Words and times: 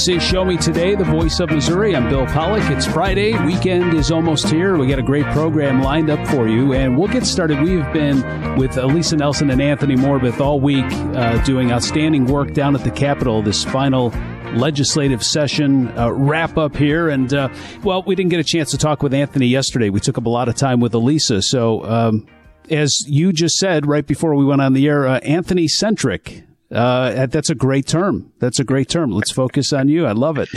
This 0.00 0.08
is 0.08 0.22
Show 0.22 0.46
Me 0.46 0.56
Today, 0.56 0.94
the 0.94 1.04
voice 1.04 1.40
of 1.40 1.50
Missouri. 1.50 1.94
I'm 1.94 2.08
Bill 2.08 2.24
Pollock. 2.24 2.62
It's 2.70 2.86
Friday. 2.86 3.36
Weekend 3.44 3.92
is 3.92 4.10
almost 4.10 4.48
here. 4.48 4.78
We 4.78 4.86
got 4.86 4.98
a 4.98 5.02
great 5.02 5.26
program 5.26 5.82
lined 5.82 6.08
up 6.08 6.26
for 6.28 6.48
you, 6.48 6.72
and 6.72 6.96
we'll 6.96 7.08
get 7.08 7.26
started. 7.26 7.60
We've 7.60 7.84
been 7.92 8.56
with 8.56 8.78
Lisa 8.78 9.18
Nelson 9.18 9.50
and 9.50 9.60
Anthony 9.60 9.96
Morbith 9.96 10.40
all 10.40 10.58
week 10.58 10.86
uh, 10.86 11.44
doing 11.44 11.70
outstanding 11.70 12.24
work 12.24 12.54
down 12.54 12.74
at 12.74 12.82
the 12.82 12.90
Capitol 12.90 13.42
this 13.42 13.62
final 13.62 14.08
legislative 14.54 15.22
session 15.22 15.88
uh, 15.98 16.10
wrap 16.10 16.56
up 16.56 16.74
here. 16.74 17.10
And, 17.10 17.34
uh, 17.34 17.50
well, 17.82 18.02
we 18.02 18.14
didn't 18.14 18.30
get 18.30 18.40
a 18.40 18.44
chance 18.44 18.70
to 18.70 18.78
talk 18.78 19.02
with 19.02 19.12
Anthony 19.12 19.48
yesterday. 19.48 19.90
We 19.90 20.00
took 20.00 20.16
up 20.16 20.24
a 20.24 20.30
lot 20.30 20.48
of 20.48 20.54
time 20.54 20.80
with 20.80 20.94
Alisa. 20.94 21.42
So, 21.42 21.84
um, 21.84 22.26
as 22.70 23.04
you 23.06 23.34
just 23.34 23.56
said 23.56 23.84
right 23.84 24.06
before 24.06 24.34
we 24.34 24.46
went 24.46 24.62
on 24.62 24.72
the 24.72 24.88
air, 24.88 25.06
uh, 25.06 25.18
Anthony 25.18 25.68
centric. 25.68 26.44
Uh, 26.72 27.26
that's 27.26 27.50
a 27.50 27.54
great 27.54 27.86
term. 27.86 28.32
That's 28.38 28.60
a 28.60 28.64
great 28.64 28.88
term. 28.88 29.10
Let's 29.10 29.32
focus 29.32 29.72
on 29.72 29.88
you. 29.88 30.06
I 30.06 30.12
love 30.12 30.38
it. 30.38 30.48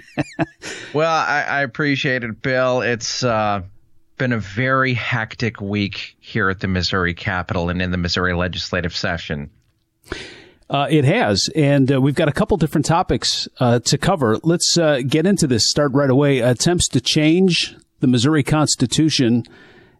well, 0.94 1.10
I, 1.10 1.42
I, 1.42 1.62
appreciate 1.62 2.22
it, 2.22 2.42
Bill. 2.42 2.82
It's 2.82 3.24
uh, 3.24 3.62
been 4.18 4.32
a 4.32 4.38
very 4.38 4.92
hectic 4.92 5.60
week 5.60 6.16
here 6.20 6.50
at 6.50 6.60
the 6.60 6.68
Missouri 6.68 7.14
Capitol 7.14 7.70
and 7.70 7.80
in 7.80 7.90
the 7.90 7.96
Missouri 7.96 8.34
legislative 8.34 8.94
session. 8.94 9.50
Uh, 10.68 10.86
it 10.90 11.04
has, 11.04 11.48
and 11.54 11.92
uh, 11.92 12.00
we've 12.00 12.14
got 12.14 12.28
a 12.28 12.32
couple 12.32 12.56
different 12.56 12.84
topics 12.86 13.48
uh, 13.58 13.78
to 13.80 13.96
cover. 13.96 14.38
Let's 14.42 14.76
uh, 14.76 15.00
get 15.06 15.26
into 15.26 15.46
this. 15.46 15.68
Start 15.68 15.92
right 15.92 16.10
away. 16.10 16.40
Attempts 16.40 16.88
to 16.88 17.00
change 17.00 17.74
the 18.00 18.06
Missouri 18.06 18.42
Constitution 18.42 19.44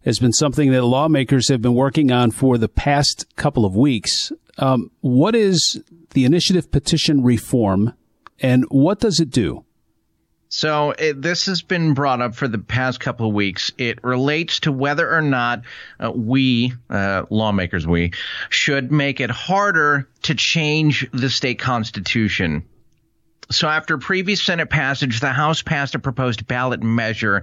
has 0.04 0.18
been 0.18 0.32
something 0.32 0.70
that 0.72 0.84
lawmakers 0.84 1.48
have 1.48 1.62
been 1.62 1.74
working 1.74 2.10
on 2.10 2.30
for 2.30 2.58
the 2.58 2.68
past 2.68 3.26
couple 3.36 3.64
of 3.64 3.76
weeks. 3.76 4.32
Um, 4.58 4.90
what 5.00 5.34
is 5.34 5.82
the 6.10 6.24
initiative 6.24 6.70
petition 6.70 7.22
reform, 7.22 7.94
and 8.40 8.64
what 8.68 9.00
does 9.00 9.20
it 9.20 9.30
do? 9.30 9.64
So 10.54 10.90
it, 10.98 11.22
this 11.22 11.46
has 11.46 11.62
been 11.62 11.94
brought 11.94 12.20
up 12.20 12.34
for 12.34 12.46
the 12.46 12.58
past 12.58 13.00
couple 13.00 13.26
of 13.26 13.32
weeks. 13.32 13.72
It 13.78 14.04
relates 14.04 14.60
to 14.60 14.70
whether 14.70 15.10
or 15.10 15.22
not 15.22 15.62
uh, 15.98 16.12
we, 16.14 16.74
uh, 16.90 17.22
lawmakers, 17.30 17.86
we 17.86 18.12
should 18.50 18.92
make 18.92 19.18
it 19.18 19.30
harder 19.30 20.10
to 20.24 20.34
change 20.34 21.08
the 21.12 21.30
state 21.30 21.58
constitution. 21.58 22.64
So 23.52 23.68
after 23.68 23.98
previous 23.98 24.42
Senate 24.42 24.70
passage, 24.70 25.20
the 25.20 25.28
House 25.28 25.62
passed 25.62 25.94
a 25.94 25.98
proposed 25.98 26.46
ballot 26.46 26.82
measure 26.82 27.42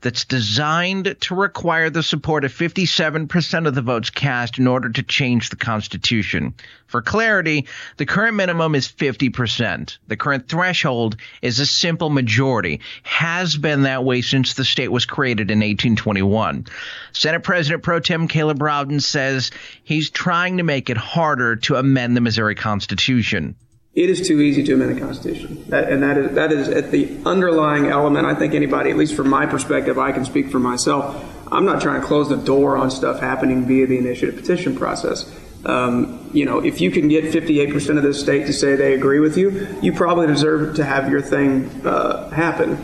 that's 0.00 0.24
designed 0.24 1.16
to 1.20 1.34
require 1.34 1.90
the 1.90 2.02
support 2.02 2.44
of 2.44 2.52
57% 2.52 3.66
of 3.66 3.74
the 3.74 3.82
votes 3.82 4.10
cast 4.10 4.58
in 4.58 4.66
order 4.66 4.90
to 4.90 5.02
change 5.02 5.50
the 5.50 5.56
Constitution. 5.56 6.54
For 6.86 7.02
clarity, 7.02 7.66
the 7.96 8.06
current 8.06 8.36
minimum 8.36 8.74
is 8.74 8.88
50%. 8.88 9.98
The 10.08 10.16
current 10.16 10.48
threshold 10.48 11.16
is 11.40 11.60
a 11.60 11.66
simple 11.66 12.10
majority, 12.10 12.80
has 13.02 13.56
been 13.56 13.82
that 13.82 14.04
way 14.04 14.22
since 14.22 14.54
the 14.54 14.64
state 14.64 14.90
was 14.90 15.06
created 15.06 15.50
in 15.50 15.58
1821. 15.58 16.66
Senate 17.12 17.42
President 17.42 17.82
Pro 17.82 18.00
Tem 18.00 18.28
Caleb 18.28 18.60
Rowden 18.60 19.00
says 19.00 19.50
he's 19.84 20.10
trying 20.10 20.58
to 20.58 20.62
make 20.62 20.90
it 20.90 20.96
harder 20.96 21.56
to 21.56 21.76
amend 21.76 22.16
the 22.16 22.20
Missouri 22.20 22.54
Constitution. 22.54 23.54
It 23.94 24.10
is 24.10 24.26
too 24.26 24.40
easy 24.40 24.64
to 24.64 24.74
amend 24.74 24.96
the 24.96 25.00
Constitution. 25.00 25.64
That, 25.68 25.88
and 25.88 26.02
that 26.02 26.18
is, 26.18 26.34
that 26.34 26.50
is 26.50 26.68
at 26.68 26.90
the 26.90 27.16
underlying 27.24 27.86
element. 27.86 28.26
I 28.26 28.34
think 28.34 28.52
anybody, 28.52 28.90
at 28.90 28.96
least 28.96 29.14
from 29.14 29.30
my 29.30 29.46
perspective, 29.46 29.98
I 29.98 30.10
can 30.10 30.24
speak 30.24 30.50
for 30.50 30.58
myself. 30.58 31.24
I'm 31.52 31.64
not 31.64 31.80
trying 31.80 32.00
to 32.00 32.06
close 32.06 32.28
the 32.28 32.36
door 32.36 32.76
on 32.76 32.90
stuff 32.90 33.20
happening 33.20 33.66
via 33.66 33.86
the 33.86 33.96
initiative 33.96 34.34
petition 34.34 34.76
process. 34.76 35.32
Um, 35.64 36.28
you 36.34 36.44
know, 36.44 36.58
if 36.58 36.80
you 36.80 36.90
can 36.90 37.06
get 37.06 37.24
58% 37.24 37.96
of 37.96 38.02
the 38.02 38.12
state 38.12 38.46
to 38.46 38.52
say 38.52 38.74
they 38.74 38.94
agree 38.94 39.20
with 39.20 39.36
you, 39.38 39.78
you 39.80 39.92
probably 39.92 40.26
deserve 40.26 40.74
to 40.76 40.84
have 40.84 41.08
your 41.08 41.22
thing 41.22 41.70
uh, 41.86 42.28
happen. 42.30 42.76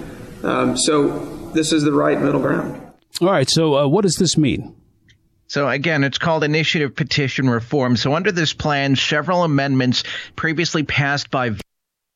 Um, 0.44 0.76
so 0.76 1.50
this 1.54 1.72
is 1.72 1.82
the 1.82 1.92
right 1.92 2.20
middle 2.20 2.40
ground. 2.40 2.80
All 3.20 3.28
right. 3.28 3.50
So 3.50 3.76
uh, 3.76 3.88
what 3.88 4.02
does 4.02 4.14
this 4.14 4.38
mean? 4.38 4.76
So 5.50 5.68
again, 5.68 6.04
it's 6.04 6.18
called 6.18 6.44
initiative 6.44 6.94
petition 6.94 7.50
reform. 7.50 7.96
So 7.96 8.14
under 8.14 8.30
this 8.30 8.52
plan, 8.52 8.94
several 8.94 9.42
amendments 9.42 10.04
previously 10.36 10.84
passed 10.84 11.28
by 11.28 11.56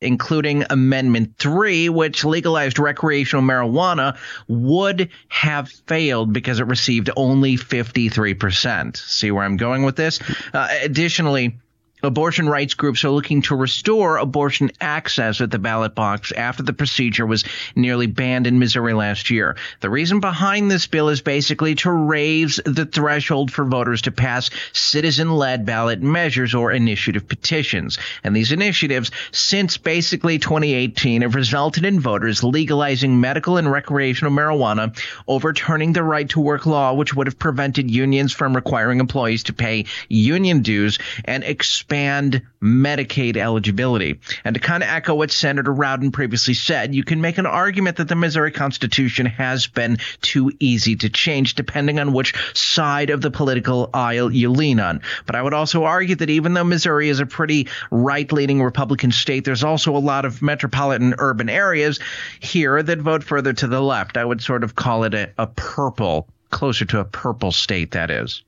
including 0.01 0.65
Amendment 0.71 1.35
3, 1.39 1.89
which 1.89 2.25
legalized 2.25 2.79
recreational 2.79 3.45
marijuana, 3.45 4.17
would 4.47 5.09
have 5.27 5.69
failed 5.69 6.33
because 6.33 6.61
it 6.61 6.69
received 6.69 7.11
only 7.17 7.57
53%. 7.57 8.97
See 8.97 9.33
where 9.33 9.45
I'm 9.45 9.57
going 9.57 9.83
with 9.83 9.97
this? 9.97 10.21
Uh, 10.53 10.69
additionally, 10.83 11.59
Abortion 12.05 12.47
rights 12.47 12.75
groups 12.75 13.03
are 13.05 13.11
looking 13.11 13.41
to 13.43 13.57
restore 13.57 14.19
abortion 14.19 14.71
access 14.79 15.41
at 15.41 15.51
the 15.51 15.59
ballot 15.59 15.95
box 15.95 16.33
after 16.33 16.63
the 16.63 16.75
procedure 16.75 17.25
was 17.25 17.45
nearly 17.75 18.07
banned 18.07 18.47
in 18.47 18.59
Missouri 18.59 18.93
last 18.93 19.31
year. 19.31 19.57
The 19.81 19.89
reason 19.89 20.21
behind 20.21 20.71
this 20.71 20.87
bill 20.87 21.09
is 21.09 21.23
basically 21.23 21.77
to 21.77 21.91
raise 21.91 22.61
the 22.67 22.85
threshold 22.85 23.51
for 23.51 23.65
voters 23.65 24.03
to 24.03 24.13
pass 24.13 24.51
citizen-led 24.75 25.65
ballot 25.65 26.03
measures 26.03 26.55
or 26.55 26.73
initiative 26.73 27.27
petitions. 27.27 27.97
And 28.23 28.37
these 28.37 28.53
initiatives, 28.53 29.11
since 29.33 29.79
basically 29.79 30.39
2018, 30.39 31.23
have 31.23 31.35
resulted 31.35 31.87
in 31.87 32.01
voters 32.01 32.45
legalizing 32.45 33.19
medical 33.19 33.57
and 33.57 33.71
recreational 33.71 34.33
marijuana, 34.33 34.95
overturning 35.27 35.95
the 35.95 36.03
right 36.03 36.29
to 36.29 36.41
work 36.41 36.67
law, 36.67 36.93
which 36.93 37.15
would 37.15 37.29
have 37.29 37.39
prevented 37.39 37.91
unions 37.91 38.35
from 38.35 38.55
requiring 38.55 39.01
employees 39.01 39.45
to 39.45 39.55
pay 39.55 39.87
union 40.11 40.61
dues, 40.61 40.99
and 41.25 41.43
expanding 41.45 41.94
expand 41.95 42.43
Medicaid 42.61 43.37
eligibility. 43.37 44.19
And 44.45 44.55
to 44.55 44.61
kind 44.61 44.83
of 44.83 44.89
echo 44.89 45.15
what 45.15 45.31
Senator 45.31 45.73
Rowden 45.73 46.11
previously 46.11 46.55
said, 46.55 46.93
you 46.93 47.05
can 47.05 47.21
make 47.21 47.39
an 47.39 47.47
argument 47.47 47.99
that 47.99 48.09
the 48.09 48.17
Missouri 48.17 48.51
Constitution 48.51 49.27
has 49.27 49.69
been 49.69 49.99
too 50.21 50.51
easy 50.59 50.97
to 50.97 51.09
change 51.09 51.55
depending 51.55 52.01
on 52.01 52.13
which 52.13 52.35
side 52.53 53.11
of 53.11 53.21
the 53.21 53.31
political 53.31 53.91
aisle 53.95 54.33
you 54.33 54.51
lean 54.51 54.81
on. 54.81 55.03
But 55.25 55.37
I 55.37 55.43
would 55.43 55.55
also 55.55 55.85
argue 55.85 56.17
that 56.17 56.31
even 56.31 56.55
though 56.55 56.65
Missouri 56.65 57.11
is 57.11 57.21
a 57.21 57.27
pretty 57.27 57.69
right 57.93 58.31
leaning 58.33 58.61
Republican 58.61 59.13
state, 59.13 59.45
there's 59.45 59.63
also 59.63 59.97
a 59.97 59.99
lot 59.99 60.25
of 60.25 60.43
metropolitan 60.43 61.15
urban 61.19 61.49
areas 61.49 62.01
here 62.41 62.83
that 62.83 62.99
vote 62.99 63.23
further 63.23 63.53
to 63.53 63.69
the 63.69 63.81
left. 63.81 64.17
I 64.17 64.25
would 64.25 64.43
sort 64.43 64.65
of 64.65 64.75
call 64.75 65.05
it 65.05 65.15
a, 65.15 65.31
a 65.39 65.47
purple, 65.47 66.27
closer 66.51 66.87
to 66.87 66.99
a 66.99 67.05
purple 67.05 67.53
state, 67.53 67.93
that 67.93 68.11
is. 68.11 68.43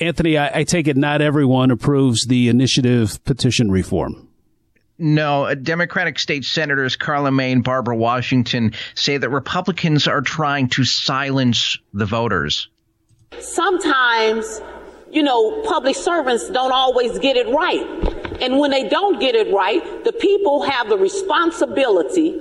Anthony, 0.00 0.36
I, 0.38 0.60
I 0.60 0.64
take 0.64 0.88
it 0.88 0.96
not 0.96 1.22
everyone 1.22 1.70
approves 1.70 2.26
the 2.26 2.48
initiative 2.48 3.22
petition 3.24 3.70
reform. 3.70 4.28
No, 4.98 5.44
uh, 5.44 5.54
Democratic 5.54 6.18
state 6.18 6.44
senators 6.44 6.96
Karla 6.96 7.32
May 7.32 7.52
and 7.52 7.64
Barbara 7.64 7.96
Washington 7.96 8.74
say 8.94 9.16
that 9.16 9.28
Republicans 9.28 10.06
are 10.06 10.20
trying 10.20 10.68
to 10.70 10.84
silence 10.84 11.78
the 11.92 12.06
voters. 12.06 12.68
Sometimes, 13.40 14.60
you 15.10 15.22
know, 15.22 15.62
public 15.62 15.96
servants 15.96 16.48
don't 16.50 16.72
always 16.72 17.18
get 17.18 17.36
it 17.36 17.48
right. 17.48 18.40
And 18.40 18.58
when 18.58 18.70
they 18.70 18.88
don't 18.88 19.20
get 19.20 19.34
it 19.34 19.52
right, 19.52 20.04
the 20.04 20.12
people 20.12 20.62
have 20.62 20.88
the 20.88 20.96
responsibility 20.96 22.38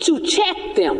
to 0.00 0.20
check 0.20 0.76
them, 0.76 0.98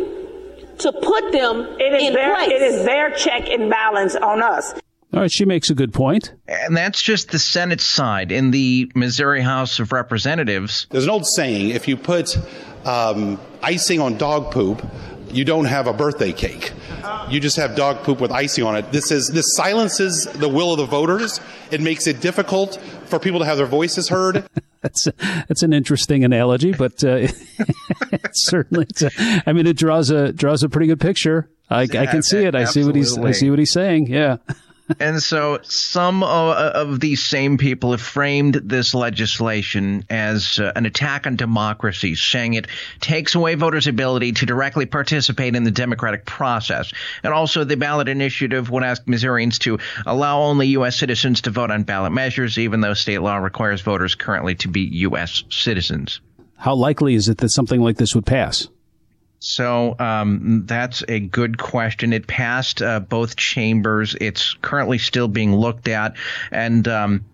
to 0.79 0.91
put 0.91 1.31
them 1.31 1.61
it 1.79 1.93
is 1.93 2.07
in 2.07 2.13
their, 2.13 2.35
place. 2.35 2.49
It 2.49 2.61
is 2.61 2.85
their 2.85 3.11
check 3.11 3.49
and 3.49 3.69
balance 3.69 4.15
on 4.15 4.41
us. 4.41 4.73
All 5.13 5.19
right, 5.19 5.31
she 5.31 5.43
makes 5.43 5.69
a 5.69 5.75
good 5.75 5.91
point. 5.93 6.33
And 6.47 6.75
that's 6.75 7.01
just 7.01 7.31
the 7.31 7.39
Senate 7.39 7.81
side. 7.81 8.31
In 8.31 8.51
the 8.51 8.89
Missouri 8.95 9.41
House 9.41 9.79
of 9.79 9.91
Representatives, 9.91 10.87
there's 10.89 11.03
an 11.03 11.09
old 11.09 11.25
saying 11.25 11.69
if 11.69 11.87
you 11.89 11.97
put 11.97 12.37
um, 12.85 13.37
icing 13.61 13.99
on 13.99 14.17
dog 14.17 14.51
poop, 14.51 14.85
you 15.29 15.43
don't 15.43 15.65
have 15.65 15.87
a 15.87 15.93
birthday 15.93 16.31
cake. 16.31 16.71
You 17.29 17.41
just 17.41 17.57
have 17.57 17.75
dog 17.75 18.03
poop 18.03 18.21
with 18.21 18.31
icing 18.31 18.63
on 18.63 18.77
it. 18.77 18.91
This 18.93 19.11
is 19.11 19.27
this 19.27 19.53
silences 19.55 20.25
the 20.25 20.47
will 20.47 20.71
of 20.71 20.77
the 20.77 20.85
voters. 20.85 21.41
It 21.71 21.81
makes 21.81 22.07
it 22.07 22.21
difficult 22.21 22.81
for 23.05 23.19
people 23.19 23.39
to 23.39 23.45
have 23.45 23.57
their 23.57 23.65
voices 23.65 24.07
heard. 24.07 24.47
that's 24.81 25.09
that's 25.19 25.63
an 25.63 25.73
interesting 25.73 26.23
analogy, 26.23 26.71
but 26.71 27.03
uh, 27.03 27.27
certainly, 28.31 28.87
a, 29.01 29.43
I 29.45 29.51
mean, 29.51 29.67
it 29.67 29.75
draws 29.75 30.09
a 30.09 30.31
draws 30.31 30.63
a 30.63 30.69
pretty 30.69 30.87
good 30.87 31.01
picture. 31.01 31.49
I, 31.69 31.81
I 31.81 32.05
can 32.05 32.21
see 32.21 32.43
it. 32.45 32.55
I 32.55 32.65
see 32.65 32.85
what 32.85 32.95
he's 32.95 33.17
I 33.17 33.31
see 33.31 33.49
what 33.49 33.59
he's 33.59 33.71
saying. 33.71 34.07
Yeah 34.07 34.37
and 34.99 35.21
so 35.21 35.59
some 35.63 36.23
of, 36.23 36.57
of, 36.57 36.99
these 36.99 37.23
same 37.23 37.57
people 37.57 37.91
have 37.91 38.01
framed 38.01 38.55
this 38.55 38.93
legislation 38.93 40.03
as 40.09 40.59
uh, 40.59 40.71
an 40.75 40.85
attack 40.85 41.27
on 41.27 41.35
democracy, 41.35 42.15
saying 42.15 42.53
it 42.53 42.67
takes 42.99 43.35
away 43.35 43.55
voters' 43.55 43.87
ability 43.87 44.33
to 44.33 44.45
directly 44.45 44.85
participate 44.85 45.55
in 45.55 45.63
the 45.63 45.71
democratic 45.71 46.25
process. 46.25 46.91
And 47.23 47.33
also, 47.33 47.63
the 47.63 47.77
ballot 47.77 48.07
initiative 48.07 48.69
would 48.69 48.83
ask 48.83 49.07
Missourians 49.07 49.59
to 49.59 49.79
allow 50.05 50.41
only 50.41 50.67
U.S. 50.67 50.97
citizens 50.97 51.41
to 51.41 51.51
vote 51.51 51.71
on 51.71 51.83
ballot 51.83 52.11
measures, 52.11 52.57
even 52.57 52.81
though 52.81 52.93
state 52.93 53.19
law 53.19 53.37
requires 53.37 53.81
voters 53.81 54.15
currently 54.15 54.55
to 54.55 54.67
be 54.67 54.81
U.S. 54.81 55.43
citizens. 55.49 56.21
How 56.57 56.75
likely 56.75 57.15
is 57.15 57.27
it 57.27 57.39
that 57.39 57.49
something 57.49 57.81
like 57.81 57.97
this 57.97 58.13
would 58.13 58.25
pass? 58.25 58.67
So 59.43 59.95
um, 59.97 60.67
that's 60.67 61.03
a 61.07 61.19
good 61.19 61.57
question. 61.57 62.13
It 62.13 62.27
passed 62.27 62.79
uh, 62.79 62.99
both 62.99 63.35
chambers. 63.35 64.15
It's 64.21 64.53
currently 64.61 64.99
still 64.99 65.27
being 65.27 65.55
looked 65.55 65.87
at, 65.87 66.15
and 66.51 66.87
um, 66.87 67.25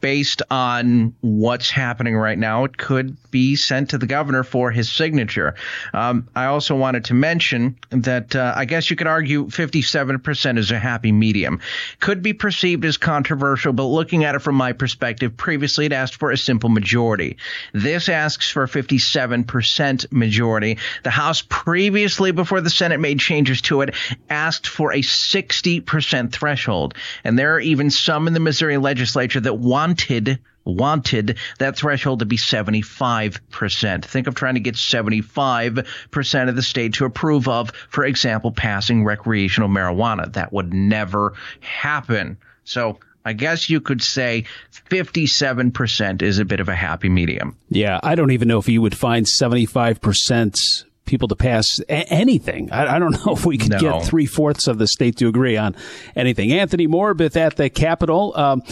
based 0.00 0.42
on 0.50 1.14
what's 1.20 1.70
happening 1.70 2.16
right 2.16 2.38
now, 2.38 2.64
it 2.64 2.76
could 2.76 3.16
be 3.30 3.56
sent 3.56 3.90
to 3.90 3.98
the 3.98 4.06
governor 4.06 4.44
for 4.44 4.70
his 4.70 4.90
signature. 4.90 5.54
Um, 5.92 6.28
I 6.36 6.46
also 6.46 6.76
wanted 6.76 7.06
to 7.06 7.14
mention 7.14 7.76
that 7.90 8.36
uh, 8.36 8.52
I 8.54 8.64
guess 8.64 8.90
you 8.90 8.96
could 8.96 9.06
argue 9.06 9.46
57% 9.46 10.58
is 10.58 10.70
a 10.70 10.78
happy 10.78 11.10
medium. 11.10 11.60
Could 11.98 12.22
be 12.22 12.32
perceived 12.32 12.84
as 12.84 12.96
controversial, 12.96 13.72
but 13.72 13.84
looking 13.86 14.24
at 14.24 14.34
it 14.34 14.40
from 14.40 14.54
my 14.54 14.72
perspective, 14.72 15.36
previously 15.36 15.86
it 15.86 15.92
asked 15.92 16.14
for 16.16 16.30
a 16.30 16.36
simple 16.36 16.70
majority. 16.70 17.36
This 17.72 18.08
asks 18.08 18.50
for 18.50 18.64
a 18.64 18.68
57% 18.68 20.12
majority. 20.12 20.78
The 21.02 21.10
House 21.10 21.42
previously, 21.48 22.30
before 22.30 22.60
the 22.60 22.70
Senate 22.70 23.00
made 23.00 23.18
changes 23.18 23.60
to 23.62 23.80
it, 23.80 23.94
asked 24.30 24.68
for 24.68 24.92
a 24.92 25.00
60% 25.00 26.32
threshold. 26.32 26.94
And 27.24 27.38
there 27.38 27.54
are 27.54 27.60
even 27.60 27.90
some 27.90 28.28
in 28.28 28.34
the 28.34 28.40
Missouri 28.40 28.76
legislature 28.76 29.40
that 29.40 29.63
wanted 29.64 30.38
wanted 30.64 31.36
that 31.58 31.76
threshold 31.76 32.20
to 32.20 32.24
be 32.24 32.36
75%. 32.36 34.04
Think 34.04 34.26
of 34.26 34.34
trying 34.34 34.54
to 34.54 34.60
get 34.60 34.74
75% 34.76 36.48
of 36.48 36.56
the 36.56 36.62
state 36.62 36.94
to 36.94 37.04
approve 37.04 37.48
of, 37.48 37.70
for 37.88 38.04
example, 38.04 38.50
passing 38.50 39.04
recreational 39.04 39.68
marijuana. 39.68 40.32
That 40.32 40.52
would 40.52 40.72
never 40.72 41.34
happen. 41.60 42.38
So 42.64 42.98
I 43.24 43.32
guess 43.32 43.70
you 43.70 43.80
could 43.80 44.02
say 44.02 44.44
57% 44.90 46.22
is 46.22 46.38
a 46.38 46.44
bit 46.44 46.60
of 46.60 46.68
a 46.68 46.74
happy 46.74 47.08
medium. 47.08 47.56
Yeah, 47.68 48.00
I 48.02 48.14
don't 48.14 48.30
even 48.30 48.48
know 48.48 48.58
if 48.58 48.68
you 48.68 48.82
would 48.82 48.96
find 48.96 49.26
75% 49.26 50.84
people 51.04 51.28
to 51.28 51.36
pass 51.36 51.80
a- 51.88 52.12
anything. 52.12 52.70
I, 52.70 52.96
I, 52.96 52.98
don't 52.98 53.12
know 53.26 53.32
if 53.32 53.44
we 53.44 53.58
could 53.58 53.70
no. 53.70 53.78
get 53.78 54.04
three 54.04 54.26
fourths 54.26 54.66
of 54.66 54.78
the 54.78 54.86
state 54.86 55.16
to 55.18 55.28
agree 55.28 55.56
on 55.56 55.76
anything. 56.16 56.52
Anthony 56.52 56.86
Morbith 56.86 57.36
at 57.36 57.56
the 57.56 57.70
Capitol. 57.70 58.32
Um, 58.36 58.62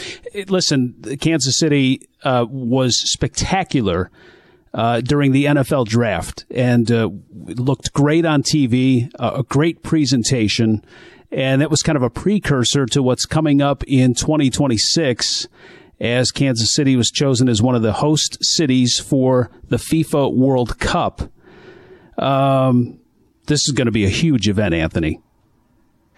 listen, 0.48 0.94
Kansas 1.20 1.58
City 1.58 2.08
uh, 2.22 2.46
was 2.48 2.98
spectacular. 2.98 4.10
Uh, 4.74 5.02
during 5.02 5.32
the 5.32 5.44
NFL 5.44 5.84
draft 5.84 6.46
and 6.50 6.90
uh, 6.90 7.10
looked 7.30 7.92
great 7.92 8.24
on 8.24 8.42
TV, 8.42 9.10
a 9.18 9.42
great 9.42 9.82
presentation, 9.82 10.82
and 11.30 11.60
that 11.60 11.70
was 11.70 11.82
kind 11.82 11.94
of 11.94 12.02
a 12.02 12.08
precursor 12.08 12.86
to 12.86 13.02
what's 13.02 13.26
coming 13.26 13.60
up 13.60 13.84
in 13.84 14.14
2026 14.14 15.46
as 16.02 16.32
Kansas 16.32 16.74
City 16.74 16.96
was 16.96 17.10
chosen 17.10 17.48
as 17.48 17.62
one 17.62 17.74
of 17.74 17.82
the 17.82 17.92
host 17.92 18.36
cities 18.40 18.98
for 18.98 19.50
the 19.68 19.76
FIFA 19.76 20.34
World 20.34 20.78
Cup. 20.78 21.22
Um, 22.18 22.98
this 23.46 23.66
is 23.66 23.72
going 23.72 23.86
to 23.86 23.92
be 23.92 24.04
a 24.04 24.10
huge 24.10 24.48
event, 24.48 24.74
Anthony. 24.74 25.20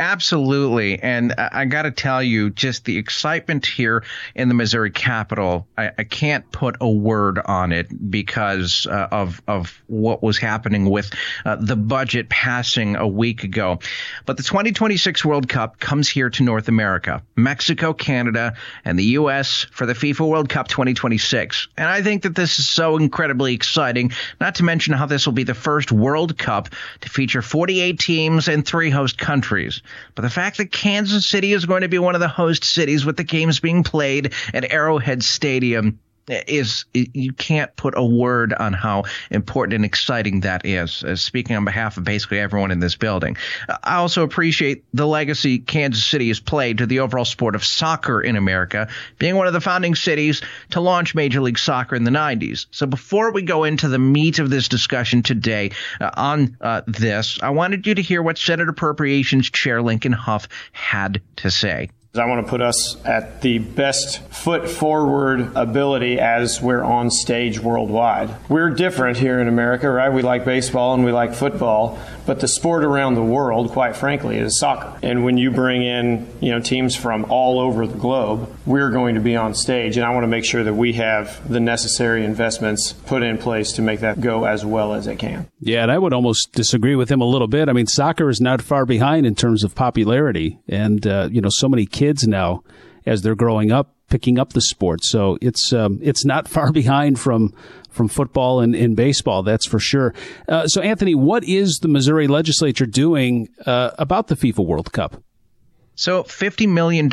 Absolutely. 0.00 1.00
And 1.00 1.32
I 1.38 1.66
got 1.66 1.82
to 1.82 1.92
tell 1.92 2.20
you, 2.20 2.50
just 2.50 2.84
the 2.84 2.98
excitement 2.98 3.64
here 3.64 4.02
in 4.34 4.48
the 4.48 4.54
Missouri 4.54 4.90
Capitol, 4.90 5.68
I, 5.78 5.92
I 5.96 6.02
can't 6.02 6.50
put 6.50 6.76
a 6.80 6.90
word 6.90 7.38
on 7.38 7.70
it 7.70 8.10
because 8.10 8.88
uh, 8.90 9.08
of, 9.12 9.40
of 9.46 9.80
what 9.86 10.20
was 10.20 10.36
happening 10.36 10.90
with 10.90 11.12
uh, 11.44 11.56
the 11.60 11.76
budget 11.76 12.28
passing 12.28 12.96
a 12.96 13.06
week 13.06 13.44
ago. 13.44 13.78
But 14.26 14.36
the 14.36 14.42
2026 14.42 15.24
World 15.24 15.48
Cup 15.48 15.78
comes 15.78 16.08
here 16.08 16.28
to 16.28 16.42
North 16.42 16.66
America, 16.66 17.22
Mexico, 17.36 17.92
Canada, 17.92 18.54
and 18.84 18.98
the 18.98 19.04
U.S. 19.04 19.66
for 19.70 19.86
the 19.86 19.94
FIFA 19.94 20.28
World 20.28 20.48
Cup 20.48 20.66
2026. 20.66 21.68
And 21.76 21.86
I 21.86 22.02
think 22.02 22.22
that 22.22 22.34
this 22.34 22.58
is 22.58 22.68
so 22.68 22.96
incredibly 22.96 23.54
exciting, 23.54 24.10
not 24.40 24.56
to 24.56 24.64
mention 24.64 24.92
how 24.94 25.06
this 25.06 25.24
will 25.24 25.34
be 25.34 25.44
the 25.44 25.54
first 25.54 25.92
World 25.92 26.36
Cup 26.36 26.70
to 27.02 27.08
feature 27.08 27.42
48 27.42 27.96
teams 28.00 28.48
and 28.48 28.66
three 28.66 28.90
host 28.90 29.18
countries. 29.18 29.82
But 30.14 30.22
the 30.22 30.30
fact 30.30 30.58
that 30.58 30.72
Kansas 30.72 31.26
City 31.26 31.52
is 31.52 31.66
going 31.66 31.82
to 31.82 31.88
be 31.88 31.98
one 31.98 32.14
of 32.14 32.20
the 32.20 32.28
host 32.28 32.64
cities 32.64 33.04
with 33.04 33.16
the 33.16 33.24
games 33.24 33.60
being 33.60 33.82
played 33.82 34.32
at 34.52 34.70
Arrowhead 34.70 35.22
Stadium 35.22 35.98
is 36.28 36.84
you 36.92 37.32
can't 37.32 37.74
put 37.76 37.94
a 37.96 38.04
word 38.04 38.52
on 38.54 38.72
how 38.72 39.04
important 39.30 39.74
and 39.74 39.84
exciting 39.84 40.40
that 40.40 40.64
is. 40.64 41.04
Uh, 41.04 41.16
speaking 41.16 41.56
on 41.56 41.64
behalf 41.64 41.96
of 41.96 42.04
basically 42.04 42.38
everyone 42.38 42.70
in 42.70 42.80
this 42.80 42.96
building, 42.96 43.36
I 43.82 43.96
also 43.96 44.22
appreciate 44.22 44.84
the 44.94 45.06
legacy 45.06 45.58
Kansas 45.58 46.04
City 46.04 46.28
has 46.28 46.40
played 46.40 46.78
to 46.78 46.86
the 46.86 47.00
overall 47.00 47.24
sport 47.24 47.54
of 47.54 47.64
soccer 47.64 48.20
in 48.20 48.36
America, 48.36 48.88
being 49.18 49.36
one 49.36 49.46
of 49.46 49.52
the 49.52 49.60
founding 49.60 49.94
cities 49.94 50.42
to 50.70 50.80
launch 50.80 51.14
Major 51.14 51.40
League 51.40 51.58
Soccer 51.58 51.94
in 51.94 52.04
the 52.04 52.10
90s. 52.10 52.66
So 52.70 52.86
before 52.86 53.32
we 53.32 53.42
go 53.42 53.64
into 53.64 53.88
the 53.88 53.98
meat 53.98 54.38
of 54.38 54.50
this 54.50 54.68
discussion 54.68 55.22
today 55.22 55.72
uh, 56.00 56.10
on 56.14 56.56
uh, 56.60 56.82
this, 56.86 57.38
I 57.42 57.50
wanted 57.50 57.86
you 57.86 57.94
to 57.96 58.02
hear 58.02 58.22
what 58.22 58.38
Senate 58.38 58.68
Appropriations 58.68 59.50
Chair 59.50 59.82
Lincoln 59.82 60.12
Hough 60.12 60.48
had 60.72 61.20
to 61.36 61.50
say. 61.50 61.90
I 62.16 62.26
want 62.26 62.46
to 62.46 62.48
put 62.48 62.62
us 62.62 62.96
at 63.04 63.40
the 63.40 63.58
best 63.58 64.22
foot 64.28 64.68
forward 64.68 65.50
ability 65.56 66.20
as 66.20 66.62
we're 66.62 66.84
on 66.84 67.10
stage 67.10 67.58
worldwide. 67.58 68.30
We're 68.48 68.70
different 68.70 69.16
here 69.16 69.40
in 69.40 69.48
America, 69.48 69.90
right? 69.90 70.12
We 70.12 70.22
like 70.22 70.44
baseball 70.44 70.94
and 70.94 71.04
we 71.04 71.10
like 71.10 71.34
football, 71.34 71.98
but 72.26 72.40
the 72.40 72.48
sport 72.48 72.84
around 72.84 73.14
the 73.14 73.22
world, 73.22 73.70
quite 73.70 73.96
frankly, 73.96 74.38
is 74.38 74.58
soccer. 74.58 74.98
And 75.02 75.24
when 75.24 75.36
you 75.36 75.50
bring 75.50 75.82
in, 75.82 76.28
you 76.40 76.52
know, 76.52 76.60
teams 76.60 76.96
from 76.96 77.26
all 77.28 77.58
over 77.58 77.86
the 77.86 77.98
globe, 77.98 78.50
we're 78.64 78.90
going 78.90 79.16
to 79.16 79.20
be 79.20 79.36
on 79.36 79.54
stage 79.54 79.96
and 79.96 80.06
I 80.06 80.10
want 80.10 80.24
to 80.24 80.28
make 80.28 80.44
sure 80.44 80.64
that 80.64 80.74
we 80.74 80.94
have 80.94 81.46
the 81.48 81.60
necessary 81.60 82.24
investments 82.24 82.92
put 82.92 83.22
in 83.22 83.38
place 83.38 83.72
to 83.72 83.82
make 83.82 84.00
that 84.00 84.20
go 84.20 84.44
as 84.44 84.64
well 84.64 84.94
as 84.94 85.06
it 85.06 85.18
can. 85.18 85.48
Yeah, 85.60 85.82
and 85.82 85.90
I 85.90 85.98
would 85.98 86.12
almost 86.12 86.52
disagree 86.52 86.96
with 86.96 87.10
him 87.10 87.20
a 87.20 87.26
little 87.26 87.48
bit. 87.48 87.68
I 87.68 87.72
mean, 87.72 87.86
soccer 87.86 88.28
is 88.28 88.40
not 88.40 88.62
far 88.62 88.86
behind 88.86 89.26
in 89.26 89.34
terms 89.34 89.64
of 89.64 89.74
popularity 89.74 90.58
and 90.68 91.06
uh, 91.06 91.28
you 91.30 91.40
know, 91.40 91.50
so 91.50 91.68
many 91.68 91.86
kids 91.86 92.14
kids 92.14 92.28
now 92.28 92.62
as 93.06 93.22
they're 93.22 93.34
growing 93.34 93.72
up 93.72 93.93
picking 94.10 94.38
up 94.38 94.52
the 94.52 94.60
sport. 94.60 95.04
So 95.04 95.38
it's 95.40 95.72
um, 95.72 95.98
it's 96.02 96.24
not 96.24 96.48
far 96.56 96.72
behind 96.72 97.18
from 97.18 97.54
from 97.94 98.08
football 98.08 98.60
and, 98.60 98.74
and 98.74 98.96
baseball, 98.96 99.42
that's 99.42 99.66
for 99.66 99.78
sure. 99.78 100.12
Uh, 100.48 100.66
so, 100.66 100.82
Anthony, 100.82 101.14
what 101.14 101.44
is 101.44 101.78
the 101.80 101.88
Missouri 101.88 102.26
legislature 102.26 102.86
doing 102.86 103.48
uh, 103.64 103.92
about 103.98 104.26
the 104.26 104.34
FIFA 104.34 104.66
World 104.66 104.92
Cup? 104.92 105.22
So, 105.96 106.24
$50 106.24 106.68
million 106.68 107.08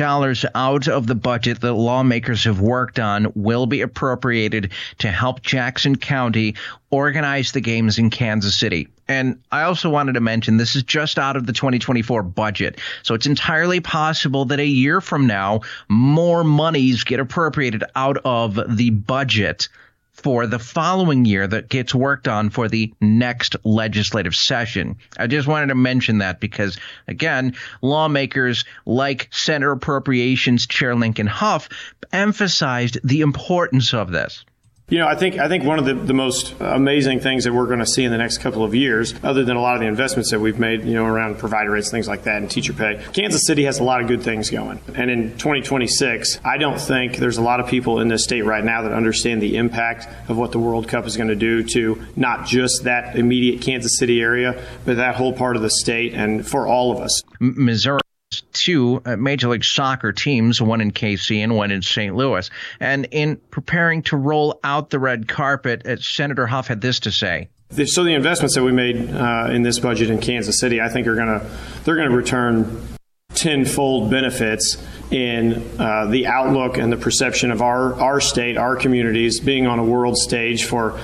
out 0.56 0.88
of 0.88 1.06
the 1.06 1.14
budget 1.14 1.60
that 1.60 1.74
lawmakers 1.74 2.42
have 2.44 2.60
worked 2.60 2.98
on 2.98 3.32
will 3.36 3.66
be 3.66 3.80
appropriated 3.80 4.72
to 4.98 5.08
help 5.08 5.42
Jackson 5.42 5.94
County 5.94 6.56
organize 6.90 7.52
the 7.52 7.60
games 7.60 7.98
in 7.98 8.10
Kansas 8.10 8.58
City. 8.58 8.88
And 9.12 9.42
I 9.52 9.64
also 9.64 9.90
wanted 9.90 10.14
to 10.14 10.20
mention 10.20 10.56
this 10.56 10.74
is 10.74 10.84
just 10.84 11.18
out 11.18 11.36
of 11.36 11.44
the 11.44 11.52
2024 11.52 12.22
budget. 12.22 12.80
So 13.02 13.14
it's 13.14 13.26
entirely 13.26 13.80
possible 13.80 14.46
that 14.46 14.58
a 14.58 14.66
year 14.66 15.02
from 15.02 15.26
now, 15.26 15.60
more 15.86 16.42
monies 16.42 17.04
get 17.04 17.20
appropriated 17.20 17.84
out 17.94 18.16
of 18.24 18.58
the 18.74 18.88
budget 18.88 19.68
for 20.14 20.46
the 20.46 20.58
following 20.58 21.26
year 21.26 21.46
that 21.46 21.68
gets 21.68 21.94
worked 21.94 22.26
on 22.26 22.48
for 22.48 22.68
the 22.68 22.94
next 23.02 23.54
legislative 23.64 24.34
session. 24.34 24.96
I 25.18 25.26
just 25.26 25.46
wanted 25.46 25.66
to 25.66 25.74
mention 25.74 26.18
that 26.18 26.40
because, 26.40 26.78
again, 27.06 27.54
lawmakers 27.82 28.64
like 28.86 29.28
Senate 29.30 29.70
Appropriations 29.70 30.66
Chair 30.66 30.94
Lincoln 30.94 31.26
Hough 31.26 31.68
emphasized 32.14 32.98
the 33.04 33.20
importance 33.20 33.92
of 33.92 34.10
this. 34.10 34.46
You 34.88 34.98
know, 34.98 35.08
I 35.08 35.14
think 35.14 35.38
I 35.38 35.48
think 35.48 35.64
one 35.64 35.78
of 35.78 35.86
the, 35.86 35.94
the 35.94 36.12
most 36.12 36.54
amazing 36.60 37.20
things 37.20 37.44
that 37.44 37.52
we're 37.54 37.66
going 37.66 37.78
to 37.78 37.86
see 37.86 38.04
in 38.04 38.12
the 38.12 38.18
next 38.18 38.38
couple 38.38 38.62
of 38.62 38.74
years, 38.74 39.14
other 39.22 39.42
than 39.42 39.56
a 39.56 39.60
lot 39.60 39.74
of 39.74 39.80
the 39.80 39.86
investments 39.86 40.30
that 40.32 40.40
we've 40.40 40.58
made, 40.58 40.84
you 40.84 40.92
know, 40.92 41.06
around 41.06 41.38
provider 41.38 41.70
rates, 41.70 41.90
things 41.90 42.06
like 42.06 42.24
that, 42.24 42.42
and 42.42 42.50
teacher 42.50 42.74
pay, 42.74 43.02
Kansas 43.14 43.46
City 43.46 43.64
has 43.64 43.78
a 43.78 43.84
lot 43.84 44.02
of 44.02 44.06
good 44.06 44.22
things 44.22 44.50
going. 44.50 44.80
And 44.94 45.10
in 45.10 45.30
2026, 45.38 46.40
I 46.44 46.58
don't 46.58 46.78
think 46.78 47.16
there's 47.16 47.38
a 47.38 47.42
lot 47.42 47.58
of 47.58 47.68
people 47.68 48.00
in 48.00 48.08
this 48.08 48.24
state 48.24 48.42
right 48.42 48.62
now 48.62 48.82
that 48.82 48.92
understand 48.92 49.40
the 49.40 49.56
impact 49.56 50.08
of 50.28 50.36
what 50.36 50.52
the 50.52 50.58
World 50.58 50.88
Cup 50.88 51.06
is 51.06 51.16
going 51.16 51.30
to 51.30 51.36
do 51.36 51.62
to 51.68 52.04
not 52.14 52.46
just 52.46 52.84
that 52.84 53.16
immediate 53.16 53.62
Kansas 53.62 53.96
City 53.96 54.20
area, 54.20 54.62
but 54.84 54.96
that 54.96 55.14
whole 55.14 55.32
part 55.32 55.56
of 55.56 55.62
the 55.62 55.70
state 55.70 56.12
and 56.12 56.46
for 56.46 56.66
all 56.66 56.92
of 56.92 56.98
us. 56.98 57.22
Missouri 57.40 58.01
two 58.52 59.02
uh, 59.04 59.16
Major 59.16 59.48
League 59.48 59.64
Soccer 59.64 60.12
teams, 60.12 60.60
one 60.60 60.80
in 60.80 60.90
KC 60.90 61.38
and 61.38 61.54
one 61.54 61.70
in 61.70 61.82
St. 61.82 62.14
Louis. 62.14 62.50
And 62.80 63.06
in 63.10 63.36
preparing 63.50 64.02
to 64.04 64.16
roll 64.16 64.58
out 64.64 64.90
the 64.90 64.98
red 64.98 65.28
carpet, 65.28 65.86
uh, 65.86 65.96
Senator 65.96 66.46
Hough 66.46 66.66
had 66.66 66.80
this 66.80 67.00
to 67.00 67.12
say. 67.12 67.48
So 67.86 68.04
the 68.04 68.12
investments 68.12 68.54
that 68.54 68.62
we 68.62 68.72
made 68.72 69.10
uh, 69.10 69.48
in 69.50 69.62
this 69.62 69.78
budget 69.78 70.10
in 70.10 70.20
Kansas 70.20 70.60
City, 70.60 70.80
I 70.80 70.88
think 70.88 71.06
are 71.06 71.14
going 71.14 71.40
to 71.40 71.50
they're 71.84 71.96
going 71.96 72.10
to 72.10 72.16
return 72.16 72.86
tenfold 73.34 74.10
benefits 74.10 74.76
in 75.10 75.80
uh, 75.80 76.06
the 76.06 76.26
outlook 76.26 76.76
and 76.76 76.92
the 76.92 76.98
perception 76.98 77.50
of 77.50 77.62
our 77.62 77.94
our 77.94 78.20
state, 78.20 78.58
our 78.58 78.76
communities 78.76 79.40
being 79.40 79.66
on 79.66 79.78
a 79.78 79.84
world 79.84 80.18
stage 80.18 80.64
for 80.64 81.00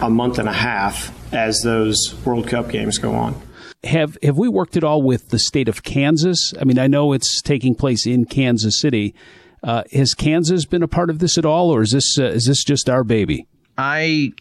a 0.00 0.08
month 0.08 0.38
and 0.38 0.48
a 0.48 0.52
half 0.52 1.12
as 1.34 1.60
those 1.62 2.14
World 2.24 2.46
Cup 2.46 2.68
games 2.68 2.98
go 2.98 3.14
on 3.14 3.40
have 3.84 4.16
have 4.22 4.38
we 4.38 4.48
worked 4.48 4.76
at 4.76 4.84
all 4.84 5.02
with 5.02 5.30
the 5.30 5.38
state 5.38 5.68
of 5.68 5.82
Kansas? 5.82 6.52
I 6.60 6.64
mean, 6.64 6.78
I 6.78 6.86
know 6.86 7.12
it's 7.12 7.42
taking 7.42 7.74
place 7.74 8.06
in 8.06 8.24
Kansas 8.24 8.80
City. 8.80 9.14
Uh, 9.62 9.84
has 9.92 10.14
Kansas 10.14 10.66
been 10.66 10.82
a 10.82 10.88
part 10.88 11.10
of 11.10 11.18
this 11.18 11.38
at 11.38 11.44
all, 11.44 11.70
or 11.70 11.82
is 11.82 11.92
this 11.92 12.18
uh, 12.18 12.24
is 12.24 12.46
this 12.46 12.64
just 12.64 12.88
our 12.88 13.04
baby? 13.04 13.46
I 13.78 14.32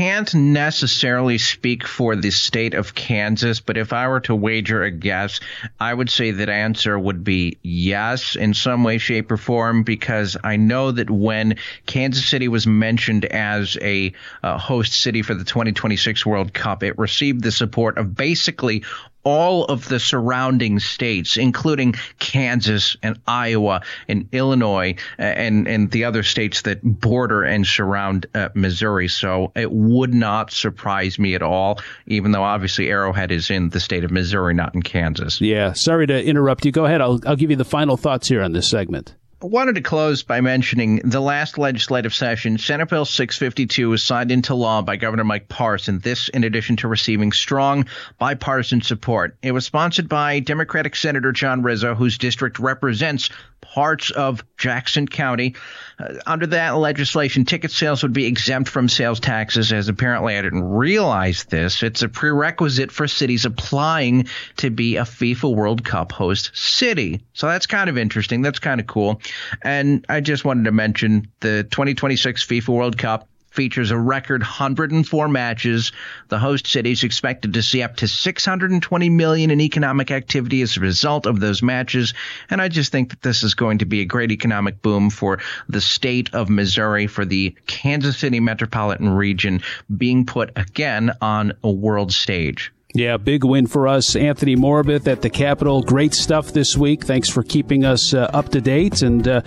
can't 0.00 0.34
necessarily 0.34 1.36
speak 1.36 1.86
for 1.86 2.16
the 2.16 2.30
state 2.30 2.72
of 2.72 2.94
Kansas, 2.94 3.60
but 3.60 3.76
if 3.76 3.92
I 3.92 4.08
were 4.08 4.20
to 4.20 4.34
wager 4.34 4.82
a 4.82 4.90
guess, 4.90 5.40
I 5.78 5.92
would 5.92 6.08
say 6.08 6.30
that 6.30 6.48
answer 6.48 6.98
would 6.98 7.22
be 7.22 7.58
yes 7.62 8.34
in 8.34 8.54
some 8.54 8.82
way, 8.82 8.96
shape, 8.96 9.30
or 9.30 9.36
form, 9.36 9.82
because 9.82 10.38
I 10.42 10.56
know 10.56 10.90
that 10.90 11.10
when 11.10 11.56
Kansas 11.84 12.26
City 12.26 12.48
was 12.48 12.66
mentioned 12.66 13.26
as 13.26 13.76
a 13.82 14.14
uh, 14.42 14.56
host 14.56 14.94
city 14.94 15.20
for 15.20 15.34
the 15.34 15.44
2026 15.44 16.24
World 16.24 16.54
Cup, 16.54 16.82
it 16.82 16.98
received 16.98 17.42
the 17.42 17.52
support 17.52 17.98
of 17.98 18.16
basically 18.16 18.84
all 19.22 19.64
of 19.64 19.88
the 19.88 20.00
surrounding 20.00 20.78
states, 20.78 21.36
including 21.36 21.94
Kansas 22.18 22.96
and 23.02 23.20
Iowa 23.26 23.82
and 24.08 24.28
Illinois 24.32 24.96
and, 25.18 25.68
and 25.68 25.90
the 25.90 26.04
other 26.04 26.22
states 26.22 26.62
that 26.62 26.80
border 26.82 27.42
and 27.42 27.66
surround 27.66 28.26
uh, 28.34 28.48
Missouri. 28.54 29.08
So 29.08 29.52
it 29.54 29.70
would 29.70 30.14
not 30.14 30.50
surprise 30.50 31.18
me 31.18 31.34
at 31.34 31.42
all, 31.42 31.80
even 32.06 32.32
though 32.32 32.42
obviously 32.42 32.88
Arrowhead 32.88 33.30
is 33.30 33.50
in 33.50 33.70
the 33.70 33.80
state 33.80 34.04
of 34.04 34.10
Missouri, 34.10 34.54
not 34.54 34.74
in 34.74 34.82
Kansas. 34.82 35.40
Yeah. 35.40 35.72
Sorry 35.74 36.06
to 36.06 36.24
interrupt 36.24 36.64
you. 36.64 36.72
Go 36.72 36.86
ahead. 36.86 37.00
I'll, 37.00 37.20
I'll 37.26 37.36
give 37.36 37.50
you 37.50 37.56
the 37.56 37.64
final 37.64 37.96
thoughts 37.96 38.28
here 38.28 38.42
on 38.42 38.52
this 38.52 38.68
segment 38.68 39.14
wanted 39.40 39.76
to 39.76 39.80
close 39.80 40.22
by 40.22 40.40
mentioning 40.40 41.00
the 41.04 41.20
last 41.20 41.56
legislative 41.56 42.14
session, 42.14 42.58
Senate 42.58 42.88
Bill 42.88 43.04
652 43.04 43.88
was 43.88 44.02
signed 44.02 44.30
into 44.30 44.54
law 44.54 44.82
by 44.82 44.96
Governor 44.96 45.24
Mike 45.24 45.48
Parson. 45.48 45.98
This, 45.98 46.28
in 46.28 46.44
addition 46.44 46.76
to 46.76 46.88
receiving 46.88 47.32
strong 47.32 47.86
bipartisan 48.18 48.82
support. 48.82 49.36
It 49.42 49.52
was 49.52 49.64
sponsored 49.64 50.08
by 50.08 50.40
Democratic 50.40 50.94
Senator 50.94 51.32
John 51.32 51.62
Rizzo, 51.62 51.94
whose 51.94 52.18
district 52.18 52.58
represents 52.58 53.30
parts 53.72 54.10
of 54.10 54.44
Jackson 54.56 55.06
County. 55.06 55.54
Uh, 55.98 56.14
under 56.26 56.46
that 56.48 56.70
legislation, 56.70 57.44
ticket 57.44 57.70
sales 57.70 58.02
would 58.02 58.12
be 58.12 58.26
exempt 58.26 58.68
from 58.68 58.88
sales 58.88 59.20
taxes, 59.20 59.72
as 59.72 59.88
apparently 59.88 60.36
I 60.36 60.42
didn't 60.42 60.64
realize 60.64 61.44
this. 61.44 61.82
It's 61.82 62.02
a 62.02 62.08
prerequisite 62.08 62.90
for 62.90 63.06
cities 63.06 63.44
applying 63.44 64.26
to 64.56 64.70
be 64.70 64.96
a 64.96 65.02
FIFA 65.02 65.54
World 65.54 65.84
Cup 65.84 66.12
host 66.12 66.50
city. 66.54 67.20
So 67.32 67.46
that's 67.46 67.66
kind 67.66 67.88
of 67.88 67.96
interesting. 67.96 68.42
That's 68.42 68.58
kind 68.58 68.80
of 68.80 68.86
cool. 68.86 69.20
And 69.62 70.04
I 70.08 70.20
just 70.20 70.44
wanted 70.44 70.64
to 70.64 70.72
mention 70.72 71.28
the 71.40 71.64
2026 71.64 72.44
FIFA 72.44 72.68
World 72.68 72.98
Cup 72.98 73.28
features 73.50 73.90
a 73.90 73.98
record 73.98 74.42
104 74.42 75.28
matches. 75.28 75.92
The 76.28 76.38
host 76.38 76.66
city 76.66 76.92
is 76.92 77.04
expected 77.04 77.54
to 77.54 77.62
see 77.62 77.82
up 77.82 77.96
to 77.96 78.08
620 78.08 79.10
million 79.10 79.50
in 79.50 79.60
economic 79.60 80.10
activity 80.10 80.62
as 80.62 80.76
a 80.76 80.80
result 80.80 81.26
of 81.26 81.40
those 81.40 81.62
matches. 81.62 82.14
And 82.48 82.62
I 82.62 82.68
just 82.68 82.92
think 82.92 83.10
that 83.10 83.22
this 83.22 83.42
is 83.42 83.54
going 83.54 83.78
to 83.78 83.86
be 83.86 84.00
a 84.00 84.04
great 84.04 84.32
economic 84.32 84.82
boom 84.82 85.10
for 85.10 85.38
the 85.68 85.80
state 85.80 86.32
of 86.34 86.48
Missouri, 86.48 87.06
for 87.06 87.24
the 87.24 87.54
Kansas 87.66 88.18
City 88.18 88.40
metropolitan 88.40 89.10
region 89.10 89.62
being 89.96 90.24
put 90.24 90.50
again 90.56 91.12
on 91.20 91.52
a 91.62 91.70
world 91.70 92.12
stage. 92.12 92.72
Yeah, 92.92 93.18
big 93.18 93.44
win 93.44 93.66
for 93.66 93.86
us. 93.86 94.16
Anthony 94.16 94.56
Morbith 94.56 95.06
at 95.06 95.22
the 95.22 95.30
Capitol. 95.30 95.82
Great 95.82 96.12
stuff 96.12 96.52
this 96.52 96.76
week. 96.76 97.04
Thanks 97.04 97.28
for 97.28 97.44
keeping 97.44 97.84
us 97.84 98.12
uh, 98.12 98.28
up 98.32 98.48
to 98.48 98.60
date. 98.60 99.02
And, 99.02 99.26
uh, 99.28 99.42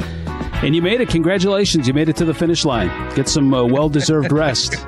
and 0.64 0.76
you 0.76 0.82
made 0.82 1.02
it. 1.02 1.10
Congratulations. 1.10 1.88
You 1.88 1.94
made 1.94 2.10
it 2.10 2.16
to 2.18 2.26
the 2.26 2.34
finish 2.34 2.64
line. 2.64 2.90
Get 3.16 3.28
some 3.28 3.54
uh, 3.54 3.64
well 3.66 3.90
deserved 3.90 4.32
rest. 4.32 4.76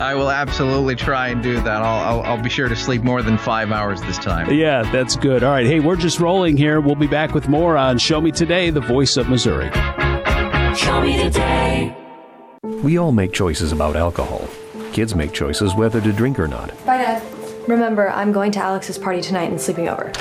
I 0.00 0.14
will 0.14 0.30
absolutely 0.30 0.96
try 0.96 1.28
and 1.28 1.42
do 1.42 1.56
that. 1.56 1.82
I'll, 1.82 2.20
I'll, 2.20 2.22
I'll, 2.22 2.42
be 2.42 2.48
sure 2.48 2.68
to 2.68 2.76
sleep 2.76 3.02
more 3.02 3.22
than 3.22 3.38
five 3.38 3.70
hours 3.70 4.00
this 4.02 4.18
time. 4.18 4.52
Yeah, 4.52 4.82
that's 4.90 5.16
good. 5.16 5.42
All 5.42 5.52
right. 5.52 5.66
Hey, 5.66 5.80
we're 5.80 5.96
just 5.96 6.20
rolling 6.20 6.56
here. 6.56 6.80
We'll 6.80 6.94
be 6.94 7.06
back 7.06 7.34
with 7.34 7.48
more 7.48 7.76
on 7.76 7.98
Show 7.98 8.20
Me 8.20 8.30
Today, 8.32 8.70
the 8.70 8.80
voice 8.80 9.16
of 9.16 9.28
Missouri. 9.28 9.70
Show 10.76 11.00
Me 11.02 11.22
Today. 11.22 11.96
We 12.82 12.98
all 12.98 13.12
make 13.12 13.32
choices 13.32 13.72
about 13.72 13.96
alcohol. 13.96 14.48
Kids 14.92 15.14
make 15.14 15.32
choices 15.32 15.74
whether 15.74 16.00
to 16.00 16.12
drink 16.12 16.38
or 16.38 16.48
not. 16.48 16.70
Bye, 16.86 16.98
Dad. 16.98 17.22
Remember, 17.68 18.10
I'm 18.10 18.32
going 18.32 18.52
to 18.52 18.60
Alex's 18.60 18.98
party 18.98 19.20
tonight 19.20 19.50
and 19.50 19.60
sleeping 19.60 19.88
over. 19.88 20.12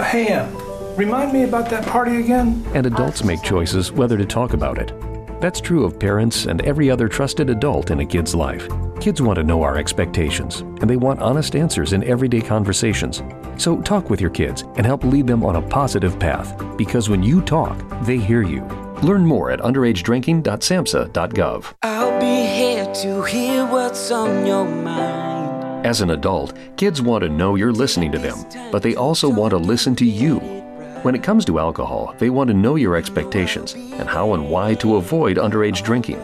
Hey, 0.00 0.28
Em. 0.28 0.67
Remind 0.98 1.32
me 1.32 1.44
about 1.44 1.70
that 1.70 1.86
party 1.86 2.16
again? 2.16 2.66
And 2.74 2.84
adults 2.84 3.22
make 3.22 3.40
choices 3.40 3.92
whether 3.92 4.18
to 4.18 4.26
talk 4.26 4.52
about 4.52 4.78
it. 4.78 4.92
That's 5.40 5.60
true 5.60 5.84
of 5.84 6.00
parents 6.00 6.46
and 6.46 6.60
every 6.62 6.90
other 6.90 7.06
trusted 7.06 7.50
adult 7.50 7.92
in 7.92 8.00
a 8.00 8.04
kid's 8.04 8.34
life. 8.34 8.68
Kids 9.00 9.22
want 9.22 9.36
to 9.36 9.44
know 9.44 9.62
our 9.62 9.78
expectations, 9.78 10.62
and 10.80 10.90
they 10.90 10.96
want 10.96 11.20
honest 11.20 11.54
answers 11.54 11.92
in 11.92 12.02
everyday 12.02 12.40
conversations. 12.40 13.22
So 13.58 13.80
talk 13.82 14.10
with 14.10 14.20
your 14.20 14.30
kids 14.30 14.62
and 14.74 14.84
help 14.84 15.04
lead 15.04 15.28
them 15.28 15.44
on 15.44 15.54
a 15.54 15.62
positive 15.62 16.18
path, 16.18 16.60
because 16.76 17.08
when 17.08 17.22
you 17.22 17.42
talk, 17.42 17.80
they 18.04 18.18
hear 18.18 18.42
you. 18.42 18.64
Learn 19.04 19.24
more 19.24 19.52
at 19.52 19.60
underagedrinking.samhsa.gov. 19.60 21.74
I'll 21.84 22.18
be 22.18 22.44
here 22.44 22.92
to 22.92 23.22
hear 23.22 23.64
what's 23.66 24.10
on 24.10 24.44
your 24.44 24.64
mind. 24.64 25.86
As 25.86 26.00
an 26.00 26.10
adult, 26.10 26.58
kids 26.76 27.00
want 27.00 27.22
to 27.22 27.28
know 27.28 27.54
you're 27.54 27.72
listening 27.72 28.10
to 28.10 28.18
them, 28.18 28.44
but 28.72 28.82
they 28.82 28.96
also 28.96 29.28
want 29.28 29.52
to 29.52 29.58
listen 29.58 29.94
to 29.94 30.04
you. 30.04 30.57
When 31.02 31.14
it 31.14 31.22
comes 31.22 31.44
to 31.44 31.60
alcohol, 31.60 32.16
they 32.18 32.28
want 32.28 32.48
to 32.48 32.54
know 32.54 32.74
your 32.74 32.96
expectations 32.96 33.74
and 33.74 34.08
how 34.08 34.34
and 34.34 34.50
why 34.50 34.74
to 34.74 34.96
avoid 34.96 35.36
underage 35.36 35.84
drinking. 35.84 36.20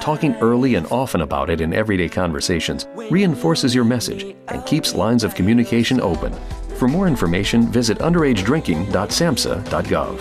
Talking 0.00 0.34
early 0.36 0.74
and 0.74 0.84
often 0.90 1.20
about 1.20 1.48
it 1.48 1.60
in 1.60 1.72
everyday 1.72 2.08
conversations 2.08 2.88
reinforces 2.96 3.72
your 3.74 3.84
message 3.84 4.34
and 4.48 4.66
keeps 4.66 4.96
lines 4.96 5.22
of 5.22 5.36
communication 5.36 6.00
open. 6.00 6.32
For 6.76 6.88
more 6.88 7.06
information, 7.06 7.70
visit 7.70 7.98
underagedrinking.samhsa.gov. 7.98 10.18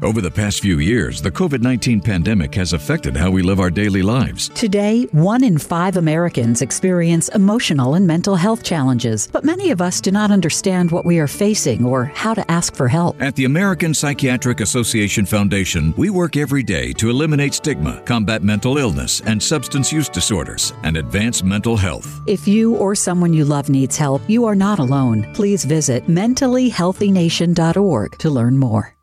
Over 0.00 0.20
the 0.20 0.30
past 0.30 0.60
few 0.60 0.78
years, 0.78 1.20
the 1.20 1.30
COVID 1.30 1.60
19 1.60 2.00
pandemic 2.00 2.54
has 2.54 2.72
affected 2.72 3.16
how 3.16 3.32
we 3.32 3.42
live 3.42 3.58
our 3.58 3.70
daily 3.70 4.02
lives. 4.02 4.48
Today, 4.50 5.08
one 5.10 5.42
in 5.42 5.58
five 5.58 5.96
Americans 5.96 6.62
experience 6.62 7.28
emotional 7.30 7.94
and 7.94 8.06
mental 8.06 8.36
health 8.36 8.62
challenges, 8.62 9.26
but 9.26 9.42
many 9.42 9.72
of 9.72 9.80
us 9.80 10.00
do 10.00 10.12
not 10.12 10.30
understand 10.30 10.92
what 10.92 11.04
we 11.04 11.18
are 11.18 11.26
facing 11.26 11.84
or 11.84 12.04
how 12.04 12.32
to 12.32 12.48
ask 12.48 12.76
for 12.76 12.86
help. 12.86 13.20
At 13.20 13.34
the 13.34 13.44
American 13.44 13.92
Psychiatric 13.92 14.60
Association 14.60 15.26
Foundation, 15.26 15.92
we 15.96 16.10
work 16.10 16.36
every 16.36 16.62
day 16.62 16.92
to 16.92 17.10
eliminate 17.10 17.54
stigma, 17.54 18.00
combat 18.02 18.44
mental 18.44 18.78
illness 18.78 19.20
and 19.22 19.42
substance 19.42 19.92
use 19.92 20.08
disorders, 20.08 20.74
and 20.84 20.96
advance 20.96 21.42
mental 21.42 21.76
health. 21.76 22.20
If 22.28 22.46
you 22.46 22.76
or 22.76 22.94
someone 22.94 23.32
you 23.32 23.44
love 23.44 23.68
needs 23.68 23.96
help, 23.96 24.22
you 24.28 24.44
are 24.44 24.54
not 24.54 24.78
alone. 24.78 25.28
Please 25.34 25.64
visit 25.64 26.06
mentallyhealthynation.org 26.06 28.18
to 28.18 28.30
learn 28.30 28.56
more. 28.56 28.97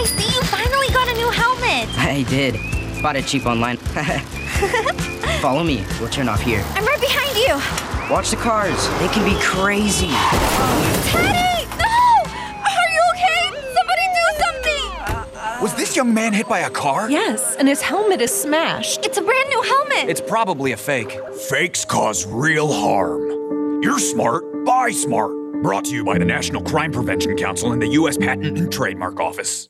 I 0.00 0.04
see 0.04 0.34
you 0.34 0.42
finally 0.44 0.88
got 0.94 1.08
a 1.08 1.14
new 1.14 1.30
helmet. 1.30 1.88
I 1.98 2.24
did. 2.28 2.54
Bought 3.02 3.16
it 3.16 3.26
cheap 3.26 3.46
online. 3.46 3.76
Follow 5.40 5.64
me. 5.64 5.84
We'll 5.98 6.10
turn 6.10 6.28
off 6.28 6.40
here. 6.40 6.62
I'm 6.70 6.84
right 6.84 7.00
behind 7.00 7.36
you. 7.36 8.12
Watch 8.14 8.30
the 8.30 8.36
cars. 8.36 8.88
They 8.98 9.08
can 9.08 9.24
be 9.24 9.38
crazy. 9.42 10.08
Teddy! 10.08 11.66
No! 11.78 12.30
Are 12.66 12.88
you 12.92 13.02
okay? 13.14 13.42
Somebody 13.72 14.06
do 14.12 14.26
something! 14.42 15.62
Was 15.62 15.74
this 15.76 15.96
young 15.96 16.12
man 16.12 16.34
hit 16.34 16.46
by 16.48 16.60
a 16.60 16.70
car? 16.70 17.10
Yes, 17.10 17.56
and 17.56 17.66
his 17.66 17.80
helmet 17.80 18.20
is 18.20 18.30
smashed. 18.30 19.06
It's 19.06 19.16
a 19.16 19.22
brand 19.22 19.48
new 19.48 19.62
helmet. 19.62 20.10
It's 20.10 20.20
probably 20.20 20.72
a 20.72 20.76
fake. 20.76 21.18
Fakes 21.48 21.86
cause 21.86 22.26
real 22.26 22.70
harm. 22.70 23.82
You're 23.82 23.98
smart. 23.98 24.44
Buy 24.66 24.90
smart. 24.90 25.32
Brought 25.62 25.86
to 25.86 25.94
you 25.94 26.04
by 26.04 26.18
the 26.18 26.24
National 26.26 26.62
Crime 26.62 26.92
Prevention 26.92 27.36
Council 27.36 27.72
and 27.72 27.80
the 27.80 27.88
U.S. 27.88 28.18
Patent 28.18 28.58
and 28.58 28.70
Trademark 28.70 29.20
Office. 29.20 29.69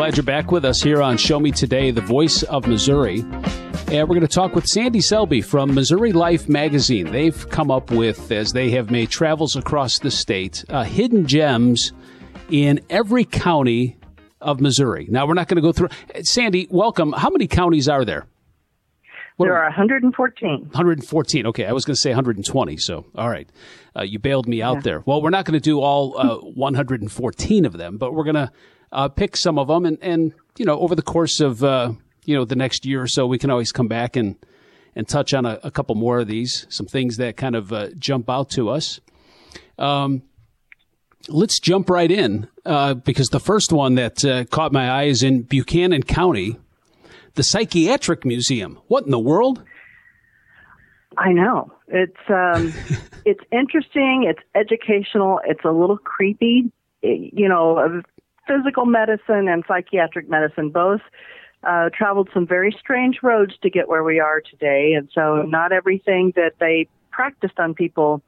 Glad 0.00 0.16
you're 0.16 0.24
back 0.24 0.50
with 0.50 0.64
us 0.64 0.80
here 0.80 1.02
on 1.02 1.18
Show 1.18 1.38
Me 1.38 1.50
Today, 1.50 1.90
the 1.90 2.00
voice 2.00 2.42
of 2.44 2.66
Missouri. 2.66 3.20
And 3.20 4.08
we're 4.08 4.14
going 4.14 4.22
to 4.22 4.28
talk 4.28 4.54
with 4.54 4.66
Sandy 4.66 5.02
Selby 5.02 5.42
from 5.42 5.74
Missouri 5.74 6.12
Life 6.12 6.48
magazine. 6.48 7.12
They've 7.12 7.46
come 7.50 7.70
up 7.70 7.90
with, 7.90 8.32
as 8.32 8.54
they 8.54 8.70
have 8.70 8.90
made 8.90 9.10
travels 9.10 9.56
across 9.56 9.98
the 9.98 10.10
state, 10.10 10.64
uh, 10.70 10.84
hidden 10.84 11.26
gems 11.26 11.92
in 12.48 12.80
every 12.88 13.26
county 13.26 13.98
of 14.40 14.58
Missouri. 14.58 15.06
Now, 15.10 15.26
we're 15.26 15.34
not 15.34 15.48
going 15.48 15.56
to 15.56 15.60
go 15.60 15.70
through. 15.70 15.90
Sandy, 16.22 16.66
welcome. 16.70 17.12
How 17.12 17.28
many 17.28 17.46
counties 17.46 17.86
are 17.86 18.06
there? 18.06 18.26
What 19.36 19.46
there 19.48 19.58
are 19.58 19.64
114. 19.64 20.60
114. 20.72 21.46
Okay, 21.46 21.66
I 21.66 21.72
was 21.72 21.84
going 21.84 21.94
to 21.94 22.00
say 22.00 22.08
120. 22.08 22.78
So, 22.78 23.04
all 23.16 23.28
right, 23.28 23.50
uh, 23.94 24.02
you 24.02 24.18
bailed 24.18 24.48
me 24.48 24.62
out 24.62 24.76
yeah. 24.76 24.80
there. 24.80 25.02
Well, 25.04 25.20
we're 25.20 25.28
not 25.28 25.44
going 25.44 25.60
to 25.60 25.62
do 25.62 25.78
all 25.78 26.18
uh, 26.18 26.36
114 26.36 27.66
of 27.66 27.74
them, 27.74 27.98
but 27.98 28.14
we're 28.14 28.24
going 28.24 28.36
to 28.36 28.50
uh, 28.92 29.08
pick 29.08 29.36
some 29.36 29.58
of 29.58 29.68
them, 29.68 29.84
and, 29.84 29.98
and 30.00 30.32
you 30.56 30.64
know, 30.64 30.78
over 30.78 30.94
the 30.94 31.02
course 31.02 31.40
of 31.40 31.62
uh, 31.62 31.92
you 32.24 32.36
know 32.36 32.44
the 32.44 32.56
next 32.56 32.84
year 32.84 33.02
or 33.02 33.06
so, 33.06 33.26
we 33.26 33.38
can 33.38 33.50
always 33.50 33.72
come 33.72 33.88
back 33.88 34.16
and 34.16 34.36
and 34.96 35.08
touch 35.08 35.32
on 35.32 35.46
a, 35.46 35.60
a 35.62 35.70
couple 35.70 35.94
more 35.94 36.20
of 36.20 36.26
these, 36.26 36.66
some 36.68 36.86
things 36.86 37.16
that 37.16 37.36
kind 37.36 37.54
of 37.54 37.72
uh, 37.72 37.88
jump 37.98 38.28
out 38.28 38.50
to 38.50 38.68
us. 38.68 39.00
Um, 39.78 40.22
let's 41.28 41.60
jump 41.60 41.88
right 41.88 42.10
in 42.10 42.48
uh, 42.66 42.94
because 42.94 43.28
the 43.28 43.40
first 43.40 43.72
one 43.72 43.94
that 43.94 44.48
caught 44.50 44.72
my 44.72 44.90
eye 44.90 45.04
is 45.04 45.22
in 45.22 45.42
Buchanan 45.42 46.02
County 46.02 46.56
the 47.34 47.42
Psychiatric 47.42 48.24
Museum. 48.24 48.78
What 48.88 49.04
in 49.04 49.10
the 49.10 49.18
world? 49.18 49.62
I 51.16 51.32
know. 51.32 51.72
It's 51.88 52.16
um, 52.28 52.72
it's 53.24 53.40
interesting. 53.52 54.26
It's 54.28 54.40
educational. 54.54 55.40
It's 55.44 55.64
a 55.64 55.70
little 55.70 55.98
creepy. 55.98 56.72
It, 57.02 57.32
you 57.34 57.48
know, 57.48 58.02
physical 58.50 58.86
medicine 58.86 59.48
and 59.48 59.64
psychiatric 59.68 60.28
medicine 60.28 60.70
both 60.70 61.00
uh, 61.62 61.90
traveled 61.96 62.28
some 62.32 62.46
very 62.46 62.74
strange 62.78 63.18
roads 63.22 63.54
to 63.62 63.70
get 63.70 63.88
where 63.88 64.02
we 64.02 64.18
are 64.18 64.40
today, 64.40 64.94
and 64.96 65.08
so 65.14 65.42
not 65.42 65.72
everything 65.72 66.32
that 66.34 66.54
they 66.58 66.88
practiced 67.10 67.58
on 67.58 67.74
people 67.74 68.22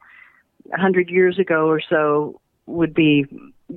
a 0.72 0.80
hundred 0.80 1.08
years 1.08 1.38
ago 1.38 1.66
or 1.66 1.80
so 1.80 2.40
would 2.66 2.94
be 2.94 3.24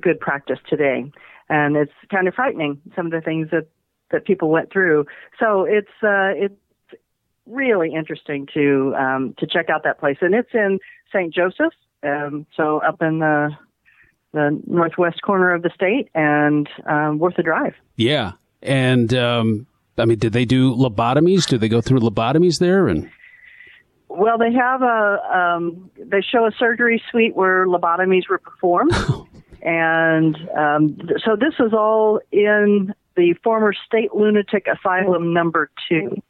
good 0.00 0.20
practice 0.20 0.58
today. 0.68 1.10
And 1.48 1.76
it's 1.76 1.92
kind 2.10 2.28
of 2.28 2.34
frightening 2.34 2.80
some 2.94 3.06
of 3.06 3.12
the 3.12 3.20
things 3.20 3.48
that 3.50 3.66
that 4.10 4.24
people 4.24 4.50
went 4.50 4.70
through. 4.70 5.06
So 5.40 5.64
it's 5.64 5.88
uh, 6.02 6.36
it's 6.36 6.54
really 7.46 7.94
interesting 7.94 8.46
to 8.54 8.94
um, 8.96 9.34
to 9.38 9.46
check 9.46 9.70
out 9.70 9.84
that 9.84 9.98
place, 9.98 10.18
and 10.20 10.34
it's 10.34 10.52
in 10.52 10.78
St. 11.12 11.32
Joseph, 11.32 11.72
um, 12.02 12.46
so 12.56 12.78
up 12.78 13.00
in 13.00 13.20
the 13.20 13.56
the 14.36 14.62
northwest 14.66 15.22
corner 15.22 15.52
of 15.52 15.62
the 15.62 15.70
state, 15.74 16.08
and 16.14 16.68
um, 16.86 17.18
worth 17.18 17.38
a 17.38 17.42
drive. 17.42 17.74
Yeah, 17.96 18.32
and 18.62 19.12
um, 19.14 19.66
I 19.98 20.04
mean, 20.04 20.18
did 20.18 20.32
they 20.32 20.44
do 20.44 20.74
lobotomies? 20.74 21.48
Do 21.48 21.58
they 21.58 21.68
go 21.68 21.80
through 21.80 22.00
lobotomies 22.00 22.58
there? 22.58 22.86
And 22.88 23.10
well, 24.08 24.38
they 24.38 24.52
have 24.52 24.82
a 24.82 25.56
um, 25.56 25.90
they 25.98 26.20
show 26.20 26.46
a 26.46 26.52
surgery 26.58 27.02
suite 27.10 27.34
where 27.34 27.66
lobotomies 27.66 28.28
were 28.28 28.38
performed. 28.38 28.92
and 29.62 30.36
um, 30.56 30.98
so 31.24 31.36
this 31.36 31.54
is 31.58 31.72
all 31.72 32.20
in 32.30 32.94
the 33.16 33.34
former 33.42 33.72
state 33.72 34.14
lunatic 34.14 34.66
asylum 34.66 35.32
number 35.32 35.70
two. 35.88 36.22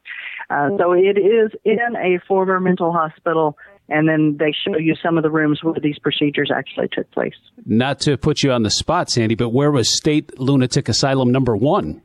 Uh, 0.48 0.70
so 0.78 0.92
it 0.92 1.18
is 1.18 1.50
in 1.64 1.96
a 1.96 2.20
former 2.28 2.60
mental 2.60 2.92
hospital, 2.92 3.58
and 3.88 4.08
then 4.08 4.36
they 4.38 4.52
show 4.52 4.76
you 4.76 4.94
some 5.00 5.16
of 5.16 5.22
the 5.22 5.30
rooms 5.30 5.62
where 5.62 5.74
these 5.80 5.98
procedures 5.98 6.50
actually 6.54 6.88
took 6.88 7.10
place. 7.12 7.34
Not 7.64 8.00
to 8.00 8.16
put 8.16 8.42
you 8.42 8.52
on 8.52 8.62
the 8.62 8.70
spot, 8.70 9.10
Sandy, 9.10 9.34
but 9.34 9.50
where 9.50 9.70
was 9.70 9.96
state 9.96 10.38
lunatic 10.38 10.88
asylum 10.88 11.30
number 11.30 11.56
one? 11.56 12.02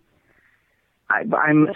I, 1.09 1.21
am 1.49 1.67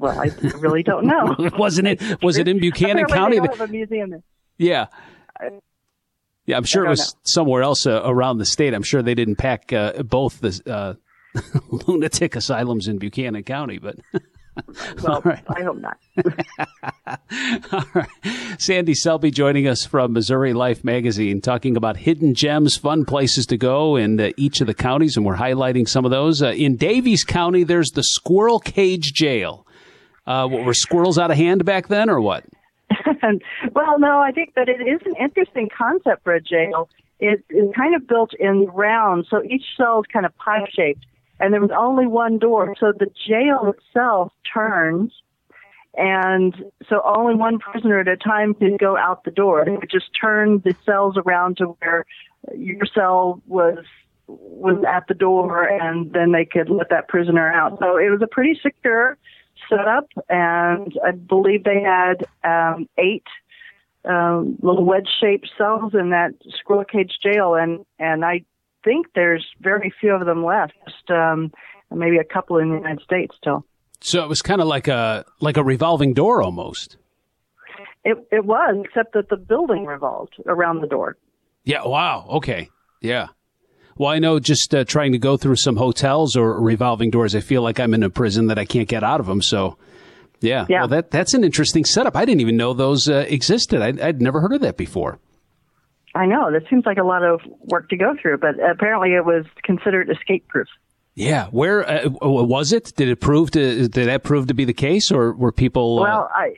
well. 0.00 0.20
I 0.20 0.30
really 0.58 0.82
don't 0.82 1.06
know. 1.06 1.36
Wasn't 1.58 1.88
it? 1.88 2.22
Was 2.22 2.36
it 2.36 2.48
in 2.48 2.58
Buchanan 2.58 3.06
County? 3.06 3.38
They 3.38 3.46
have 3.46 3.60
a 3.60 3.68
museum. 3.68 4.10
There. 4.10 4.22
Yeah. 4.58 4.86
Yeah, 6.44 6.56
I'm 6.56 6.64
sure 6.64 6.84
it 6.84 6.88
was 6.88 7.14
know. 7.14 7.20
somewhere 7.22 7.62
else 7.62 7.86
uh, 7.86 8.02
around 8.04 8.38
the 8.38 8.44
state. 8.44 8.74
I'm 8.74 8.82
sure 8.82 9.00
they 9.00 9.14
didn't 9.14 9.36
pack 9.36 9.72
uh, 9.72 10.02
both 10.02 10.40
the 10.40 10.60
uh, 10.66 10.94
lunatic 11.86 12.34
asylums 12.34 12.88
in 12.88 12.98
Buchanan 12.98 13.44
County, 13.44 13.78
but. 13.78 13.96
well, 15.02 15.22
right. 15.24 15.42
I 15.48 15.62
hope 15.62 15.78
not. 15.78 15.98
All 17.72 17.84
right. 17.94 18.08
Sandy 18.58 18.94
Selby 18.94 19.30
joining 19.30 19.66
us 19.66 19.86
from 19.86 20.12
Missouri 20.12 20.52
Life 20.52 20.84
Magazine, 20.84 21.40
talking 21.40 21.76
about 21.76 21.96
hidden 21.96 22.34
gems, 22.34 22.76
fun 22.76 23.04
places 23.04 23.46
to 23.46 23.56
go 23.56 23.96
in 23.96 24.20
uh, 24.20 24.30
each 24.36 24.60
of 24.60 24.66
the 24.66 24.74
counties, 24.74 25.16
and 25.16 25.24
we're 25.24 25.36
highlighting 25.36 25.88
some 25.88 26.04
of 26.04 26.10
those. 26.10 26.42
Uh, 26.42 26.48
in 26.48 26.76
Daviess 26.76 27.26
County, 27.26 27.64
there's 27.64 27.92
the 27.92 28.02
Squirrel 28.02 28.58
Cage 28.58 29.12
Jail. 29.12 29.66
Uh, 30.26 30.46
what, 30.46 30.64
were 30.64 30.74
squirrels 30.74 31.18
out 31.18 31.30
of 31.30 31.36
hand 31.36 31.64
back 31.64 31.88
then, 31.88 32.10
or 32.10 32.20
what? 32.20 32.44
well, 33.72 33.98
no, 33.98 34.20
I 34.20 34.32
think 34.32 34.54
that 34.54 34.68
it 34.68 34.80
is 34.82 35.00
an 35.06 35.14
interesting 35.18 35.68
concept 35.76 36.22
for 36.24 36.34
a 36.34 36.40
jail. 36.40 36.88
It 37.18 37.42
is 37.48 37.74
kind 37.74 37.94
of 37.94 38.06
built 38.06 38.32
in 38.38 38.66
round, 38.66 39.26
so 39.30 39.42
each 39.42 39.64
cell 39.76 40.00
is 40.00 40.06
kind 40.12 40.26
of 40.26 40.36
pipe 40.36 40.68
shaped 40.68 41.06
and 41.42 41.52
there 41.52 41.60
was 41.60 41.70
only 41.76 42.06
one 42.06 42.38
door. 42.38 42.74
So 42.78 42.92
the 42.92 43.10
jail 43.28 43.74
itself 43.76 44.32
turns, 44.54 45.12
and 45.94 46.54
so 46.88 47.02
only 47.04 47.34
one 47.34 47.58
prisoner 47.58 48.00
at 48.00 48.08
a 48.08 48.16
time 48.16 48.54
could 48.54 48.78
go 48.78 48.96
out 48.96 49.24
the 49.24 49.32
door. 49.32 49.64
They 49.64 49.72
would 49.72 49.90
just 49.90 50.10
turn 50.18 50.62
the 50.64 50.74
cells 50.86 51.16
around 51.18 51.56
to 51.58 51.76
where 51.80 52.06
your 52.56 52.86
cell 52.94 53.42
was 53.46 53.78
was 54.28 54.82
at 54.88 55.08
the 55.08 55.14
door, 55.14 55.64
and 55.64 56.12
then 56.12 56.30
they 56.30 56.44
could 56.44 56.70
let 56.70 56.88
that 56.90 57.08
prisoner 57.08 57.52
out. 57.52 57.78
So 57.80 57.96
it 57.96 58.08
was 58.08 58.22
a 58.22 58.28
pretty 58.28 58.58
secure 58.62 59.18
setup, 59.68 60.08
and 60.28 60.96
I 61.04 61.10
believe 61.10 61.64
they 61.64 61.82
had 61.82 62.24
um, 62.44 62.88
eight 62.98 63.26
um, 64.04 64.56
little 64.62 64.84
wedge-shaped 64.84 65.50
cells 65.58 65.92
in 65.94 66.10
that 66.10 66.34
squirrel 66.60 66.84
cage 66.84 67.18
jail, 67.20 67.54
and 67.54 67.84
and 67.98 68.24
I 68.24 68.44
think 68.84 69.06
there's 69.14 69.46
very 69.60 69.92
few 70.00 70.12
of 70.12 70.26
them 70.26 70.44
left. 70.44 70.74
Just 70.86 71.10
um, 71.10 71.52
maybe 71.90 72.18
a 72.18 72.24
couple 72.24 72.58
in 72.58 72.70
the 72.70 72.76
United 72.76 73.02
States 73.02 73.34
still. 73.36 73.64
So 74.00 74.22
it 74.24 74.28
was 74.28 74.42
kind 74.42 74.60
of 74.60 74.66
like 74.66 74.88
a 74.88 75.24
like 75.40 75.56
a 75.56 75.64
revolving 75.64 76.12
door 76.12 76.42
almost. 76.42 76.96
It 78.04 78.18
it 78.32 78.44
was, 78.44 78.76
except 78.84 79.14
that 79.14 79.28
the 79.28 79.36
building 79.36 79.86
revolved 79.86 80.34
around 80.46 80.80
the 80.80 80.88
door. 80.88 81.16
Yeah. 81.64 81.84
Wow. 81.84 82.26
Okay. 82.28 82.68
Yeah. 83.00 83.28
Well, 83.96 84.10
I 84.10 84.18
know 84.18 84.40
just 84.40 84.74
uh, 84.74 84.84
trying 84.84 85.12
to 85.12 85.18
go 85.18 85.36
through 85.36 85.56
some 85.56 85.76
hotels 85.76 86.34
or 86.34 86.60
revolving 86.60 87.10
doors, 87.10 87.34
I 87.34 87.40
feel 87.40 87.62
like 87.62 87.78
I'm 87.78 87.94
in 87.94 88.02
a 88.02 88.10
prison 88.10 88.46
that 88.46 88.58
I 88.58 88.64
can't 88.64 88.88
get 88.88 89.04
out 89.04 89.20
of 89.20 89.26
them. 89.26 89.42
So, 89.42 89.76
yeah. 90.40 90.66
yeah. 90.68 90.80
Well, 90.80 90.88
that 90.88 91.10
that's 91.10 91.34
an 91.34 91.44
interesting 91.44 91.84
setup. 91.84 92.16
I 92.16 92.24
didn't 92.24 92.40
even 92.40 92.56
know 92.56 92.72
those 92.72 93.08
uh, 93.08 93.26
existed. 93.28 93.82
I, 93.82 94.08
I'd 94.08 94.22
never 94.22 94.40
heard 94.40 94.54
of 94.54 94.62
that 94.62 94.76
before. 94.76 95.18
I 96.14 96.26
know 96.26 96.52
that 96.52 96.68
seems 96.68 96.84
like 96.84 96.98
a 96.98 97.04
lot 97.04 97.24
of 97.24 97.40
work 97.60 97.88
to 97.88 97.96
go 97.96 98.14
through, 98.20 98.38
but 98.38 98.54
apparently 98.60 99.14
it 99.14 99.24
was 99.24 99.46
considered 99.62 100.10
escape 100.10 100.46
proof. 100.48 100.68
Yeah, 101.14 101.46
where 101.48 101.88
uh, 101.88 102.08
was 102.08 102.72
it? 102.72 102.92
Did 102.96 103.08
it 103.08 103.20
prove 103.20 103.50
to 103.52 103.88
did 103.88 104.08
that 104.08 104.22
prove 104.22 104.46
to 104.46 104.54
be 104.54 104.64
the 104.64 104.72
case, 104.72 105.10
or 105.10 105.32
were 105.32 105.52
people? 105.52 105.98
Uh... 105.98 106.02
Well, 106.02 106.30
I, 106.34 106.54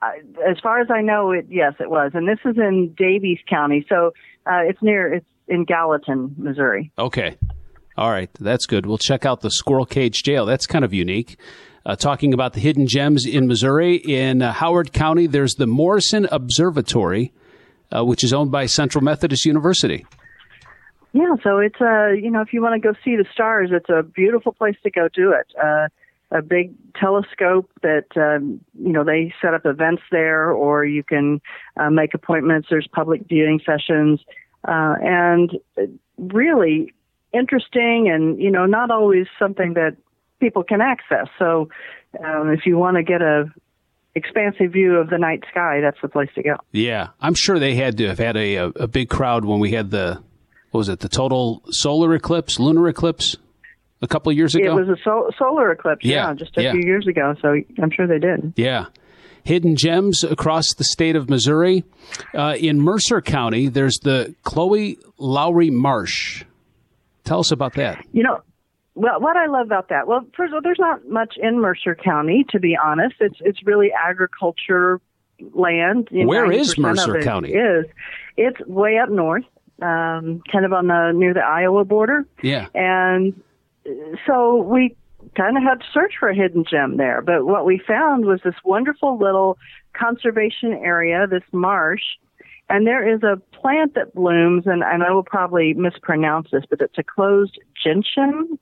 I, 0.00 0.18
as 0.48 0.58
far 0.60 0.80
as 0.80 0.88
I 0.90 1.02
know, 1.02 1.30
it 1.30 1.46
yes, 1.48 1.74
it 1.78 1.88
was, 1.88 2.12
and 2.14 2.26
this 2.26 2.38
is 2.44 2.56
in 2.58 2.94
Daviess 2.98 3.38
County, 3.48 3.86
so 3.88 4.12
uh, 4.46 4.62
it's 4.64 4.82
near 4.82 5.14
it's 5.14 5.26
in 5.46 5.64
Gallatin, 5.64 6.34
Missouri. 6.36 6.90
Okay, 6.98 7.36
all 7.96 8.10
right, 8.10 8.30
that's 8.40 8.66
good. 8.66 8.86
We'll 8.86 8.98
check 8.98 9.24
out 9.24 9.40
the 9.40 9.50
Squirrel 9.52 9.86
Cage 9.86 10.24
Jail. 10.24 10.44
That's 10.44 10.66
kind 10.66 10.84
of 10.84 10.92
unique. 10.92 11.38
Uh, 11.86 11.94
talking 11.96 12.32
about 12.32 12.54
the 12.54 12.60
hidden 12.60 12.86
gems 12.88 13.24
in 13.24 13.46
Missouri, 13.46 13.96
in 13.96 14.42
uh, 14.42 14.52
Howard 14.52 14.92
County, 14.92 15.26
there's 15.26 15.54
the 15.54 15.66
Morrison 15.66 16.26
Observatory 16.30 17.32
uh, 17.94 18.04
which 18.04 18.24
is 18.24 18.32
owned 18.32 18.50
by 18.50 18.66
Central 18.66 19.02
Methodist 19.02 19.44
University. 19.44 20.06
Yeah, 21.12 21.34
so 21.42 21.58
it's 21.58 21.80
a 21.80 21.84
uh, 21.84 22.08
you 22.08 22.30
know 22.30 22.40
if 22.40 22.52
you 22.52 22.62
want 22.62 22.80
to 22.80 22.88
go 22.88 22.94
see 23.04 23.16
the 23.16 23.26
stars, 23.32 23.70
it's 23.72 23.90
a 23.90 24.02
beautiful 24.02 24.52
place 24.52 24.76
to 24.82 24.90
go 24.90 25.08
do 25.08 25.32
it. 25.32 25.46
Uh, 25.62 25.88
a 26.30 26.40
big 26.40 26.72
telescope 26.94 27.70
that 27.82 28.06
um, 28.16 28.60
you 28.80 28.92
know 28.92 29.04
they 29.04 29.32
set 29.42 29.52
up 29.52 29.66
events 29.66 30.02
there, 30.10 30.50
or 30.50 30.84
you 30.84 31.02
can 31.02 31.40
uh, 31.76 31.90
make 31.90 32.14
appointments. 32.14 32.68
There's 32.70 32.88
public 32.90 33.26
viewing 33.28 33.60
sessions, 33.64 34.20
uh, 34.66 34.94
and 35.02 35.52
really 36.16 36.94
interesting, 37.34 38.08
and 38.10 38.40
you 38.40 38.50
know 38.50 38.64
not 38.64 38.90
always 38.90 39.26
something 39.38 39.74
that 39.74 39.96
people 40.40 40.64
can 40.64 40.80
access. 40.80 41.28
So 41.38 41.68
um, 42.24 42.50
if 42.50 42.64
you 42.64 42.78
want 42.78 42.96
to 42.96 43.02
get 43.02 43.20
a 43.20 43.52
expansive 44.14 44.72
view 44.72 44.96
of 44.96 45.10
the 45.10 45.18
night 45.18 45.44
sky, 45.50 45.80
that's 45.80 46.00
the 46.02 46.08
place 46.08 46.30
to 46.34 46.42
go. 46.42 46.56
Yeah, 46.70 47.08
I'm 47.20 47.34
sure 47.34 47.58
they 47.58 47.74
had 47.74 47.96
to 47.98 48.08
have 48.08 48.18
had 48.18 48.36
a, 48.36 48.56
a, 48.56 48.66
a 48.68 48.86
big 48.86 49.08
crowd 49.08 49.44
when 49.44 49.60
we 49.60 49.72
had 49.72 49.90
the 49.90 50.22
what 50.70 50.78
was 50.78 50.88
it 50.88 51.00
the 51.00 51.08
total 51.08 51.62
solar 51.70 52.14
eclipse, 52.14 52.58
lunar 52.58 52.88
eclipse, 52.88 53.36
a 54.02 54.08
couple 54.08 54.30
of 54.30 54.36
years 54.36 54.54
ago. 54.54 54.76
It 54.76 54.86
was 54.86 54.88
a 54.88 55.00
sol- 55.02 55.30
solar 55.38 55.70
eclipse, 55.70 56.04
yeah, 56.04 56.28
yeah 56.28 56.34
just 56.34 56.56
a 56.58 56.62
yeah. 56.62 56.72
few 56.72 56.82
years 56.82 57.06
ago. 57.06 57.34
So 57.40 57.54
I'm 57.80 57.90
sure 57.90 58.06
they 58.06 58.18
did. 58.18 58.52
Yeah. 58.56 58.86
Hidden 59.44 59.76
gems 59.76 60.22
across 60.22 60.74
the 60.74 60.84
state 60.84 61.16
of 61.16 61.28
Missouri. 61.28 61.84
Uh, 62.34 62.56
in 62.58 62.80
Mercer 62.80 63.20
County, 63.20 63.68
there's 63.68 63.98
the 63.98 64.34
Chloe 64.42 64.98
Lowry 65.18 65.70
Marsh. 65.70 66.44
Tell 67.24 67.40
us 67.40 67.50
about 67.50 67.74
that. 67.74 68.04
You 68.12 68.22
know, 68.22 68.40
well, 68.94 69.20
what 69.20 69.36
I 69.36 69.46
love 69.46 69.66
about 69.66 69.88
that, 69.88 70.06
well, 70.06 70.26
first 70.36 70.50
of 70.50 70.54
all, 70.54 70.62
there's 70.62 70.78
not 70.78 71.08
much 71.08 71.34
in 71.40 71.60
Mercer 71.60 71.94
County, 71.94 72.44
to 72.50 72.60
be 72.60 72.76
honest. 72.76 73.16
It's 73.20 73.38
it's 73.40 73.64
really 73.66 73.90
agriculture 73.92 75.00
land. 75.54 76.08
Where 76.10 76.50
is 76.50 76.74
90% 76.74 76.78
Mercer 76.78 77.16
it 77.18 77.24
County? 77.24 77.52
Is 77.52 77.86
it's 78.36 78.60
way 78.66 78.98
up 78.98 79.08
north, 79.08 79.44
um, 79.80 80.42
kind 80.50 80.64
of 80.64 80.72
on 80.72 80.86
the 80.88 81.12
near 81.14 81.34
the 81.34 81.40
Iowa 81.44 81.84
border, 81.84 82.26
Yeah. 82.42 82.68
and 82.74 83.34
so 84.26 84.56
we 84.62 84.96
kind 85.36 85.56
of 85.56 85.62
had 85.62 85.80
to 85.80 85.86
search 85.92 86.14
for 86.18 86.28
a 86.28 86.34
hidden 86.34 86.64
gem 86.68 86.96
there. 86.96 87.22
But 87.22 87.46
what 87.46 87.64
we 87.64 87.78
found 87.78 88.26
was 88.26 88.40
this 88.44 88.54
wonderful 88.64 89.18
little 89.18 89.56
conservation 89.94 90.72
area, 90.72 91.26
this 91.26 91.42
marsh, 91.52 92.02
and 92.68 92.86
there 92.86 93.06
is 93.08 93.22
a 93.22 93.40
plant 93.52 93.94
that 93.94 94.14
blooms, 94.14 94.66
and, 94.66 94.82
and 94.82 95.02
I 95.02 95.12
will 95.12 95.22
probably 95.22 95.74
mispronounce 95.74 96.48
this, 96.50 96.64
but 96.68 96.80
it's 96.80 96.98
a 96.98 97.02
closed 97.02 97.58
gentian. 97.82 98.58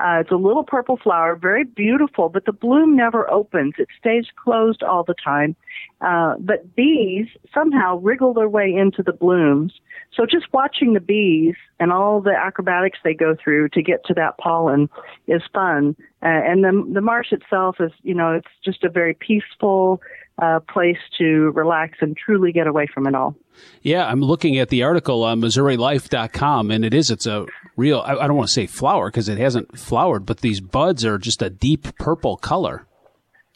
Uh, 0.00 0.20
it's 0.20 0.30
a 0.30 0.36
little 0.36 0.64
purple 0.64 0.96
flower, 0.96 1.36
very 1.36 1.64
beautiful, 1.64 2.30
but 2.30 2.46
the 2.46 2.52
bloom 2.52 2.96
never 2.96 3.30
opens. 3.30 3.74
It 3.76 3.88
stays 3.98 4.26
closed 4.42 4.82
all 4.82 5.04
the 5.04 5.14
time. 5.14 5.54
Uh, 6.00 6.36
but 6.38 6.74
bees 6.74 7.26
somehow 7.52 7.98
wriggle 7.98 8.32
their 8.32 8.48
way 8.48 8.72
into 8.74 9.02
the 9.02 9.12
blooms. 9.12 9.72
So 10.14 10.24
just 10.24 10.52
watching 10.52 10.94
the 10.94 11.00
bees 11.00 11.54
and 11.78 11.92
all 11.92 12.22
the 12.22 12.34
acrobatics 12.34 12.98
they 13.04 13.12
go 13.12 13.36
through 13.42 13.68
to 13.70 13.82
get 13.82 14.04
to 14.06 14.14
that 14.14 14.38
pollen 14.38 14.88
is 15.26 15.42
fun. 15.52 15.94
Uh, 16.22 16.28
and 16.28 16.64
the 16.64 16.90
the 16.92 17.00
marsh 17.00 17.32
itself 17.32 17.76
is, 17.80 17.92
you 18.02 18.14
know, 18.14 18.32
it's 18.32 18.48
just 18.64 18.82
a 18.84 18.88
very 18.88 19.14
peaceful 19.14 20.00
uh, 20.40 20.60
place 20.60 20.98
to 21.18 21.50
relax 21.54 21.98
and 22.00 22.16
truly 22.16 22.52
get 22.52 22.66
away 22.66 22.86
from 22.92 23.06
it 23.06 23.14
all. 23.14 23.34
Yeah, 23.82 24.06
I'm 24.06 24.20
looking 24.20 24.58
at 24.58 24.70
the 24.70 24.82
article 24.82 25.22
on 25.22 25.40
MissouriLife.com, 25.40 26.70
and 26.70 26.84
it 26.84 26.94
is, 26.94 27.10
it's 27.10 27.26
a 27.26 27.46
real, 27.76 28.00
I, 28.00 28.16
I 28.16 28.26
don't 28.26 28.36
want 28.36 28.48
to 28.48 28.54
say 28.54 28.66
flower 28.66 29.10
because 29.10 29.28
it 29.28 29.38
hasn't 29.38 29.78
flowered, 29.78 30.24
but 30.24 30.40
these 30.40 30.60
buds 30.60 31.04
are 31.04 31.18
just 31.18 31.42
a 31.42 31.50
deep 31.50 31.94
purple 31.98 32.36
color. 32.36 32.86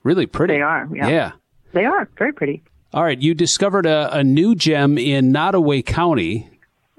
Really 0.02 0.26
pretty. 0.26 0.54
They 0.54 0.60
are, 0.60 0.88
yeah. 0.94 1.08
Yeah. 1.08 1.32
They 1.72 1.86
are 1.86 2.08
very 2.18 2.32
pretty. 2.32 2.62
All 2.92 3.02
right, 3.02 3.20
you 3.20 3.34
discovered 3.34 3.86
a, 3.86 4.14
a 4.16 4.22
new 4.22 4.54
gem 4.54 4.98
in 4.98 5.32
Nodaway 5.32 5.84
County. 5.84 6.50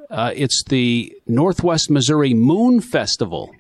Uh, 0.10 0.34
it's 0.36 0.64
the 0.68 1.16
Northwest 1.26 1.90
Missouri 1.90 2.34
Moon 2.34 2.82
Festival. 2.82 3.56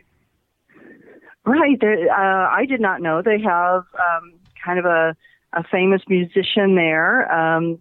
Right. 1.45 1.79
There, 1.79 2.11
uh, 2.11 2.49
I 2.49 2.65
did 2.65 2.81
not 2.81 3.01
know 3.01 3.21
they 3.21 3.39
have 3.39 3.83
um, 3.93 4.33
kind 4.63 4.79
of 4.79 4.85
a, 4.85 5.15
a 5.55 5.63
famous 5.63 6.01
musician 6.07 6.75
there. 6.75 7.31
Um, 7.31 7.79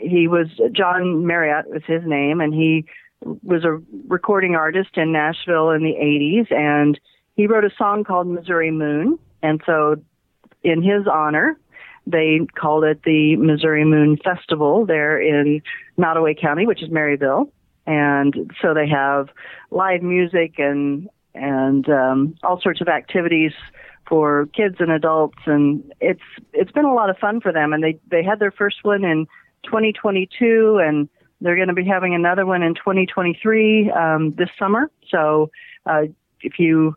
he 0.00 0.28
was 0.28 0.48
John 0.72 1.26
Marriott 1.26 1.70
was 1.70 1.82
his 1.86 2.02
name, 2.04 2.40
and 2.40 2.52
he 2.52 2.86
was 3.42 3.64
a 3.64 3.80
recording 4.08 4.54
artist 4.54 4.96
in 4.96 5.12
Nashville 5.12 5.70
in 5.70 5.82
the 5.82 5.94
'80s, 5.94 6.52
and 6.52 6.98
he 7.36 7.46
wrote 7.46 7.64
a 7.64 7.70
song 7.76 8.04
called 8.04 8.26
Missouri 8.26 8.70
Moon. 8.70 9.18
And 9.42 9.62
so, 9.64 9.96
in 10.62 10.82
his 10.82 11.06
honor, 11.10 11.58
they 12.06 12.40
called 12.54 12.84
it 12.84 13.02
the 13.04 13.36
Missouri 13.36 13.84
Moon 13.84 14.18
Festival 14.22 14.84
there 14.86 15.20
in 15.20 15.62
Nodaway 15.98 16.38
County, 16.38 16.66
which 16.66 16.82
is 16.82 16.90
Maryville. 16.90 17.50
And 17.86 18.52
so 18.60 18.74
they 18.74 18.88
have 18.88 19.28
live 19.70 20.02
music 20.02 20.54
and 20.58 21.08
and 21.34 21.88
um, 21.88 22.34
all 22.42 22.60
sorts 22.60 22.80
of 22.80 22.88
activities 22.88 23.52
for 24.10 24.46
kids 24.54 24.74
and 24.80 24.90
adults, 24.90 25.38
and 25.46 25.90
it's 26.00 26.20
it's 26.52 26.72
been 26.72 26.84
a 26.84 26.92
lot 26.92 27.08
of 27.08 27.16
fun 27.16 27.40
for 27.40 27.52
them. 27.52 27.72
And 27.72 27.82
they 27.82 27.98
they 28.10 28.22
had 28.22 28.40
their 28.40 28.50
first 28.50 28.78
one 28.82 29.04
in 29.04 29.26
2022, 29.64 30.80
and 30.84 31.08
they're 31.40 31.56
going 31.56 31.68
to 31.68 31.74
be 31.74 31.84
having 31.84 32.14
another 32.14 32.44
one 32.44 32.62
in 32.62 32.74
2023 32.74 33.90
um, 33.92 34.34
this 34.36 34.50
summer. 34.58 34.90
So 35.08 35.50
uh, 35.86 36.02
if 36.42 36.58
you 36.58 36.96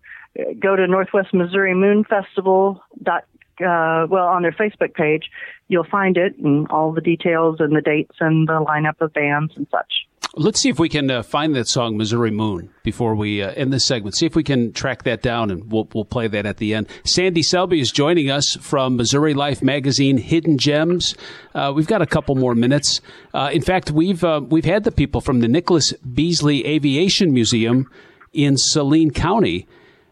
go 0.60 0.76
to 0.76 0.88
Northwest 0.88 1.34
Missouri 1.34 1.76
Moon 1.76 2.04
Festival 2.04 2.82
dot 3.02 3.26
uh, 3.60 4.08
well 4.10 4.26
on 4.26 4.42
their 4.42 4.52
Facebook 4.52 4.96
page, 4.96 5.30
you'll 5.68 5.86
find 5.90 6.18
it 6.18 6.38
and 6.40 6.68
all 6.70 6.92
the 6.92 7.02
details 7.02 7.58
and 7.60 7.76
the 7.76 7.82
dates 7.82 8.16
and 8.20 8.48
the 8.48 8.54
lineup 8.54 9.00
of 9.00 9.14
bands 9.14 9.54
and 9.56 9.68
such. 9.70 10.08
Let's 10.36 10.60
see 10.60 10.70
if 10.70 10.80
we 10.80 10.90
can 10.90 11.12
uh, 11.12 11.22
find 11.22 11.56
that 11.56 11.68
song 11.68 11.96
"Missouri 11.96 12.32
Moon" 12.32 12.72
before 12.82 13.14
we 13.14 13.44
uh, 13.44 13.52
end 13.52 13.72
this 13.72 13.86
segment. 13.86 14.16
See 14.16 14.26
if 14.26 14.36
we 14.36 14.44
can 14.44 14.74
track 14.74 15.04
that 15.04 15.22
down, 15.22 15.52
and 15.52 15.72
we'll 15.72 15.88
we'll 15.94 16.06
play 16.06 16.28
that 16.28 16.48
at 16.48 16.58
the 16.58 16.74
end. 16.74 16.88
Sandy 17.06 17.44
Selby 17.44 17.80
is 17.80 17.92
joining 17.92 18.32
us 18.32 18.58
from 18.60 18.96
Missouri 18.96 19.36
Life 19.36 19.62
magazine, 19.62 20.18
Hidden 20.18 20.58
Gems. 20.58 21.16
Uh, 21.54 21.72
we've 21.76 21.86
got 21.86 22.02
a 22.02 22.08
couple 22.08 22.34
more 22.34 22.56
minutes. 22.56 23.00
Uh, 23.32 23.52
in 23.54 23.62
fact, 23.62 23.92
we've 23.92 24.24
uh, 24.24 24.42
we've 24.44 24.66
had 24.66 24.86
the 24.86 24.92
people 24.92 25.22
from 25.22 25.42
the 25.42 25.48
Nicholas 25.48 25.94
Beazley 26.04 26.66
Aviation 26.66 27.32
Museum 27.32 27.88
in 28.34 28.58
Saline 28.58 29.12
County. 29.12 29.68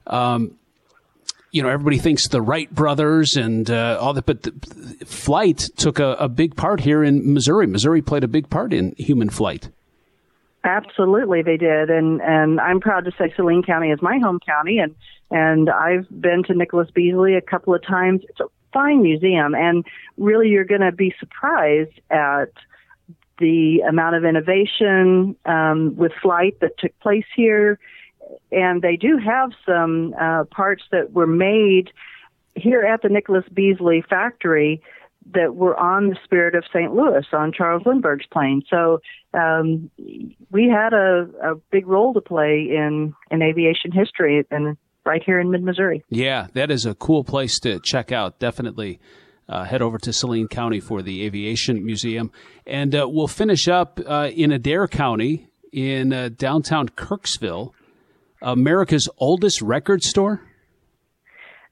Um, 0.06 0.56
you 1.50 1.64
know, 1.64 1.70
everybody 1.70 1.98
thinks 1.98 2.28
the 2.28 2.44
Wright 2.44 2.70
brothers 2.70 3.36
and 3.36 3.72
uh, 3.72 3.98
all 4.00 4.14
that, 4.14 4.28
but 4.28 4.48
flight 5.04 5.68
took 5.78 5.98
a, 5.98 6.12
a 6.14 6.30
big 6.30 6.56
part 6.56 6.82
here 6.82 7.04
in 7.04 7.34
Missouri. 7.34 7.66
Missouri 7.66 8.04
played 8.04 8.24
a 8.24 8.28
big 8.28 8.52
part 8.52 8.72
in 8.72 8.94
human 9.00 9.32
flight. 9.32 9.70
Absolutely, 10.64 11.42
they 11.42 11.58
did, 11.58 11.90
and 11.90 12.22
and 12.22 12.62
I'm 12.62 12.80
proud 12.80 13.06
to 13.06 13.12
say 13.18 13.34
Saline 13.36 13.64
County 13.64 13.90
is 13.90 14.00
my 14.02 14.20
home 14.20 14.40
county, 14.40 14.78
and 14.78 14.96
and 15.32 15.72
I've 15.72 16.08
been 16.22 16.44
to 16.44 16.54
Nicholas 16.54 16.90
Beazley 16.92 17.36
a 17.36 17.42
couple 17.42 17.74
of 17.74 17.84
times. 17.84 18.22
It's 18.30 18.40
a 18.40 18.46
fine 18.72 19.02
museum, 19.02 19.56
and 19.56 19.84
really, 20.18 20.50
you're 20.50 20.66
going 20.66 20.82
to 20.82 20.92
be 20.92 21.16
surprised 21.20 22.00
at 22.12 22.52
the 23.40 23.80
amount 23.80 24.16
of 24.16 24.24
innovation 24.24 25.36
um, 25.46 25.96
with 25.96 26.12
flight 26.22 26.60
that 26.62 26.78
took 26.78 26.98
place 27.00 27.26
here, 27.36 27.80
and 28.52 28.84
they 28.84 28.98
do 28.98 29.18
have 29.18 29.52
some 29.66 30.14
uh, 30.20 30.44
parts 30.44 30.84
that 30.92 31.12
were 31.12 31.26
made 31.26 31.92
here 32.56 32.84
at 32.84 33.02
the 33.02 33.10
Nicholas 33.10 33.46
Beazley 33.52 34.06
factory 34.06 34.80
that 35.34 35.56
were 35.56 35.78
on 35.80 36.10
the 36.10 36.18
Spirit 36.24 36.56
of 36.56 36.64
St. 36.74 36.94
Louis 36.94 37.26
on 37.32 37.54
Charles 37.54 37.84
Lindbergh's 37.86 38.26
plane. 38.32 38.64
So 38.70 39.00
um, 39.34 39.90
we 40.52 40.68
had 40.68 40.94
a, 40.94 41.28
a 41.44 41.56
big 41.72 41.88
role 41.88 42.14
to 42.14 42.22
play 42.22 42.68
in, 42.70 43.14
in 43.30 43.42
aviation 43.42 43.92
history 43.92 44.46
and 44.52 44.78
right 45.06 45.22
here 45.24 45.40
in 45.40 45.52
mid 45.52 45.64
Missouri. 45.64 46.04
Yeah, 46.10 46.48
that 46.54 46.72
is 46.72 46.86
a 46.86 46.96
cool 46.96 47.24
place 47.24 47.60
to 47.60 47.80
check 47.80 48.12
out. 48.12 48.40
Definitely 48.40 49.00
uh, 49.48 49.66
head 49.66 49.82
over 49.82 49.98
to 50.00 50.14
Saline 50.14 50.48
County 50.48 50.80
for 50.80 51.02
the 51.02 51.26
Aviation 51.26 51.86
Museum. 51.86 52.32
And 52.66 52.96
uh, 52.96 53.08
we'll 53.10 53.28
finish 53.28 53.68
up 53.68 54.00
uh, 54.06 54.30
in 54.34 54.52
Adair 54.52 54.88
County 54.88 55.48
in 55.72 56.14
uh, 56.14 56.30
downtown 56.30 56.90
Kirksville, 56.90 57.72
America's 58.42 59.10
oldest 59.18 59.62
record 59.62 60.04
store. 60.04 60.42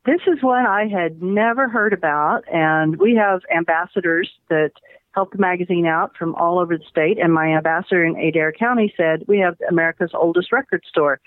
This 0.10 0.22
is 0.26 0.42
one 0.42 0.66
I 0.66 0.88
had 0.88 1.22
never 1.22 1.70
heard 1.70 1.94
about, 1.94 2.42
and 2.52 2.98
we 2.98 3.14
have 3.14 3.42
ambassadors 3.56 4.28
that 4.50 4.72
help 5.12 5.34
the 5.34 5.38
magazine 5.38 5.86
out 5.86 6.18
from 6.18 6.34
all 6.34 6.58
over 6.58 6.76
the 6.80 6.84
state. 6.90 7.20
And 7.20 7.32
my 7.32 7.56
ambassador 7.56 8.04
in 8.04 8.16
Adair 8.16 8.52
County 8.52 8.92
said, 8.98 9.26
We 9.28 9.38
have 9.38 9.56
America's 9.70 10.10
oldest 10.16 10.52
record 10.52 10.84
store. 10.90 11.20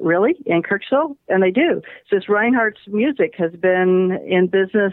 Really? 0.00 0.36
In 0.46 0.62
Kirksville? 0.62 1.16
And 1.28 1.42
they 1.42 1.50
do. 1.50 1.82
Since 2.08 2.28
Reinhardt's 2.28 2.78
Music 2.86 3.34
has 3.36 3.50
been 3.50 4.16
in 4.24 4.46
business 4.46 4.92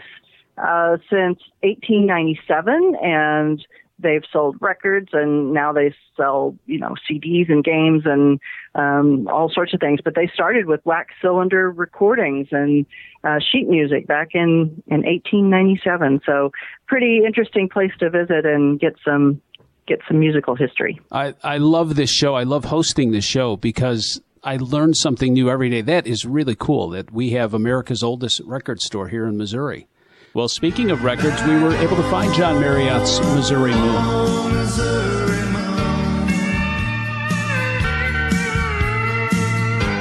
uh, 0.56 0.96
since 1.08 1.38
1897, 1.62 2.96
and 3.00 3.64
they've 3.98 4.22
sold 4.32 4.56
records 4.60 5.08
and 5.12 5.52
now 5.52 5.72
they 5.72 5.94
sell 6.16 6.54
you 6.66 6.78
know 6.78 6.94
CDs 7.10 7.50
and 7.50 7.64
games 7.64 8.02
and 8.04 8.40
um, 8.74 9.28
all 9.28 9.50
sorts 9.52 9.74
of 9.74 9.80
things. 9.80 10.00
But 10.02 10.14
they 10.14 10.30
started 10.32 10.66
with 10.66 10.80
wax 10.84 11.14
cylinder 11.20 11.70
recordings 11.70 12.48
and 12.52 12.86
uh, 13.24 13.38
sheet 13.40 13.68
music 13.68 14.06
back 14.06 14.28
in 14.34 14.82
in 14.86 15.02
1897. 15.02 16.20
So 16.24 16.52
pretty 16.86 17.20
interesting 17.26 17.68
place 17.68 17.92
to 18.00 18.10
visit 18.10 18.46
and 18.46 18.78
get 18.78 18.94
some 19.04 19.40
get 19.86 20.00
some 20.06 20.20
musical 20.20 20.54
history. 20.54 21.00
I, 21.10 21.34
I 21.42 21.56
love 21.56 21.96
this 21.96 22.10
show. 22.10 22.34
I 22.34 22.44
love 22.44 22.66
hosting 22.66 23.10
this 23.10 23.24
show 23.24 23.56
because 23.56 24.20
I 24.44 24.56
learn 24.56 24.94
something 24.94 25.32
new 25.32 25.50
every 25.50 25.70
day. 25.70 25.80
That 25.80 26.06
is 26.06 26.24
really 26.24 26.54
cool 26.54 26.90
that 26.90 27.10
we 27.10 27.30
have 27.30 27.54
America's 27.54 28.02
oldest 28.02 28.40
record 28.44 28.80
store 28.80 29.08
here 29.08 29.26
in 29.26 29.36
Missouri. 29.36 29.88
Well, 30.34 30.48
speaking 30.48 30.90
of 30.90 31.04
records, 31.04 31.42
we 31.44 31.56
were 31.56 31.74
able 31.76 31.96
to 31.96 32.02
find 32.10 32.32
John 32.34 32.60
Marriott's 32.60 33.18
Missouri 33.34 33.72
Moon. 33.72 33.96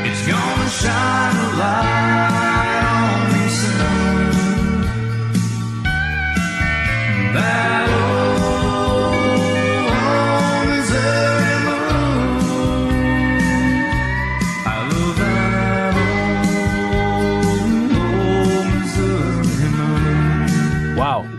It's 0.06 0.28
gonna 0.28 0.70
shine 0.70 1.36
a 1.36 1.58
light 1.58 1.97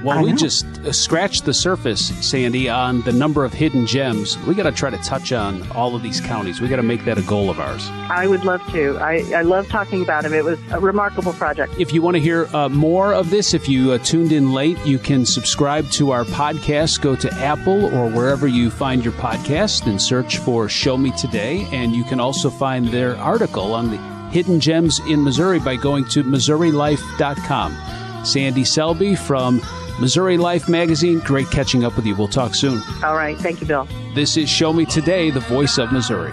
Well, 0.08 0.24
we 0.24 0.32
just 0.32 0.64
uh, 0.64 0.92
scratched 0.92 1.44
the 1.44 1.52
surface, 1.52 2.08
Sandy, 2.26 2.68
on 2.68 3.02
the 3.02 3.12
number 3.12 3.44
of 3.44 3.52
hidden 3.52 3.86
gems. 3.86 4.38
We 4.46 4.54
got 4.54 4.62
to 4.62 4.72
try 4.72 4.88
to 4.88 4.96
touch 4.98 5.32
on 5.32 5.70
all 5.72 5.94
of 5.94 6.02
these 6.02 6.20
counties. 6.20 6.60
We 6.60 6.68
got 6.68 6.76
to 6.76 6.82
make 6.82 7.04
that 7.04 7.18
a 7.18 7.22
goal 7.22 7.50
of 7.50 7.60
ours. 7.60 7.86
I 8.08 8.26
would 8.26 8.44
love 8.44 8.66
to. 8.72 8.96
I, 8.98 9.22
I 9.36 9.42
love 9.42 9.68
talking 9.68 10.02
about 10.02 10.24
him. 10.24 10.32
It 10.32 10.44
was 10.44 10.58
a 10.70 10.80
remarkable 10.80 11.34
project. 11.34 11.74
If 11.78 11.92
you 11.92 12.00
want 12.00 12.16
to 12.16 12.20
hear 12.20 12.46
uh, 12.54 12.70
more 12.70 13.12
of 13.12 13.28
this, 13.28 13.52
if 13.52 13.68
you 13.68 13.92
uh, 13.92 13.98
tuned 13.98 14.32
in 14.32 14.52
late, 14.52 14.78
you 14.86 14.98
can 14.98 15.26
subscribe 15.26 15.90
to 15.92 16.10
our 16.10 16.24
podcast. 16.24 17.02
Go 17.02 17.14
to 17.16 17.32
Apple 17.34 17.94
or 17.94 18.10
wherever 18.10 18.46
you 18.46 18.70
find 18.70 19.04
your 19.04 19.14
podcast 19.14 19.86
and 19.86 20.00
search 20.00 20.38
for 20.38 20.68
Show 20.68 20.96
Me 20.96 21.10
Today. 21.12 21.68
And 21.70 21.94
you 21.94 22.04
can 22.04 22.18
also 22.18 22.48
find 22.48 22.88
their 22.88 23.16
article 23.18 23.74
on 23.74 23.90
the 23.90 23.98
hidden 24.30 24.60
gems 24.60 25.00
in 25.00 25.22
Missouri 25.22 25.58
by 25.58 25.76
going 25.76 26.04
to 26.06 26.22
MissouriLife.com. 26.22 28.24
Sandy 28.24 28.64
Selby 28.64 29.14
from 29.14 29.60
Missouri 30.00 30.36
Life 30.38 30.68
Magazine. 30.68 31.20
Great 31.20 31.50
catching 31.50 31.84
up 31.84 31.96
with 31.96 32.06
you. 32.06 32.14
We'll 32.14 32.28
talk 32.28 32.54
soon. 32.54 32.82
All 33.02 33.14
right. 33.14 33.36
Thank 33.38 33.60
you, 33.60 33.66
Bill. 33.66 33.88
This 34.14 34.36
is 34.36 34.48
Show 34.48 34.72
Me 34.72 34.84
Today, 34.84 35.30
the 35.30 35.40
voice 35.40 35.78
of 35.78 35.92
Missouri. 35.92 36.32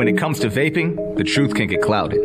When 0.00 0.08
it 0.08 0.16
comes 0.16 0.40
to 0.40 0.48
vaping, 0.48 1.18
the 1.18 1.24
truth 1.24 1.54
can 1.54 1.66
get 1.66 1.82
clouded. 1.82 2.22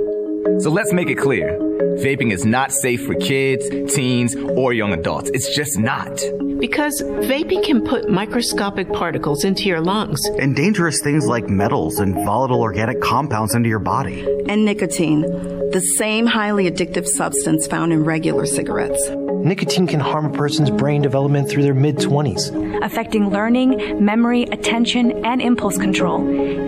So 0.62 0.70
let's 0.70 0.94
make 0.94 1.10
it 1.10 1.16
clear. 1.16 1.65
Vaping 1.96 2.32
is 2.32 2.46
not 2.46 2.72
safe 2.72 3.06
for 3.06 3.16
kids, 3.16 3.70
teens, 3.94 4.36
or 4.36 4.74
young 4.74 4.94
adults. 4.94 5.30
It's 5.34 5.56
just 5.56 5.80
not. 5.80 6.12
Because 6.60 7.02
vaping 7.02 7.64
can 7.64 7.84
put 7.84 8.10
microscopic 8.10 8.92
particles 8.92 9.44
into 9.44 9.64
your 9.64 9.82
lungs. 9.82 10.24
And 10.26 10.56
dangerous 10.56 11.02
things 11.02 11.26
like 11.26 11.48
metals 11.48 12.00
and 12.00 12.14
volatile 12.14 12.62
organic 12.62 13.02
compounds 13.02 13.56
into 13.56 13.70
your 13.70 13.80
body. 13.80 14.26
And 14.48 14.66
nicotine, 14.66 15.22
the 15.22 15.82
same 15.98 16.26
highly 16.26 16.70
addictive 16.70 17.08
substance 17.08 17.68
found 17.68 17.94
in 17.94 18.04
regular 18.04 18.46
cigarettes. 18.46 19.10
Nicotine 19.46 19.86
can 19.86 20.00
harm 20.00 20.26
a 20.26 20.32
person's 20.32 20.72
brain 20.72 21.04
development 21.04 21.48
through 21.48 21.62
their 21.62 21.76
mid 21.76 21.98
20s, 21.98 22.84
affecting 22.84 23.30
learning, 23.30 24.04
memory, 24.04 24.42
attention, 24.44 25.24
and 25.24 25.40
impulse 25.40 25.78
control, 25.78 26.20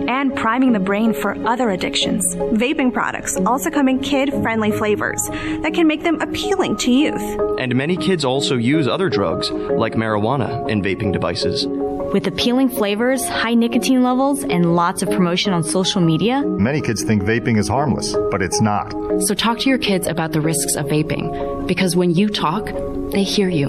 and 0.08 0.36
priming 0.36 0.72
the 0.72 0.78
brain 0.78 1.12
for 1.12 1.34
other 1.44 1.70
addictions. 1.70 2.24
Vaping 2.36 2.92
products 2.92 3.36
also 3.38 3.68
come 3.68 3.88
in 3.88 3.98
kid 3.98 4.30
friendly 4.42 4.70
flavors 4.70 5.17
that 5.26 5.72
can 5.74 5.86
make 5.86 6.02
them 6.02 6.20
appealing 6.20 6.76
to 6.78 6.90
youth. 6.90 7.22
And 7.58 7.74
many 7.74 7.96
kids 7.96 8.24
also 8.24 8.56
use 8.56 8.86
other 8.86 9.08
drugs, 9.08 9.50
like 9.50 9.94
marijuana, 9.94 10.68
in 10.68 10.82
vaping 10.82 11.12
devices. 11.12 11.66
With 12.12 12.26
appealing 12.26 12.70
flavors, 12.70 13.26
high 13.28 13.54
nicotine 13.54 14.02
levels, 14.02 14.42
and 14.42 14.74
lots 14.74 15.02
of 15.02 15.10
promotion 15.10 15.52
on 15.52 15.62
social 15.62 16.00
media, 16.00 16.40
many 16.42 16.80
kids 16.80 17.02
think 17.02 17.22
vaping 17.22 17.58
is 17.58 17.68
harmless, 17.68 18.16
but 18.30 18.40
it's 18.40 18.62
not. 18.62 18.94
So 19.24 19.34
talk 19.34 19.58
to 19.58 19.68
your 19.68 19.78
kids 19.78 20.06
about 20.06 20.32
the 20.32 20.40
risks 20.40 20.74
of 20.76 20.86
vaping, 20.86 21.66
because 21.66 21.96
when 21.96 22.14
you 22.14 22.30
talk, 22.30 22.70
they 23.10 23.24
hear 23.24 23.50
you. 23.50 23.68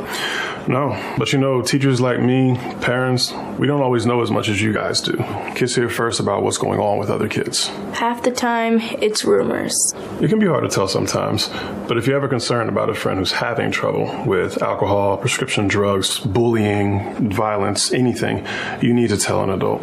No, 0.67 0.99
but 1.19 1.35
you 1.35 1.39
know, 1.39 1.61
teachers 1.61 2.01
like 2.01 2.19
me, 2.19 2.57
parents, 2.81 3.31
we 3.59 3.67
don't 3.67 3.83
always 3.83 4.07
know 4.07 4.23
as 4.23 4.31
much 4.31 4.49
as 4.49 4.63
you 4.63 4.73
guys 4.73 5.03
do. 5.03 5.23
Kids 5.55 5.75
hear 5.75 5.91
first 5.91 6.19
about 6.19 6.43
what's 6.43 6.57
going 6.57 6.81
on 6.81 6.97
with 6.97 7.11
other 7.11 7.29
kids. 7.29 7.69
Half 7.93 8.23
the 8.23 8.31
time, 8.31 8.81
it's 9.03 9.27
rumors. 9.27 9.77
It 10.23 10.29
can 10.29 10.39
be 10.39 10.47
hard 10.47 10.65
to 10.65 10.75
tell 10.75 10.89
sometimes, 10.89 11.51
but 11.89 11.99
if 11.99 12.07
you're 12.07 12.17
ever 12.17 12.29
concerned 12.29 12.71
about 12.71 12.89
a 12.89 12.95
friend 12.95 13.19
who's 13.19 13.33
having 13.33 13.71
trouble 13.71 14.25
with 14.25 14.63
alcohol, 14.63 15.19
prescription 15.19 15.69
drugs, 15.69 16.21
bullying, 16.21 17.31
violence, 17.31 17.93
anything, 17.93 18.47
you 18.81 18.95
need 18.95 19.11
to 19.11 19.19
tell 19.19 19.45
an 19.45 19.51
adult. 19.51 19.83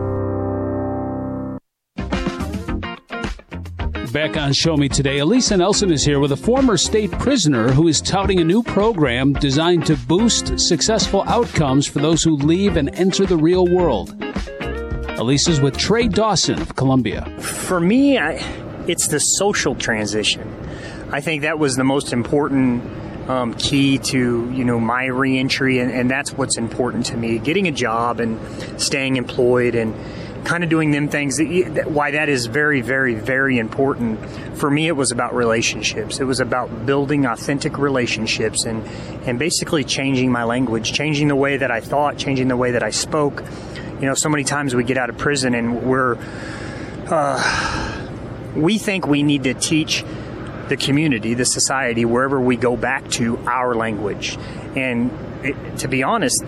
Back 4.11 4.35
on 4.35 4.51
Show 4.51 4.75
Me 4.75 4.89
Today, 4.89 5.19
Alisa 5.19 5.57
Nelson 5.57 5.89
is 5.89 6.03
here 6.03 6.19
with 6.19 6.33
a 6.33 6.37
former 6.37 6.75
state 6.75 7.11
prisoner 7.13 7.71
who 7.71 7.87
is 7.87 8.01
touting 8.01 8.41
a 8.41 8.43
new 8.43 8.61
program 8.61 9.31
designed 9.31 9.85
to 9.85 9.95
boost 9.95 10.59
successful 10.59 11.23
outcomes 11.27 11.87
for 11.87 11.99
those 11.99 12.21
who 12.21 12.35
leave 12.35 12.75
and 12.75 12.93
enter 12.95 13.25
the 13.25 13.37
real 13.37 13.65
world. 13.65 14.13
Alisa's 15.17 15.61
with 15.61 15.77
Trey 15.77 16.09
Dawson 16.09 16.61
of 16.61 16.75
Columbia. 16.75 17.25
For 17.39 17.79
me, 17.79 18.17
I, 18.17 18.33
it's 18.85 19.07
the 19.07 19.19
social 19.19 19.75
transition. 19.75 20.41
I 21.11 21.21
think 21.21 21.43
that 21.43 21.57
was 21.57 21.77
the 21.77 21.85
most 21.85 22.11
important 22.11 22.83
um, 23.29 23.53
key 23.53 23.97
to 23.97 24.51
you 24.51 24.65
know 24.65 24.79
my 24.79 25.05
reentry, 25.05 25.79
and, 25.79 25.89
and 25.89 26.11
that's 26.11 26.33
what's 26.33 26.57
important 26.57 27.05
to 27.07 27.17
me. 27.17 27.39
Getting 27.39 27.67
a 27.67 27.71
job 27.71 28.19
and 28.19 28.37
staying 28.81 29.15
employed 29.15 29.73
and 29.73 29.95
kind 30.43 30.63
of 30.63 30.69
doing 30.69 30.91
them 30.91 31.07
things 31.07 31.37
that, 31.37 31.85
why 31.89 32.11
that 32.11 32.29
is 32.29 32.45
very 32.47 32.81
very 32.81 33.15
very 33.15 33.57
important. 33.57 34.19
For 34.57 34.69
me 34.69 34.87
it 34.87 34.95
was 34.95 35.11
about 35.11 35.35
relationships. 35.35 36.19
It 36.19 36.25
was 36.25 36.39
about 36.39 36.85
building 36.85 37.25
authentic 37.25 37.77
relationships 37.77 38.65
and 38.65 38.85
and 39.27 39.37
basically 39.37 39.83
changing 39.83 40.31
my 40.31 40.43
language 40.43 40.93
changing 40.93 41.27
the 41.27 41.35
way 41.35 41.57
that 41.57 41.71
i 41.71 41.79
thought 41.79 42.17
changing 42.17 42.47
the 42.47 42.57
way 42.57 42.71
that 42.71 42.83
i 42.83 42.89
spoke. 42.89 43.43
You 43.99 44.07
know 44.07 44.13
so 44.15 44.29
many 44.29 44.43
times 44.43 44.75
we 44.75 44.83
get 44.83 44.97
out 44.97 45.09
of 45.09 45.17
prison 45.17 45.53
and 45.53 45.83
we're 45.83 46.17
uh, 47.07 48.01
we 48.55 48.77
think 48.77 49.07
we 49.07 49.23
need 49.23 49.43
to 49.43 49.53
teach 49.53 50.03
the 50.69 50.77
community 50.77 51.33
the 51.33 51.45
society 51.45 52.05
wherever 52.05 52.39
we 52.39 52.55
go 52.55 52.77
back 52.77 53.09
to 53.11 53.37
our 53.39 53.75
language. 53.75 54.37
And 54.75 55.11
it, 55.43 55.77
to 55.79 55.87
be 55.87 56.03
honest 56.03 56.43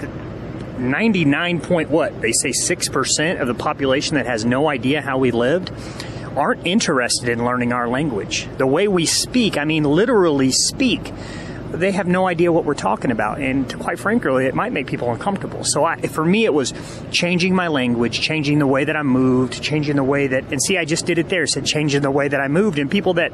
99 0.79 1.61
point 1.61 1.89
what? 1.89 2.21
They 2.21 2.31
say 2.31 2.51
6% 2.51 3.41
of 3.41 3.47
the 3.47 3.53
population 3.53 4.15
that 4.15 4.25
has 4.25 4.45
no 4.45 4.67
idea 4.69 5.01
how 5.01 5.17
we 5.17 5.31
lived 5.31 5.71
aren't 6.35 6.65
interested 6.65 7.29
in 7.29 7.45
learning 7.45 7.73
our 7.73 7.87
language. 7.87 8.47
The 8.57 8.67
way 8.67 8.87
we 8.87 9.05
speak 9.05 9.57
i 9.57 9.65
mean 9.65 9.83
literally 9.83 10.51
speak 10.51 11.13
they 11.73 11.91
have 11.91 12.07
no 12.07 12.27
idea 12.27 12.51
what 12.51 12.65
we're 12.65 12.73
talking 12.73 13.11
about. 13.11 13.39
And 13.39 13.71
quite 13.79 13.99
frankly, 13.99 14.45
it 14.45 14.55
might 14.55 14.71
make 14.71 14.87
people 14.87 15.11
uncomfortable. 15.11 15.63
So 15.63 15.83
I, 15.83 15.97
for 16.07 16.23
me, 16.23 16.45
it 16.45 16.53
was 16.53 16.73
changing 17.11 17.55
my 17.55 17.67
language, 17.67 18.21
changing 18.21 18.59
the 18.59 18.67
way 18.67 18.83
that 18.85 18.95
I 18.95 19.03
moved, 19.03 19.61
changing 19.61 19.95
the 19.95 20.03
way 20.03 20.27
that, 20.27 20.51
and 20.51 20.61
see, 20.61 20.77
I 20.77 20.85
just 20.85 21.05
did 21.05 21.17
it 21.17 21.29
there, 21.29 21.47
said 21.47 21.65
changing 21.65 22.01
the 22.01 22.11
way 22.11 22.27
that 22.27 22.39
I 22.39 22.47
moved. 22.47 22.79
And 22.79 22.89
people 22.89 23.15
that, 23.15 23.31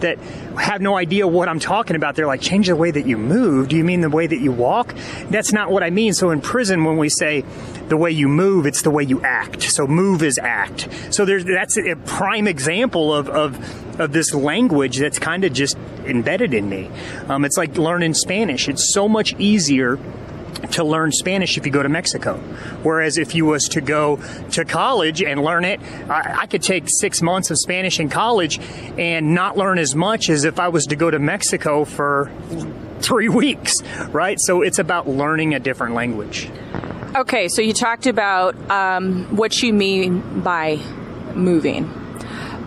that 0.00 0.18
have 0.58 0.80
no 0.80 0.96
idea 0.96 1.26
what 1.26 1.48
I'm 1.48 1.60
talking 1.60 1.96
about, 1.96 2.14
they're 2.14 2.26
like, 2.26 2.40
change 2.40 2.66
the 2.66 2.76
way 2.76 2.90
that 2.90 3.06
you 3.06 3.16
move. 3.16 3.68
Do 3.68 3.76
you 3.76 3.84
mean 3.84 4.02
the 4.02 4.10
way 4.10 4.26
that 4.26 4.38
you 4.38 4.52
walk? 4.52 4.94
That's 5.30 5.52
not 5.52 5.70
what 5.70 5.82
I 5.82 5.90
mean. 5.90 6.12
So 6.12 6.30
in 6.30 6.40
prison, 6.40 6.84
when 6.84 6.98
we 6.98 7.08
say 7.08 7.44
the 7.88 7.96
way 7.96 8.10
you 8.10 8.28
move, 8.28 8.66
it's 8.66 8.82
the 8.82 8.90
way 8.90 9.02
you 9.02 9.22
act. 9.22 9.62
So 9.62 9.86
move 9.86 10.22
is 10.22 10.38
act. 10.38 10.88
So 11.10 11.24
there's, 11.24 11.44
that's 11.44 11.78
a 11.78 11.96
prime 12.04 12.46
example 12.46 13.14
of, 13.14 13.28
of, 13.28 14.00
of 14.00 14.12
this 14.12 14.34
language 14.34 14.98
that's 14.98 15.18
kind 15.18 15.44
of 15.44 15.52
just 15.52 15.76
embedded 16.04 16.54
in 16.54 16.68
me. 16.68 16.90
Um, 17.28 17.44
it's 17.44 17.56
like 17.56 17.77
learning 17.78 18.14
Spanish. 18.14 18.68
It's 18.68 18.92
so 18.92 19.08
much 19.08 19.34
easier 19.38 19.98
to 20.72 20.84
learn 20.84 21.12
Spanish 21.12 21.56
if 21.56 21.66
you 21.66 21.72
go 21.72 21.82
to 21.82 21.88
Mexico. 21.88 22.38
Whereas 22.82 23.18
if 23.18 23.34
you 23.34 23.46
was 23.46 23.68
to 23.70 23.80
go 23.80 24.20
to 24.52 24.64
college 24.64 25.22
and 25.22 25.42
learn 25.42 25.64
it, 25.64 25.80
I, 26.08 26.40
I, 26.40 26.46
could 26.46 26.62
take 26.62 26.84
six 26.88 27.22
months 27.22 27.50
of 27.50 27.58
Spanish 27.58 28.00
in 28.00 28.08
college 28.08 28.58
and 28.98 29.34
not 29.34 29.56
learn 29.56 29.78
as 29.78 29.94
much 29.94 30.28
as 30.28 30.44
if 30.44 30.58
I 30.58 30.68
was 30.68 30.86
to 30.86 30.96
go 30.96 31.10
to 31.10 31.18
Mexico 31.18 31.84
for 31.84 32.30
three 33.00 33.28
weeks, 33.42 33.74
right? 34.08 34.38
So 34.40 34.62
it's 34.62 34.78
about 34.78 35.08
learning 35.08 35.54
a 35.54 35.60
different 35.60 35.94
language. 35.94 36.50
Okay, 37.16 37.48
so 37.48 37.62
you 37.62 37.72
talked 37.72 38.06
about 38.06 38.54
um, 38.70 39.36
what 39.36 39.62
you 39.62 39.72
mean 39.72 40.40
by 40.40 40.76
moving. 41.34 41.94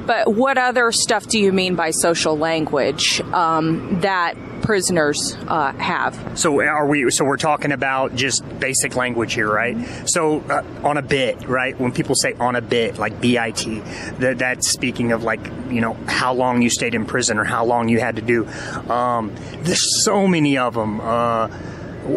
But 0.06 0.34
what 0.34 0.58
other 0.58 0.92
stuff 0.92 1.28
do 1.28 1.40
you 1.40 1.54
mean 1.54 1.76
by 1.76 1.92
social 1.92 2.38
language 2.38 3.22
um, 3.34 4.02
that 4.02 4.36
prisoners 4.62 5.36
uh, 5.48 5.74
have? 5.74 6.40
So 6.40 6.62
are 6.62 6.88
we? 6.88 7.10
So 7.12 7.26
we're 7.26 7.38
talking 7.38 7.72
about 7.72 8.16
just 8.16 8.44
basic 8.60 8.96
language 8.96 9.34
here, 9.34 9.52
right? 9.52 9.78
So 10.06 10.42
uh, 10.42 10.64
on 10.84 10.98
a 10.98 11.02
bit, 11.02 11.48
right? 11.48 11.78
When 11.80 11.92
people 11.92 12.16
say 12.16 12.34
on 12.34 12.56
a 12.56 12.62
bit, 12.62 12.98
like 12.98 13.20
bit, 13.22 13.82
that 14.20 14.40
that's 14.40 14.70
speaking 14.70 15.12
of 15.12 15.24
like 15.24 15.46
you 15.70 15.82
know 15.82 15.94
how 16.08 16.34
long 16.34 16.62
you 16.62 16.70
stayed 16.70 16.96
in 16.96 17.06
prison 17.06 17.38
or 17.38 17.44
how 17.44 17.66
long 17.66 17.90
you 17.90 18.00
had 18.00 18.16
to 18.18 18.22
do. 18.22 18.48
Um, 18.90 19.34
there's 19.62 20.04
so 20.04 20.28
many 20.28 20.58
of 20.58 20.74
them. 20.74 21.00
Uh, 21.02 21.50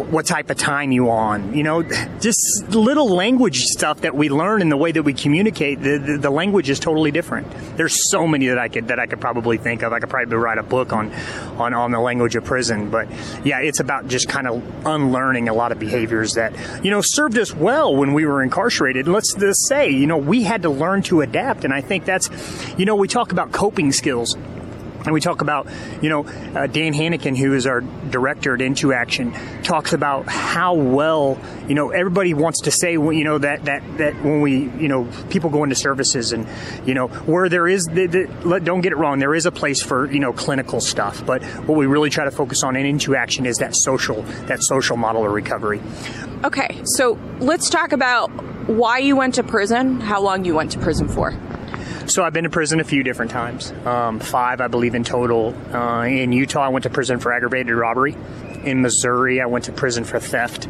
what 0.03 0.25
type 0.25 0.49
of 0.49 0.57
time 0.57 0.91
you 0.91 1.09
on 1.09 1.53
you 1.53 1.63
know? 1.63 1.83
Just 2.19 2.67
little 2.69 3.09
language 3.09 3.59
stuff 3.59 4.01
that 4.01 4.15
we 4.15 4.29
learn 4.29 4.61
in 4.61 4.69
the 4.69 4.77
way 4.77 4.91
that 4.91 5.03
we 5.03 5.13
communicate 5.13 5.81
the, 5.81 5.97
the, 5.97 6.17
the, 6.17 6.29
language 6.29 6.69
is 6.69 6.79
totally 6.79 7.11
different. 7.11 7.47
There's 7.77 8.09
so 8.11 8.27
many 8.27 8.47
that 8.47 8.57
i 8.57 8.67
could 8.67 8.87
that 8.89 8.99
i 8.99 9.05
could 9.05 9.21
probably 9.21 9.57
think 9.57 9.83
of. 9.83 9.93
I 9.93 9.99
could 9.99 10.09
probably 10.09 10.35
write 10.35 10.57
a 10.57 10.63
book 10.63 10.93
on 10.93 11.11
on 11.57 11.73
on 11.73 11.91
the 11.91 11.99
language 11.99 12.35
of 12.35 12.43
prison 12.43 12.89
but 12.89 13.07
yeah 13.45 13.59
it's 13.59 13.79
about 13.79 14.07
just 14.07 14.27
kind 14.27 14.47
of 14.47 14.85
unlearning 14.85 15.49
a 15.49 15.53
lot 15.53 15.71
of 15.71 15.79
behaviors 15.79 16.33
that 16.33 16.53
you 16.83 16.91
know 16.91 17.01
served 17.01 17.37
us 17.37 17.53
well 17.53 17.95
when 17.95 18.13
we 18.13 18.25
were 18.25 18.43
incarcerated. 18.43 19.07
Let's 19.07 19.33
just 19.33 19.67
say 19.67 19.89
you 19.89 20.07
know 20.07 20.17
we 20.17 20.43
had 20.43 20.63
to 20.63 20.69
learn 20.69 21.01
to 21.03 21.21
adapt 21.21 21.63
and 21.63 21.73
i 21.73 21.81
think 21.81 22.05
that's 22.05 22.29
you 22.77 22.85
know 22.85 22.95
we 22.95 23.07
talk 23.07 23.31
about 23.31 23.51
coping 23.51 23.91
skills 23.91 24.35
and 25.05 25.13
we 25.13 25.21
talk 25.21 25.41
about, 25.41 25.67
you 26.01 26.09
know, 26.09 26.25
uh, 26.25 26.67
Dan 26.67 26.93
Hannikin, 26.93 27.37
who 27.37 27.53
is 27.53 27.67
our 27.67 27.81
director 27.81 28.55
at 28.55 28.61
Into 28.61 28.91
Action, 28.91 29.33
talks 29.63 29.93
about 29.93 30.27
how 30.27 30.73
well, 30.73 31.39
you 31.67 31.75
know, 31.75 31.91
everybody 31.91 32.33
wants 32.33 32.61
to 32.61 32.71
say, 32.71 32.93
you 32.93 33.23
know, 33.23 33.37
that 33.37 33.65
that 33.65 33.97
that 33.97 34.15
when 34.23 34.41
we, 34.41 34.69
you 34.79 34.87
know, 34.87 35.07
people 35.29 35.49
go 35.49 35.63
into 35.63 35.75
services 35.75 36.33
and, 36.33 36.47
you 36.87 36.93
know, 36.93 37.07
where 37.07 37.49
there 37.49 37.67
is, 37.67 37.85
the, 37.85 38.07
the, 38.07 38.59
don't 38.63 38.81
get 38.81 38.91
it 38.91 38.97
wrong, 38.97 39.19
there 39.19 39.35
is 39.35 39.45
a 39.45 39.51
place 39.51 39.81
for, 39.81 40.11
you 40.11 40.19
know, 40.19 40.33
clinical 40.33 40.81
stuff, 40.81 41.25
but 41.25 41.43
what 41.67 41.77
we 41.77 41.85
really 41.85 42.09
try 42.09 42.25
to 42.25 42.31
focus 42.31 42.63
on 42.63 42.75
in 42.75 42.85
Into 42.85 43.15
Action 43.15 43.45
is 43.45 43.57
that 43.57 43.75
social, 43.75 44.23
that 44.47 44.63
social 44.63 44.97
model 44.97 45.25
of 45.25 45.31
recovery. 45.31 45.81
Okay, 46.43 46.81
so 46.83 47.17
let's 47.39 47.69
talk 47.69 47.91
about 47.91 48.29
why 48.67 48.97
you 48.99 49.15
went 49.15 49.35
to 49.35 49.43
prison, 49.43 49.99
how 49.99 50.21
long 50.21 50.45
you 50.45 50.55
went 50.55 50.71
to 50.71 50.79
prison 50.79 51.07
for. 51.07 51.31
So 52.07 52.23
I've 52.23 52.33
been 52.33 52.43
to 52.43 52.51
prison 52.51 52.79
a 52.79 52.83
few 52.83 53.01
different 53.01 53.31
times, 53.31 53.71
um, 53.85 54.19
five, 54.19 54.61
I 54.61 54.67
believe, 54.67 54.93
in 54.93 55.03
total. 55.03 55.55
Uh, 55.73 56.03
in 56.03 56.31
Utah, 56.31 56.61
I 56.61 56.67
went 56.69 56.83
to 56.83 56.89
prison 56.91 57.19
for 57.19 57.33
aggravated 57.33 57.73
robbery. 57.73 58.15
In 58.63 58.81
Missouri, 58.81 59.41
I 59.41 59.47
went 59.47 59.65
to 59.65 59.71
prison 59.71 60.03
for 60.03 60.19
theft. 60.19 60.67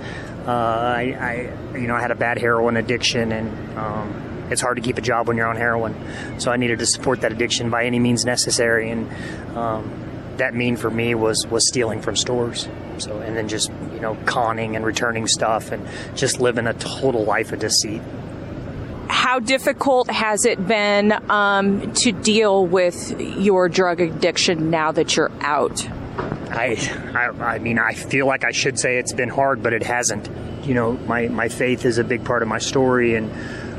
Uh, 0.48 0.52
I, 0.52 1.52
I, 1.74 1.78
you 1.78 1.88
know, 1.88 1.95
I 1.95 2.00
had 2.00 2.12
a 2.12 2.15
bad 2.15 2.38
heroin 2.38 2.78
addiction, 2.78 3.34
and 3.34 3.78
um, 3.78 4.48
it's 4.50 4.62
hard 4.62 4.78
to 4.78 4.82
keep 4.82 4.98
a 4.98 5.02
job 5.02 5.28
when 5.28 5.36
you're 5.36 5.48
on 5.48 5.58
heroin. 5.58 6.39
So 6.39 6.52
I 6.52 6.58
needed 6.58 6.80
to 6.80 6.86
support 6.86 7.21
that 7.21 7.34
addiction 7.34 7.69
by 7.69 7.84
any 7.84 8.00
means 8.00 8.24
necessary, 8.24 8.89
and 8.89 9.12
um, 9.58 9.91
that 10.38 10.54
mean 10.54 10.78
for 10.78 10.89
me 10.89 11.15
was 11.15 11.45
was 11.48 11.67
stealing 11.67 12.02
from 12.02 12.15
stores. 12.15 12.69
So 12.98 13.19
and 13.19 13.36
then 13.36 13.50
just 13.50 13.71
you 13.93 14.00
know 14.00 14.15
conning 14.26 14.78
and 14.78 14.86
returning 14.86 15.28
stuff, 15.28 15.74
and 15.74 15.86
just 16.15 16.39
living 16.39 16.65
a 16.65 16.74
total 16.74 17.26
life 17.26 17.52
of 17.52 17.60
deceit 17.60 18.02
how 19.08 19.39
difficult 19.39 20.10
has 20.10 20.46
it 20.46 20.65
been 20.68 21.12
um, 21.30 21.94
to 21.94 22.12
deal 22.12 22.65
with 22.65 23.20
your 23.20 23.70
drug 23.70 24.02
addiction 24.02 24.70
now 24.70 24.91
that 24.91 25.15
you're 25.15 25.32
out? 25.41 25.88
I, 26.50 26.78
I, 27.13 27.56
I 27.56 27.60
mean, 27.60 27.80
I 27.80 27.94
feel 27.94 28.26
like 28.26 28.44
I 28.44 28.52
should 28.52 28.80
say 28.80 28.98
it's 28.98 29.13
been 29.13 29.30
hard, 29.30 29.62
but 29.62 29.74
it 29.74 29.84
hasn't. 29.84 30.30
You 30.65 30.74
know, 30.74 30.94
my, 30.94 31.28
my 31.28 31.50
faith 31.50 31.86
is 31.86 31.98
a 31.98 32.04
big 32.04 32.24
part 32.24 32.41
of 32.41 32.48
my 32.48 32.60
story, 32.60 33.15
and 33.15 33.30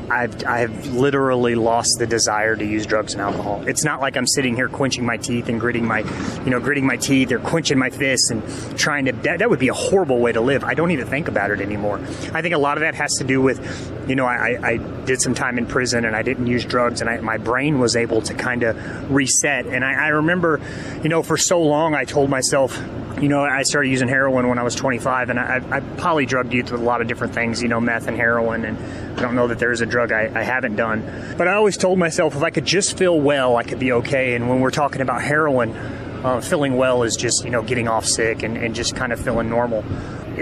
I've 0.09 0.45
I've 0.45 0.87
literally 0.93 1.55
lost 1.55 1.97
the 1.99 2.07
desire 2.07 2.55
to 2.55 2.65
use 2.65 2.85
drugs 2.85 3.13
and 3.13 3.21
alcohol. 3.21 3.63
It's 3.67 3.83
not 3.83 3.99
like 3.99 4.15
I'm 4.17 4.27
sitting 4.27 4.55
here 4.55 4.69
quenching 4.69 5.05
my 5.05 5.17
teeth 5.17 5.49
and 5.49 5.59
gritting 5.59 5.85
my, 5.85 5.99
you 6.43 6.49
know, 6.49 6.59
gritting 6.59 6.85
my 6.85 6.97
teeth 6.97 7.31
or 7.31 7.39
quenching 7.39 7.77
my 7.77 7.89
fists 7.89 8.29
and 8.29 8.43
trying 8.77 9.05
to. 9.05 9.11
That, 9.11 9.39
that 9.39 9.49
would 9.49 9.59
be 9.59 9.67
a 9.67 9.73
horrible 9.73 10.19
way 10.19 10.31
to 10.31 10.41
live. 10.41 10.63
I 10.63 10.73
don't 10.73 10.91
even 10.91 11.07
think 11.07 11.27
about 11.27 11.51
it 11.51 11.61
anymore. 11.61 11.99
I 12.33 12.41
think 12.41 12.55
a 12.55 12.57
lot 12.57 12.77
of 12.77 12.81
that 12.81 12.95
has 12.95 13.13
to 13.15 13.23
do 13.23 13.41
with, 13.41 13.59
you 14.07 14.15
know, 14.15 14.25
I, 14.25 14.57
I 14.63 14.77
did 15.05 15.21
some 15.21 15.33
time 15.33 15.57
in 15.57 15.65
prison 15.65 16.05
and 16.05 16.15
I 16.15 16.21
didn't 16.21 16.47
use 16.47 16.65
drugs 16.65 17.01
and 17.01 17.09
I, 17.09 17.19
my 17.19 17.37
brain 17.37 17.79
was 17.79 17.95
able 17.95 18.21
to 18.21 18.33
kind 18.33 18.63
of 18.63 19.11
reset. 19.11 19.65
And 19.65 19.83
I, 19.83 20.05
I 20.05 20.07
remember, 20.09 20.61
you 21.03 21.09
know, 21.09 21.23
for 21.23 21.37
so 21.37 21.61
long 21.61 21.95
I 21.95 22.05
told 22.05 22.29
myself 22.29 22.77
you 23.21 23.29
know, 23.29 23.41
I 23.41 23.63
started 23.63 23.89
using 23.89 24.07
heroin 24.07 24.47
when 24.47 24.59
I 24.59 24.63
was 24.63 24.75
25, 24.75 25.29
and 25.29 25.39
I, 25.39 25.61
I 25.71 25.79
poly 25.79 26.25
drugged 26.25 26.53
youth 26.53 26.71
with 26.71 26.81
a 26.81 26.83
lot 26.83 27.01
of 27.01 27.07
different 27.07 27.33
things, 27.33 27.61
you 27.63 27.67
know, 27.67 27.79
meth 27.79 28.07
and 28.07 28.15
heroin, 28.15 28.63
and 28.63 28.77
I 29.17 29.21
don't 29.21 29.35
know 29.35 29.47
that 29.47 29.57
there 29.59 29.71
is 29.71 29.81
a 29.81 29.85
drug 29.85 30.11
I, 30.11 30.31
I 30.33 30.43
haven't 30.43 30.75
done. 30.75 31.35
But 31.37 31.47
I 31.47 31.53
always 31.53 31.77
told 31.77 31.97
myself 31.97 32.35
if 32.35 32.43
I 32.43 32.51
could 32.51 32.65
just 32.65 32.97
feel 32.97 33.19
well, 33.19 33.55
I 33.55 33.63
could 33.63 33.79
be 33.79 33.91
okay. 33.93 34.35
And 34.35 34.47
when 34.49 34.59
we're 34.59 34.71
talking 34.71 35.01
about 35.01 35.21
heroin, 35.23 35.75
uh, 36.23 36.41
feeling 36.41 36.77
well 36.77 37.03
is 37.03 37.15
just, 37.15 37.43
you 37.43 37.49
know, 37.49 37.63
getting 37.63 37.87
off 37.87 38.05
sick 38.05 38.43
and, 38.43 38.55
and 38.55 38.75
just 38.75 38.95
kind 38.95 39.11
of 39.11 39.19
feeling 39.19 39.49
normal. 39.49 39.83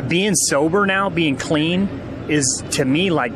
Being 0.08 0.36
sober 0.36 0.86
now, 0.86 1.10
being 1.10 1.38
clean, 1.38 1.88
is 2.28 2.64
to 2.72 2.84
me 2.84 3.10
like 3.10 3.32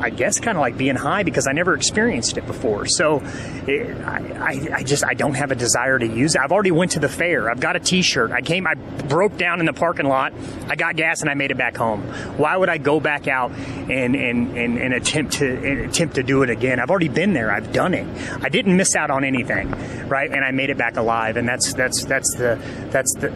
I 0.00 0.10
guess 0.10 0.38
kind 0.40 0.56
of 0.56 0.60
like 0.60 0.76
being 0.76 0.96
high 0.96 1.22
because 1.22 1.46
I 1.46 1.52
never 1.52 1.74
experienced 1.74 2.36
it 2.36 2.46
before. 2.46 2.86
So 2.86 3.22
it, 3.66 3.96
I, 4.04 4.68
I, 4.76 4.82
just 4.82 5.04
I 5.04 5.14
don't 5.14 5.34
have 5.34 5.50
a 5.50 5.54
desire 5.54 5.98
to 5.98 6.06
use 6.06 6.34
it. 6.34 6.40
I've 6.40 6.52
already 6.52 6.70
went 6.70 6.92
to 6.92 7.00
the 7.00 7.08
fair. 7.08 7.50
I've 7.50 7.60
got 7.60 7.76
a 7.76 7.80
T-shirt. 7.80 8.30
I 8.30 8.40
came. 8.40 8.66
I 8.66 8.74
broke 8.74 9.36
down 9.36 9.60
in 9.60 9.66
the 9.66 9.72
parking 9.72 10.06
lot. 10.06 10.32
I 10.68 10.76
got 10.76 10.96
gas 10.96 11.20
and 11.20 11.30
I 11.30 11.34
made 11.34 11.50
it 11.50 11.58
back 11.58 11.76
home. 11.76 12.02
Why 12.36 12.56
would 12.56 12.68
I 12.68 12.78
go 12.78 13.00
back 13.00 13.28
out 13.28 13.50
and 13.52 14.14
and, 14.14 14.56
and, 14.56 14.78
and 14.78 14.94
attempt 14.94 15.34
to 15.34 15.46
and 15.46 15.80
attempt 15.90 16.14
to 16.16 16.22
do 16.22 16.42
it 16.42 16.50
again? 16.50 16.80
I've 16.80 16.90
already 16.90 17.08
been 17.08 17.32
there. 17.32 17.50
I've 17.50 17.72
done 17.72 17.94
it. 17.94 18.06
I 18.42 18.48
didn't 18.48 18.76
miss 18.76 18.94
out 18.94 19.10
on 19.10 19.24
anything, 19.24 19.70
right? 20.08 20.30
And 20.30 20.44
I 20.44 20.50
made 20.50 20.70
it 20.70 20.78
back 20.78 20.96
alive. 20.96 21.36
And 21.36 21.48
that's 21.48 21.74
that's 21.74 22.04
that's 22.04 22.34
the 22.36 22.60
that's 22.90 23.12
the 23.14 23.30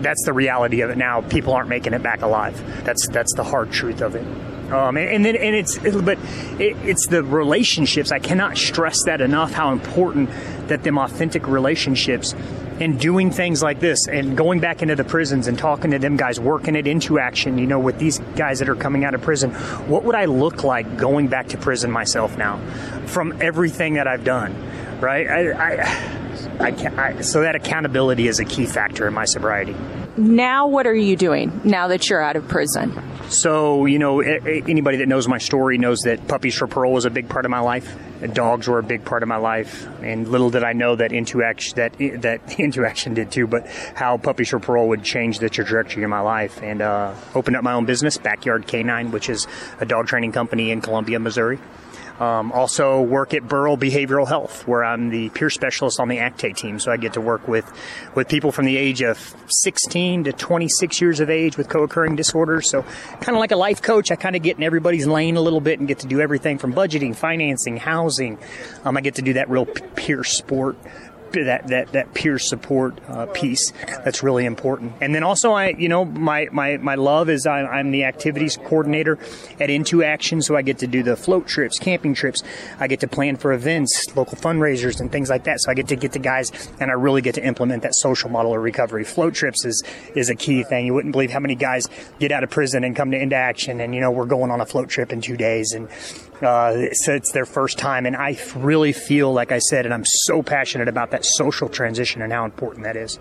that's 0.00 0.24
the 0.24 0.32
reality 0.32 0.80
of 0.80 0.90
it 0.90 0.98
now. 0.98 1.20
People 1.20 1.52
aren't 1.52 1.68
making 1.68 1.94
it 1.94 2.02
back 2.02 2.22
alive. 2.22 2.84
That's 2.84 3.08
that's 3.08 3.34
the 3.34 3.44
hard 3.44 3.70
truth 3.70 4.00
of 4.00 4.14
it. 4.14 4.57
Um, 4.70 4.96
and, 4.96 5.08
and 5.08 5.24
then 5.24 5.36
and 5.36 5.56
it's 5.56 5.78
but 5.78 6.18
it, 6.60 6.76
it's 6.84 7.06
the 7.06 7.22
relationships. 7.22 8.12
I 8.12 8.18
cannot 8.18 8.58
stress 8.58 9.04
that 9.04 9.20
enough. 9.20 9.52
How 9.52 9.72
important 9.72 10.30
that 10.68 10.82
them 10.82 10.98
authentic 10.98 11.46
relationships 11.46 12.34
and 12.80 13.00
doing 13.00 13.30
things 13.30 13.62
like 13.62 13.80
this 13.80 14.06
and 14.06 14.36
going 14.36 14.60
back 14.60 14.82
into 14.82 14.94
the 14.94 15.04
prisons 15.04 15.48
and 15.48 15.58
talking 15.58 15.90
to 15.90 15.98
them 15.98 16.16
guys, 16.16 16.38
working 16.38 16.76
it 16.76 16.86
into 16.86 17.18
action, 17.18 17.58
you 17.58 17.66
know, 17.66 17.78
with 17.78 17.98
these 17.98 18.18
guys 18.36 18.60
that 18.60 18.68
are 18.68 18.76
coming 18.76 19.04
out 19.04 19.14
of 19.14 19.22
prison, 19.22 19.50
what 19.88 20.04
would 20.04 20.14
I 20.14 20.26
look 20.26 20.64
like 20.64 20.96
going 20.96 21.28
back 21.28 21.48
to 21.48 21.58
prison 21.58 21.90
myself 21.90 22.36
now 22.36 22.58
from 23.06 23.40
everything 23.40 23.94
that 23.94 24.06
I've 24.06 24.24
done, 24.24 24.54
right? 25.00 25.26
I, 25.26 25.50
I, 25.50 26.18
I, 26.60 27.16
I 27.16 27.20
so 27.20 27.40
that 27.40 27.56
accountability 27.56 28.28
is 28.28 28.38
a 28.38 28.44
key 28.44 28.66
factor 28.66 29.08
in 29.08 29.14
my 29.14 29.24
sobriety. 29.24 29.74
Now, 30.18 30.66
what 30.66 30.86
are 30.86 30.94
you 30.94 31.16
doing 31.16 31.60
now 31.64 31.88
that 31.88 32.10
you're 32.10 32.20
out 32.20 32.36
of 32.36 32.48
prison? 32.48 33.00
So, 33.28 33.86
you 33.86 33.98
know, 33.98 34.20
anybody 34.20 34.98
that 34.98 35.08
knows 35.08 35.28
my 35.28 35.38
story 35.38 35.78
knows 35.78 36.00
that 36.00 36.26
Puppies 36.26 36.56
for 36.56 36.66
Parole 36.66 36.92
was 36.92 37.04
a 37.04 37.10
big 37.10 37.28
part 37.28 37.44
of 37.44 37.50
my 37.50 37.60
life 37.60 37.96
dogs 38.26 38.66
were 38.66 38.78
a 38.78 38.82
big 38.82 39.04
part 39.04 39.22
of 39.22 39.28
my 39.28 39.36
life, 39.36 39.86
and 40.02 40.26
little 40.26 40.50
did 40.50 40.64
I 40.64 40.72
know 40.72 40.96
that 40.96 41.12
into 41.12 41.42
action 41.42 41.76
that 41.76 41.92
that 42.22 42.58
into 42.58 42.84
action 42.84 43.14
did 43.14 43.30
too. 43.30 43.46
But 43.46 43.66
how 43.94 44.18
Puppies 44.18 44.48
for 44.48 44.58
Parole 44.58 44.88
would 44.88 45.04
change 45.04 45.38
the 45.38 45.48
trajectory 45.48 46.02
of 46.02 46.10
my 46.10 46.20
life, 46.20 46.60
and 46.62 46.82
uh, 46.82 47.14
opened 47.34 47.56
up 47.56 47.62
my 47.62 47.72
own 47.72 47.84
business, 47.84 48.18
Backyard 48.18 48.66
Canine, 48.66 49.12
which 49.12 49.28
is 49.28 49.46
a 49.80 49.86
dog 49.86 50.08
training 50.08 50.32
company 50.32 50.70
in 50.70 50.80
Columbia, 50.80 51.18
Missouri. 51.18 51.58
Um, 52.18 52.50
also 52.52 53.00
work 53.00 53.32
at 53.32 53.46
Burrell 53.46 53.76
Behavioral 53.76 54.26
Health, 54.26 54.66
where 54.66 54.84
I'm 54.84 55.10
the 55.10 55.28
peer 55.30 55.50
specialist 55.50 56.00
on 56.00 56.08
the 56.08 56.18
ACTE 56.18 56.56
team. 56.56 56.80
So 56.80 56.90
I 56.90 56.96
get 56.96 57.12
to 57.12 57.20
work 57.20 57.46
with, 57.46 57.70
with 58.14 58.28
people 58.28 58.50
from 58.50 58.64
the 58.64 58.76
age 58.76 59.02
of 59.02 59.34
16 59.48 60.24
to 60.24 60.32
26 60.32 61.00
years 61.00 61.20
of 61.20 61.30
age 61.30 61.56
with 61.56 61.68
co-occurring 61.68 62.16
disorders. 62.16 62.70
So 62.70 62.82
kind 62.82 63.36
of 63.36 63.38
like 63.38 63.52
a 63.52 63.56
life 63.56 63.82
coach, 63.82 64.10
I 64.10 64.16
kind 64.16 64.34
of 64.34 64.42
get 64.42 64.56
in 64.56 64.62
everybody's 64.62 65.06
lane 65.06 65.36
a 65.36 65.40
little 65.40 65.60
bit 65.60 65.78
and 65.78 65.86
get 65.86 66.00
to 66.00 66.06
do 66.06 66.20
everything 66.20 66.58
from 66.58 66.72
budgeting, 66.72 67.14
financing, 67.14 67.76
housing. 67.76 68.38
Um, 68.84 68.96
I 68.96 69.00
get 69.00 69.14
to 69.16 69.22
do 69.22 69.34
that 69.34 69.48
real 69.48 69.66
peer 69.66 70.24
sport 70.24 70.76
that 71.32 71.68
that 71.68 71.92
that 71.92 72.14
peer 72.14 72.38
support 72.38 72.98
uh, 73.08 73.26
piece 73.26 73.72
that's 74.04 74.22
really 74.22 74.44
important. 74.44 74.92
And 75.00 75.14
then 75.14 75.22
also, 75.22 75.52
I 75.52 75.68
you 75.70 75.88
know 75.88 76.04
my 76.04 76.48
my 76.52 76.76
my 76.78 76.94
love 76.94 77.28
is 77.28 77.46
I, 77.46 77.62
I'm 77.62 77.90
the 77.90 78.04
activities 78.04 78.56
coordinator 78.56 79.18
at 79.60 79.70
Into 79.70 80.02
Action, 80.02 80.42
so 80.42 80.56
I 80.56 80.62
get 80.62 80.78
to 80.78 80.86
do 80.86 81.02
the 81.02 81.16
float 81.16 81.46
trips, 81.46 81.78
camping 81.78 82.14
trips. 82.14 82.42
I 82.78 82.86
get 82.86 83.00
to 83.00 83.08
plan 83.08 83.36
for 83.36 83.52
events, 83.52 84.14
local 84.16 84.36
fundraisers, 84.36 85.00
and 85.00 85.10
things 85.10 85.30
like 85.30 85.44
that. 85.44 85.60
So 85.60 85.70
I 85.70 85.74
get 85.74 85.88
to 85.88 85.96
get 85.96 86.12
the 86.12 86.18
guys, 86.18 86.50
and 86.80 86.90
I 86.90 86.94
really 86.94 87.22
get 87.22 87.34
to 87.36 87.44
implement 87.44 87.82
that 87.82 87.94
social 87.94 88.30
model 88.30 88.54
of 88.54 88.62
recovery. 88.62 89.04
Float 89.04 89.34
trips 89.34 89.64
is 89.64 89.82
is 90.14 90.30
a 90.30 90.34
key 90.34 90.62
thing. 90.64 90.86
You 90.86 90.94
wouldn't 90.94 91.12
believe 91.12 91.30
how 91.30 91.40
many 91.40 91.54
guys 91.54 91.88
get 92.18 92.32
out 92.32 92.44
of 92.44 92.50
prison 92.50 92.84
and 92.84 92.94
come 92.94 93.10
to 93.10 93.20
Into 93.20 93.36
Action, 93.36 93.80
and 93.80 93.94
you 93.94 94.00
know 94.00 94.10
we're 94.10 94.26
going 94.26 94.50
on 94.50 94.60
a 94.60 94.66
float 94.66 94.88
trip 94.88 95.12
in 95.12 95.20
two 95.20 95.36
days, 95.36 95.72
and 95.72 95.88
uh, 96.42 96.92
so 96.92 97.14
it's 97.14 97.32
their 97.32 97.46
first 97.46 97.78
time, 97.78 98.06
and 98.06 98.16
I 98.16 98.38
really 98.56 98.92
feel 98.92 99.32
like 99.32 99.52
I 99.52 99.58
said, 99.58 99.84
and 99.84 99.94
I'm 99.94 100.04
so 100.04 100.42
passionate 100.42 100.88
about 100.88 101.10
that 101.10 101.24
social 101.24 101.68
transition 101.68 102.22
and 102.22 102.32
how 102.32 102.44
important 102.44 102.84
that 102.84 102.96
is. 102.96 103.18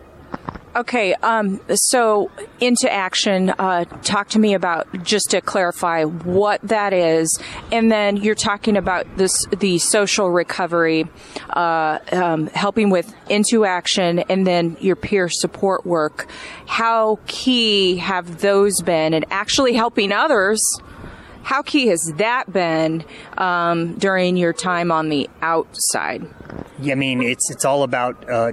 Okay, 0.75 1.15
um, 1.23 1.59
so 1.73 2.29
into 2.59 2.91
action. 2.91 3.49
Uh, 3.57 3.85
talk 4.03 4.29
to 4.29 4.39
me 4.39 4.53
about 4.53 4.87
just 5.03 5.31
to 5.31 5.41
clarify 5.41 6.03
what 6.03 6.61
that 6.61 6.93
is, 6.93 7.41
and 7.71 7.91
then 7.91 8.17
you're 8.17 8.35
talking 8.35 8.77
about 8.77 9.07
this 9.17 9.47
the 9.57 9.79
social 9.79 10.29
recovery, 10.29 11.07
uh, 11.49 11.97
um, 12.11 12.45
helping 12.47 12.91
with 12.91 13.11
into 13.27 13.65
action, 13.65 14.19
and 14.29 14.45
then 14.45 14.77
your 14.79 14.95
peer 14.95 15.29
support 15.29 15.83
work. 15.83 16.27
How 16.67 17.17
key 17.25 17.97
have 17.97 18.41
those 18.41 18.79
been, 18.83 19.15
and 19.15 19.25
actually 19.31 19.73
helping 19.73 20.11
others? 20.11 20.61
How 21.47 21.61
key 21.61 21.87
has 21.87 22.11
that 22.17 22.51
been 22.51 23.05
um, 23.37 23.93
during 23.93 24.35
your 24.35 24.51
time 24.51 24.91
on 24.91 25.07
the 25.07 25.29
outside? 25.41 26.27
Yeah, 26.77 26.91
I 26.91 26.95
mean, 26.95 27.21
it's 27.21 27.49
it's 27.49 27.63
all 27.63 27.83
about 27.83 28.29
uh, 28.29 28.51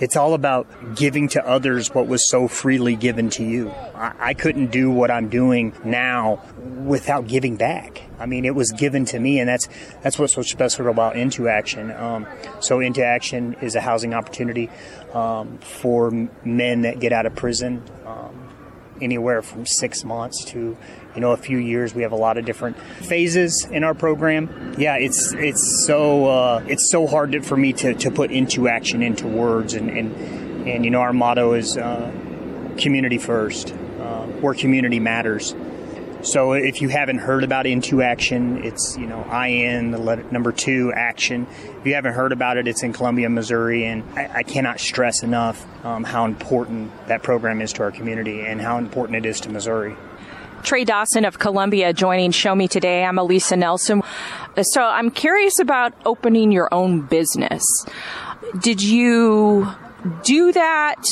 it's 0.00 0.16
all 0.16 0.32
about 0.32 0.66
giving 0.96 1.28
to 1.28 1.46
others 1.46 1.94
what 1.94 2.06
was 2.06 2.26
so 2.26 2.48
freely 2.48 2.96
given 2.96 3.28
to 3.30 3.44
you. 3.44 3.70
I, 3.94 4.14
I, 4.18 4.32
couldn't 4.32 4.68
do 4.68 4.90
what 4.90 5.10
I'm 5.10 5.28
doing 5.28 5.74
now 5.84 6.42
without 6.86 7.26
giving 7.26 7.56
back. 7.56 8.00
I 8.18 8.24
mean, 8.24 8.46
it 8.46 8.54
was 8.54 8.72
given 8.72 9.04
to 9.06 9.18
me, 9.18 9.38
and 9.38 9.46
that's 9.46 9.68
that's 10.02 10.18
what's 10.18 10.32
so 10.32 10.40
special 10.40 10.88
about 10.88 11.16
Into 11.16 11.50
Action. 11.50 11.90
Um, 11.90 12.26
so, 12.60 12.80
Into 12.80 13.04
Action 13.04 13.56
is 13.60 13.74
a 13.74 13.82
housing 13.82 14.14
opportunity 14.14 14.70
um, 15.12 15.58
for 15.58 16.10
men 16.46 16.80
that 16.80 16.98
get 16.98 17.12
out 17.12 17.26
of 17.26 17.34
prison. 17.36 17.82
Um, 18.06 18.45
anywhere 19.00 19.42
from 19.42 19.66
six 19.66 20.04
months 20.04 20.44
to 20.46 20.76
you 21.14 21.20
know 21.20 21.32
a 21.32 21.36
few 21.36 21.58
years. 21.58 21.94
We 21.94 22.02
have 22.02 22.12
a 22.12 22.16
lot 22.16 22.38
of 22.38 22.44
different 22.44 22.78
phases 22.78 23.66
in 23.70 23.84
our 23.84 23.94
program. 23.94 24.74
Yeah, 24.78 24.96
it's 24.96 25.32
it's 25.32 25.84
so 25.86 26.26
uh, 26.26 26.64
it's 26.66 26.90
so 26.90 27.06
hard 27.06 27.32
to, 27.32 27.42
for 27.42 27.56
me 27.56 27.72
to, 27.74 27.94
to 27.94 28.10
put 28.10 28.30
into 28.30 28.68
action 28.68 29.02
into 29.02 29.26
words 29.26 29.74
and 29.74 29.90
and, 29.90 30.14
and 30.68 30.84
you 30.84 30.90
know 30.90 31.00
our 31.00 31.12
motto 31.12 31.54
is 31.54 31.76
uh, 31.76 32.10
community 32.78 33.18
first, 33.18 33.72
uh, 33.72 34.26
where 34.40 34.54
community 34.54 35.00
matters. 35.00 35.54
So 36.26 36.54
if 36.54 36.82
you 36.82 36.88
haven't 36.88 37.18
heard 37.18 37.44
about 37.44 37.66
Into 37.66 38.02
Action, 38.02 38.64
it's 38.64 38.96
you 38.98 39.06
know 39.06 39.22
IN 39.32 39.92
the 39.92 39.98
letter, 39.98 40.24
number 40.32 40.50
two 40.50 40.92
Action. 40.92 41.46
If 41.78 41.86
you 41.86 41.94
haven't 41.94 42.14
heard 42.14 42.32
about 42.32 42.56
it, 42.56 42.66
it's 42.66 42.82
in 42.82 42.92
Columbia, 42.92 43.28
Missouri, 43.30 43.84
and 43.84 44.02
I, 44.18 44.38
I 44.38 44.42
cannot 44.42 44.80
stress 44.80 45.22
enough 45.22 45.64
um, 45.84 46.02
how 46.02 46.24
important 46.24 46.90
that 47.06 47.22
program 47.22 47.62
is 47.62 47.72
to 47.74 47.84
our 47.84 47.92
community 47.92 48.40
and 48.40 48.60
how 48.60 48.76
important 48.78 49.24
it 49.24 49.28
is 49.28 49.38
to 49.42 49.50
Missouri. 49.50 49.94
Trey 50.64 50.84
Dawson 50.84 51.24
of 51.24 51.38
Columbia 51.38 51.92
joining 51.92 52.32
Show 52.32 52.56
Me 52.56 52.66
Today. 52.66 53.04
I'm 53.04 53.18
Alisa 53.18 53.56
Nelson. 53.56 54.02
So 54.62 54.82
I'm 54.82 55.12
curious 55.12 55.60
about 55.60 55.94
opening 56.04 56.50
your 56.50 56.68
own 56.74 57.02
business. 57.02 57.62
Did 58.58 58.82
you 58.82 59.68
do 60.24 60.50
that? 60.50 61.04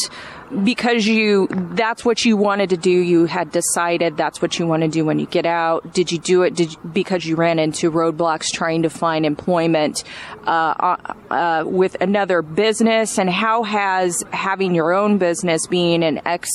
Because 0.62 1.06
you 1.06 1.48
that's 1.50 2.04
what 2.04 2.24
you 2.24 2.36
wanted 2.36 2.70
to 2.70 2.76
do 2.76 2.90
you 2.90 3.24
had 3.24 3.50
decided 3.50 4.16
that's 4.16 4.42
what 4.42 4.58
you 4.58 4.66
want 4.66 4.82
to 4.82 4.88
do 4.88 5.04
when 5.04 5.18
you 5.18 5.26
get 5.26 5.46
out. 5.46 5.92
Did 5.92 6.12
you 6.12 6.18
do 6.18 6.42
it 6.42 6.54
did, 6.54 6.76
because 6.92 7.24
you 7.24 7.36
ran 7.36 7.58
into 7.58 7.90
roadblocks 7.90 8.52
trying 8.52 8.82
to 8.82 8.90
find 8.90 9.24
employment 9.26 10.04
uh, 10.46 10.50
uh, 10.50 11.14
uh, 11.30 11.64
with 11.66 11.96
another 12.00 12.42
business? 12.42 13.18
And 13.18 13.30
how 13.30 13.62
has 13.62 14.22
having 14.32 14.74
your 14.74 14.92
own 14.92 15.18
business 15.18 15.66
being 15.66 16.02
an 16.02 16.20
ex 16.26 16.50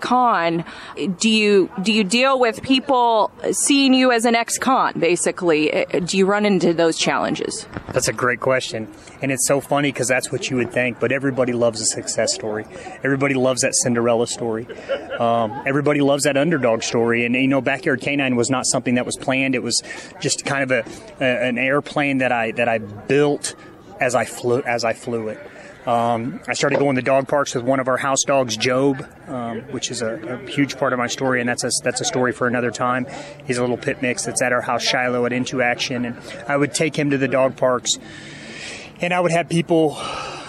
con 0.00 0.64
do 1.18 1.28
you 1.28 1.70
do 1.82 1.92
you 1.92 2.04
deal 2.04 2.38
with 2.38 2.62
people 2.62 3.30
seeing 3.52 3.92
you 3.94 4.12
as 4.12 4.24
an 4.24 4.34
ex 4.34 4.58
con 4.58 4.98
basically? 4.98 5.72
Uh, 5.72 6.00
do 6.00 6.18
you 6.18 6.26
run 6.26 6.44
into 6.44 6.72
those 6.72 6.98
challenges? 6.98 7.66
That's 7.92 8.08
a 8.08 8.12
great 8.12 8.40
question. 8.40 8.88
And 9.22 9.30
it's 9.30 9.46
so 9.46 9.60
funny 9.60 9.92
because 9.92 10.08
that's 10.08 10.32
what 10.32 10.50
you 10.50 10.56
would 10.56 10.72
think 10.72 11.00
but 11.00 11.12
everybody 11.12 11.52
loves 11.52 11.80
a 11.80 11.86
success 11.86 12.34
story. 12.34 12.64
Everybody 13.02 13.34
loves 13.40 13.62
that 13.62 13.74
cinderella 13.74 14.26
story. 14.26 14.66
Um, 15.18 15.62
everybody 15.66 16.00
loves 16.00 16.24
that 16.24 16.36
underdog 16.36 16.82
story. 16.82 17.24
And 17.24 17.34
you 17.34 17.48
know 17.48 17.60
backyard 17.60 18.00
canine 18.00 18.36
was 18.36 18.50
not 18.50 18.66
something 18.66 18.94
that 18.94 19.06
was 19.06 19.16
planned. 19.16 19.54
It 19.54 19.62
was 19.62 19.82
just 20.20 20.44
kind 20.44 20.62
of 20.62 20.70
a, 20.70 21.24
a 21.24 21.48
an 21.48 21.58
airplane 21.58 22.18
that 22.18 22.32
i 22.32 22.52
that 22.52 22.68
i 22.68 22.78
built 22.78 23.54
as 24.00 24.14
i 24.14 24.24
flew 24.24 24.62
as 24.62 24.84
i 24.84 24.92
flew 24.92 25.28
it. 25.28 25.38
Um, 25.86 26.40
I 26.46 26.52
started 26.52 26.78
going 26.78 26.96
to 26.96 27.02
dog 27.02 27.26
parks 27.26 27.54
with 27.54 27.64
one 27.64 27.80
of 27.80 27.88
our 27.88 27.96
house 27.96 28.22
dogs, 28.26 28.54
Job, 28.54 29.02
um, 29.26 29.62
which 29.72 29.90
is 29.90 30.02
a, 30.02 30.14
a, 30.14 30.36
huge 30.46 30.76
part 30.76 30.92
of 30.92 30.98
my 30.98 31.06
story, 31.06 31.40
and 31.40 31.48
that's 31.48 31.64
a, 31.64 31.70
that's 31.82 32.02
a 32.02 32.04
story 32.04 32.32
for 32.32 32.46
another 32.46 32.70
time. 32.70 33.06
He's 33.46 33.56
a 33.56 33.62
little 33.62 33.78
pit 33.78 34.02
mix 34.02 34.26
that's 34.26 34.42
at 34.42 34.52
our 34.52 34.60
house, 34.60 34.82
Shiloh, 34.82 35.24
at 35.24 35.32
Into 35.32 35.62
Action, 35.62 36.04
and 36.04 36.18
I 36.46 36.58
would 36.58 36.74
take 36.74 36.94
him 36.94 37.10
to 37.10 37.18
the 37.18 37.28
dog 37.28 37.56
parks, 37.56 37.92
and 39.00 39.14
I 39.14 39.20
would 39.20 39.32
have 39.32 39.48
people 39.48 39.96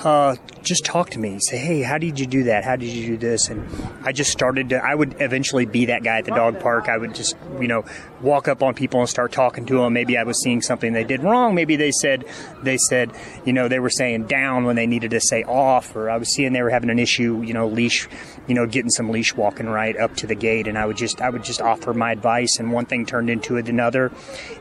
uh, 0.04 0.36
just 0.64 0.86
talk 0.86 1.10
to 1.12 1.20
me. 1.20 1.39
Say, 1.39 1.58
hey, 1.58 1.82
how 1.82 1.97
did 1.97 2.20
you 2.20 2.26
do 2.26 2.43
that? 2.43 2.64
How 2.64 2.76
did 2.76 2.89
you 2.89 3.08
do 3.08 3.18
this? 3.18 3.49
And 3.49 3.68
I 4.04 4.12
just 4.12 4.32
started 4.32 4.70
to, 4.70 4.84
I 4.84 4.95
would 4.95 5.22
eventually 5.22 5.66
be 5.66 5.86
that 5.86 6.04
guy 6.04 6.18
at 6.18 6.26
the 6.26 6.32
dog 6.32 6.60
park. 6.60 6.89
I 6.89 6.97
would 6.97 7.16
just, 7.16 7.36
you 7.60 7.68
know, 7.68 7.86
walk 8.22 8.47
up 8.47 8.61
on 8.61 8.74
people 8.74 8.99
and 8.99 9.09
start 9.09 9.32
talking 9.32 9.65
to 9.65 9.80
them. 9.80 9.93
Maybe 9.93 10.17
I 10.17 10.24
was 10.24 10.41
seeing 10.43 10.61
something 10.61 10.93
they 10.93 11.03
did 11.03 11.24
wrong. 11.24 11.55
Maybe 11.55 11.76
they 11.76 11.91
said, 11.91 12.26
they 12.61 12.78
said, 12.78 13.11
you 13.45 13.53
know, 13.53 13.67
they 13.67 13.80
were 13.80 13.89
saying 13.89 14.28
down 14.28 14.65
when 14.65 14.76
they 14.76 14.88
needed 14.88 15.11
to 15.11 15.22
say 15.22 15.43
off, 15.43 15.95
or 15.95 16.09
I 16.09 16.17
was 16.17 16.34
seeing 16.34 16.53
they 16.53 16.61
were 16.61 16.69
having 16.69 16.89
an 16.89 16.99
issue, 16.99 17.41
you 17.41 17.53
know, 17.53 17.67
leash, 17.67 18.07
you 18.47 18.55
know, 18.55 18.65
getting 18.65 18.91
some 18.91 19.09
leash 19.09 19.36
walking 19.36 19.67
right 19.67 19.97
up 19.97 20.15
to 20.17 20.28
the 20.28 20.36
gate. 20.36 20.67
And 20.67 20.78
I 20.78 20.86
would 20.86 20.97
just, 20.97 21.22
I 21.22 21.30
would 21.30 21.43
just 21.43 21.61
offer 21.61 21.93
my 21.93 22.11
advice. 22.11 22.57
And 22.59 22.72
one 22.72 22.86
thing 22.86 23.05
turned 23.05 23.30
into 23.30 23.57
another. 23.57 24.11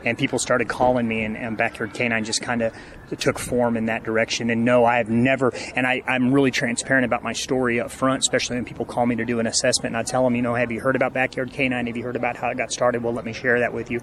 And 0.03 0.17
people 0.17 0.39
started 0.39 0.67
calling 0.67 1.07
me, 1.07 1.23
and, 1.23 1.37
and 1.37 1.57
Backyard 1.57 1.93
Canine 1.93 2.23
just 2.23 2.41
kind 2.41 2.61
of 2.61 2.73
took 3.19 3.37
form 3.37 3.75
in 3.75 3.87
that 3.87 4.03
direction. 4.03 4.49
And 4.49 4.63
no, 4.63 4.85
I 4.85 4.97
have 4.97 5.09
never, 5.09 5.53
and 5.75 5.85
I, 5.85 6.01
I'm 6.07 6.33
really 6.33 6.51
transparent 6.51 7.05
about 7.05 7.23
my 7.23 7.33
story 7.33 7.79
up 7.79 7.91
front, 7.91 8.19
especially 8.19 8.55
when 8.55 8.65
people 8.65 8.85
call 8.85 9.05
me 9.05 9.15
to 9.17 9.25
do 9.25 9.39
an 9.39 9.47
assessment 9.47 9.95
and 9.95 9.97
I 9.97 10.03
tell 10.03 10.23
them, 10.23 10.35
you 10.35 10.41
know, 10.41 10.55
have 10.55 10.71
you 10.71 10.79
heard 10.79 10.95
about 10.95 11.13
Backyard 11.13 11.51
Canine? 11.51 11.87
Have 11.87 11.97
you 11.97 12.03
heard 12.03 12.15
about 12.15 12.37
how 12.37 12.49
it 12.49 12.57
got 12.57 12.71
started? 12.71 13.03
Well, 13.03 13.13
let 13.13 13.25
me 13.25 13.33
share 13.33 13.50
that 13.59 13.73
with 13.73 13.91
you. 13.91 13.99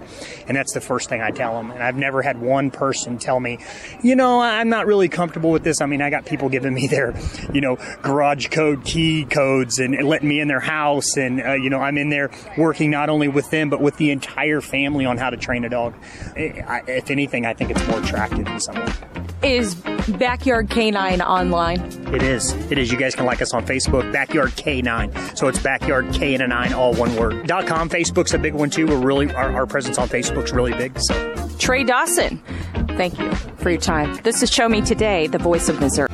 And 0.47 0.55
that's 0.55 0.73
the 0.73 0.81
first 0.81 1.09
thing 1.09 1.21
I 1.21 1.31
tell 1.31 1.53
them. 1.53 1.71
And 1.71 1.83
I've 1.83 1.95
never 1.95 2.21
had 2.21 2.39
one 2.39 2.71
person 2.71 3.17
tell 3.17 3.39
me, 3.39 3.59
you 4.03 4.15
know, 4.15 4.41
I'm 4.41 4.69
not 4.69 4.85
really 4.85 5.09
comfortable 5.09 5.51
with 5.51 5.63
this. 5.63 5.81
I 5.81 5.85
mean, 5.85 6.01
I 6.01 6.09
got 6.09 6.25
people 6.25 6.49
giving 6.49 6.73
me 6.73 6.87
their, 6.87 7.13
you 7.53 7.61
know, 7.61 7.77
garage 8.01 8.47
code 8.49 8.85
key 8.85 9.25
codes 9.25 9.79
and, 9.79 9.95
and 9.95 10.07
letting 10.07 10.29
me 10.29 10.39
in 10.39 10.47
their 10.47 10.59
house. 10.59 11.17
And, 11.17 11.41
uh, 11.41 11.53
you 11.53 11.69
know, 11.69 11.79
I'm 11.79 11.97
in 11.97 12.09
there 12.09 12.29
working 12.57 12.91
not 12.91 13.09
only 13.09 13.27
with 13.27 13.49
them, 13.49 13.69
but 13.69 13.81
with 13.81 13.97
the 13.97 14.11
entire 14.11 14.61
family 14.61 15.05
on 15.05 15.17
how 15.17 15.29
to 15.29 15.37
train 15.37 15.65
a 15.65 15.69
dog. 15.69 15.95
I, 16.35 16.83
if 16.87 17.09
anything, 17.09 17.45
I 17.45 17.53
think 17.53 17.71
it's 17.71 17.85
more 17.87 17.99
attractive 17.99 18.47
in 18.47 18.59
some 18.59 18.75
way. 18.75 18.93
Is 19.41 19.75
Backyard 20.19 20.69
Canine 20.69 21.21
online? 21.21 21.79
It 22.13 22.21
is. 22.21 22.51
It 22.69 22.77
is. 22.77 22.91
You 22.91 22.97
guys 22.97 23.15
can 23.15 23.25
like 23.25 23.41
us 23.41 23.53
on 23.53 23.65
Facebook, 23.65 24.11
Backyard 24.11 24.49
K9. 24.51 25.37
So 25.37 25.47
it's 25.47 25.59
Backyard 25.59 26.13
K 26.13 26.33
and 26.33 26.43
a 26.43 26.47
9, 26.47 26.73
all 26.73 26.93
one 26.93 27.15
word. 27.15 27.47
Dot 27.47 27.65
com. 27.65 27.89
Facebook's 27.89 28.33
a 28.33 28.37
big 28.37 28.53
one 28.53 28.69
too. 28.69 28.85
We're 28.85 28.99
really, 28.99 29.33
our, 29.33 29.49
our 29.53 29.65
presence 29.65 29.97
on 29.97 30.09
Facebook's 30.09 30.51
really 30.51 30.73
big. 30.73 30.99
So 30.99 31.35
Trey 31.57 31.85
Dawson, 31.85 32.37
thank 32.97 33.17
you 33.17 33.33
for 33.33 33.69
your 33.69 33.79
time. 33.79 34.19
This 34.23 34.43
is 34.43 34.51
Show 34.51 34.67
Me 34.67 34.81
Today, 34.81 35.27
the 35.27 35.37
voice 35.37 35.69
of 35.69 35.79
Missouri. 35.79 36.09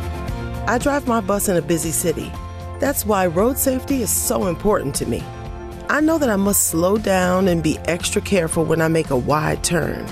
I 0.68 0.78
drive 0.78 1.08
my 1.08 1.20
bus 1.20 1.50
in 1.50 1.58
a 1.58 1.62
busy 1.64 1.92
city. 1.92 2.32
That's 2.80 3.08
why 3.08 3.26
road 3.26 3.58
safety 3.58 4.04
is 4.04 4.12
so 4.12 4.46
important 4.46 4.94
to 4.96 5.08
me. 5.08 5.24
I 5.90 6.00
know 6.00 6.20
that 6.20 6.30
I 6.30 6.36
must 6.36 6.68
slow 6.68 7.00
down 7.00 7.48
and 7.48 7.64
be 7.64 7.80
extra 7.86 8.22
careful 8.22 8.66
when 8.66 8.82
I 8.82 8.88
make 8.88 9.10
a 9.10 9.18
wide 9.18 9.64
turn. 9.64 10.06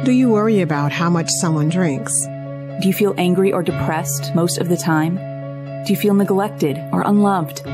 Do 0.04 0.12
you 0.12 0.30
worry 0.30 0.60
about 0.60 0.92
how 0.92 1.10
much 1.10 1.30
someone 1.40 1.68
drinks? 1.68 2.16
Do 2.26 2.82
you 2.86 2.92
feel 2.92 3.16
angry 3.18 3.52
or 3.52 3.64
depressed 3.64 4.32
most 4.36 4.58
of 4.58 4.68
the 4.68 4.76
time? 4.76 5.16
Do 5.84 5.92
you 5.92 5.98
feel 5.98 6.14
neglected 6.14 6.78
or 6.92 7.02
unloved? 7.02 7.66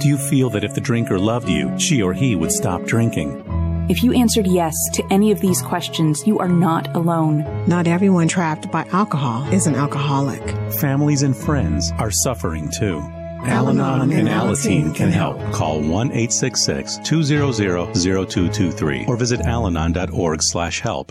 Do 0.00 0.08
you 0.08 0.16
feel 0.16 0.50
that 0.50 0.64
if 0.64 0.74
the 0.74 0.80
drinker 0.80 1.18
loved 1.18 1.48
you, 1.48 1.78
she 1.78 2.02
or 2.02 2.12
he 2.12 2.36
would 2.36 2.52
stop 2.52 2.84
drinking? 2.84 3.42
If 3.88 4.02
you 4.02 4.12
answered 4.12 4.46
yes 4.46 4.74
to 4.94 5.04
any 5.10 5.32
of 5.32 5.40
these 5.40 5.60
questions, 5.60 6.26
you 6.26 6.38
are 6.38 6.48
not 6.48 6.94
alone. 6.94 7.44
Not 7.66 7.86
everyone 7.86 8.28
trapped 8.28 8.70
by 8.70 8.86
alcohol 8.92 9.52
is 9.52 9.66
an 9.66 9.74
alcoholic. 9.74 10.42
Families 10.74 11.22
and 11.22 11.36
friends 11.36 11.92
are 11.98 12.10
suffering 12.10 12.70
too. 12.70 13.00
Al 13.44 13.70
Anon 13.70 14.12
and 14.12 14.28
Alateen 14.28 14.94
can 14.94 15.10
help. 15.10 15.38
Call 15.52 15.80
1 15.80 16.12
866 16.12 16.98
200 17.04 17.52
0223 17.92 19.06
or 19.08 19.16
visit 19.16 19.40
alanon.org 19.40 20.38
slash 20.42 20.80
help. 20.80 21.10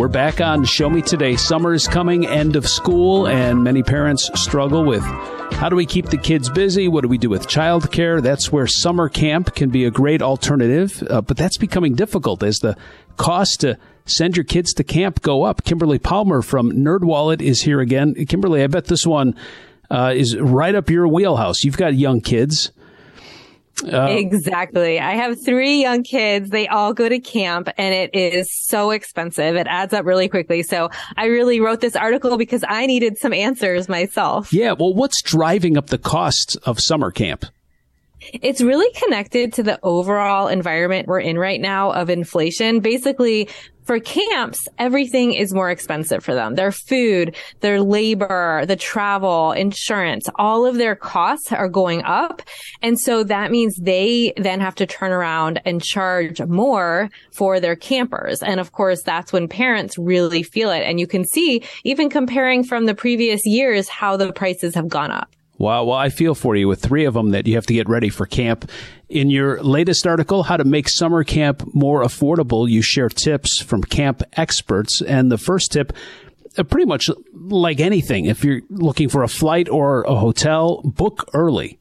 We're 0.00 0.08
back 0.08 0.40
on 0.40 0.64
Show 0.64 0.88
Me 0.88 1.02
Today. 1.02 1.36
Summer 1.36 1.74
is 1.74 1.86
coming, 1.86 2.26
end 2.26 2.56
of 2.56 2.66
school, 2.66 3.28
and 3.28 3.62
many 3.62 3.82
parents 3.82 4.30
struggle 4.32 4.82
with 4.82 5.02
how 5.52 5.68
do 5.68 5.76
we 5.76 5.84
keep 5.84 6.06
the 6.06 6.16
kids 6.16 6.48
busy? 6.48 6.88
What 6.88 7.02
do 7.02 7.08
we 7.08 7.18
do 7.18 7.28
with 7.28 7.46
childcare? 7.46 8.22
That's 8.22 8.50
where 8.50 8.66
summer 8.66 9.10
camp 9.10 9.54
can 9.54 9.68
be 9.68 9.84
a 9.84 9.90
great 9.90 10.22
alternative, 10.22 11.06
uh, 11.10 11.20
but 11.20 11.36
that's 11.36 11.58
becoming 11.58 11.96
difficult 11.96 12.42
as 12.42 12.60
the 12.60 12.78
cost 13.18 13.60
to 13.60 13.76
send 14.06 14.38
your 14.38 14.44
kids 14.44 14.72
to 14.72 14.84
camp 14.84 15.20
go 15.20 15.42
up. 15.42 15.64
Kimberly 15.64 15.98
Palmer 15.98 16.40
from 16.40 16.72
NerdWallet 16.72 17.42
is 17.42 17.60
here 17.60 17.80
again. 17.80 18.14
Kimberly, 18.24 18.62
I 18.64 18.68
bet 18.68 18.86
this 18.86 19.06
one 19.06 19.36
uh, 19.90 20.14
is 20.16 20.34
right 20.34 20.74
up 20.74 20.88
your 20.88 21.08
wheelhouse. 21.08 21.62
You've 21.62 21.76
got 21.76 21.94
young 21.94 22.22
kids. 22.22 22.72
Uh, 23.82 24.06
exactly. 24.10 24.98
I 24.98 25.12
have 25.12 25.42
three 25.44 25.80
young 25.80 26.02
kids. 26.02 26.50
They 26.50 26.68
all 26.68 26.92
go 26.92 27.08
to 27.08 27.18
camp 27.18 27.68
and 27.78 27.94
it 27.94 28.10
is 28.14 28.52
so 28.52 28.90
expensive. 28.90 29.56
It 29.56 29.66
adds 29.66 29.92
up 29.92 30.04
really 30.04 30.28
quickly. 30.28 30.62
So 30.62 30.90
I 31.16 31.26
really 31.26 31.60
wrote 31.60 31.80
this 31.80 31.96
article 31.96 32.36
because 32.36 32.64
I 32.68 32.86
needed 32.86 33.18
some 33.18 33.32
answers 33.32 33.88
myself. 33.88 34.52
Yeah. 34.52 34.72
Well, 34.72 34.94
what's 34.94 35.22
driving 35.22 35.76
up 35.76 35.86
the 35.88 35.98
costs 35.98 36.56
of 36.56 36.80
summer 36.80 37.10
camp? 37.10 37.46
It's 38.42 38.60
really 38.60 38.92
connected 38.94 39.52
to 39.54 39.62
the 39.62 39.78
overall 39.82 40.48
environment 40.48 41.08
we're 41.08 41.20
in 41.20 41.38
right 41.38 41.60
now 41.60 41.92
of 41.92 42.10
inflation. 42.10 42.80
Basically, 42.80 43.48
for 43.84 43.98
camps, 43.98 44.68
everything 44.78 45.32
is 45.32 45.52
more 45.52 45.70
expensive 45.70 46.22
for 46.22 46.32
them. 46.32 46.54
Their 46.54 46.70
food, 46.70 47.34
their 47.58 47.80
labor, 47.80 48.64
the 48.66 48.76
travel, 48.76 49.50
insurance, 49.52 50.28
all 50.36 50.64
of 50.64 50.76
their 50.76 50.94
costs 50.94 51.50
are 51.50 51.68
going 51.68 52.04
up. 52.04 52.42
And 52.82 53.00
so 53.00 53.24
that 53.24 53.50
means 53.50 53.74
they 53.80 54.32
then 54.36 54.60
have 54.60 54.76
to 54.76 54.86
turn 54.86 55.10
around 55.10 55.60
and 55.64 55.82
charge 55.82 56.40
more 56.42 57.10
for 57.32 57.58
their 57.58 57.74
campers. 57.74 58.42
And 58.42 58.60
of 58.60 58.70
course, 58.72 59.02
that's 59.02 59.32
when 59.32 59.48
parents 59.48 59.98
really 59.98 60.44
feel 60.44 60.70
it. 60.70 60.82
And 60.82 61.00
you 61.00 61.08
can 61.08 61.24
see 61.24 61.64
even 61.82 62.08
comparing 62.08 62.62
from 62.62 62.86
the 62.86 62.94
previous 62.94 63.40
years 63.44 63.88
how 63.88 64.16
the 64.16 64.32
prices 64.32 64.74
have 64.76 64.88
gone 64.88 65.10
up. 65.10 65.34
Wow. 65.60 65.84
Well, 65.84 65.98
I 65.98 66.08
feel 66.08 66.34
for 66.34 66.56
you 66.56 66.68
with 66.68 66.80
three 66.80 67.04
of 67.04 67.12
them 67.12 67.32
that 67.32 67.46
you 67.46 67.56
have 67.56 67.66
to 67.66 67.74
get 67.74 67.86
ready 67.86 68.08
for 68.08 68.24
camp. 68.24 68.70
In 69.10 69.28
your 69.28 69.62
latest 69.62 70.06
article, 70.06 70.44
How 70.44 70.56
to 70.56 70.64
Make 70.64 70.88
Summer 70.88 71.22
Camp 71.22 71.74
More 71.74 72.02
Affordable, 72.02 72.66
you 72.66 72.80
share 72.80 73.10
tips 73.10 73.60
from 73.60 73.82
camp 73.82 74.22
experts. 74.38 75.02
And 75.02 75.30
the 75.30 75.36
first 75.36 75.70
tip, 75.72 75.92
uh, 76.56 76.62
pretty 76.62 76.86
much 76.86 77.10
like 77.34 77.78
anything, 77.78 78.24
if 78.24 78.42
you're 78.42 78.62
looking 78.70 79.10
for 79.10 79.22
a 79.22 79.28
flight 79.28 79.68
or 79.68 80.00
a 80.04 80.14
hotel, 80.14 80.80
book 80.82 81.28
early. 81.34 81.79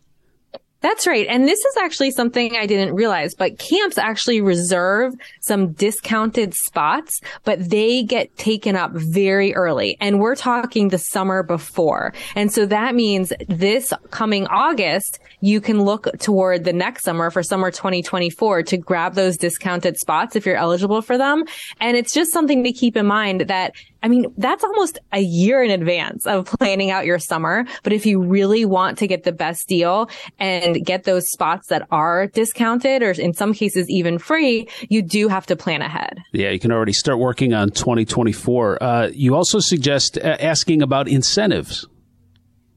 That's 0.82 1.06
right. 1.06 1.28
And 1.28 1.46
this 1.46 1.60
is 1.60 1.78
actually 1.78 2.12
something 2.12 2.56
I 2.56 2.66
didn't 2.66 2.96
realize, 2.96 3.36
but 3.36 3.60
camps 3.60 3.98
actually 3.98 4.40
reserve 4.40 5.14
some 5.42 5.74
discounted 5.74 6.54
spots, 6.54 7.20
but 7.44 7.70
they 7.70 8.04
get 8.04 8.36
taken 8.38 8.78
up 8.78 8.92
very 8.94 9.54
early. 9.54 9.98
And 10.00 10.22
we're 10.22 10.36
talking 10.36 10.88
the 10.88 10.98
summer 10.98 11.44
before. 11.44 12.14
And 12.36 12.52
so 12.52 12.66
that 12.68 12.96
means 12.96 13.34
this 13.50 13.92
coming 14.12 14.48
August, 14.48 15.20
you 15.42 15.60
can 15.60 15.82
look 15.82 16.08
toward 16.20 16.64
the 16.64 16.74
next 16.74 17.04
summer 17.04 17.30
for 17.30 17.44
summer 17.44 17.72
2024 17.72 18.64
to 18.64 18.78
grab 18.78 19.16
those 19.16 19.36
discounted 19.36 19.98
spots 19.98 20.38
if 20.38 20.46
you're 20.46 20.56
eligible 20.56 21.02
for 21.02 21.18
them. 21.18 21.44
And 21.82 21.98
it's 21.98 22.14
just 22.14 22.32
something 22.32 22.64
to 22.64 22.72
keep 22.72 22.96
in 22.96 23.06
mind 23.06 23.42
that 23.42 23.74
I 24.02 24.08
mean, 24.08 24.34
that's 24.38 24.64
almost 24.64 25.00
a 25.12 25.20
year 25.20 25.62
in 25.62 25.72
advance 25.72 26.26
of 26.26 26.46
planning 26.46 26.92
out 26.92 27.06
your 27.06 27.20
summer. 27.20 27.66
But 27.84 27.94
if 27.94 28.06
you 28.06 28.22
really 28.22 28.66
want 28.66 28.98
to 29.00 29.08
get 29.08 29.24
the 29.24 29.32
best 29.32 29.68
deal 29.68 30.10
and 30.40 30.86
get 30.86 31.04
those 31.04 31.30
spots 31.30 31.68
that 31.68 31.88
are 31.92 32.28
discounted 32.28 33.04
or 33.04 33.12
in 33.12 33.34
some 33.34 33.54
cases 33.54 33.90
even 33.90 34.18
free, 34.18 34.70
you 34.90 35.02
do 35.02 35.28
have 35.28 35.46
to 35.48 35.56
plan 35.56 35.82
ahead. 35.82 36.20
Yeah, 36.32 36.50
you 36.50 36.60
can 36.60 36.72
already 36.72 36.94
start 36.94 37.20
working 37.20 37.54
on 37.54 37.70
2024. 37.70 38.84
Uh, 38.84 39.10
you 39.14 39.36
also 39.36 39.60
suggest 39.60 40.18
uh, 40.18 40.38
asking 40.40 40.82
about 40.82 41.08
incentives. 41.08 41.86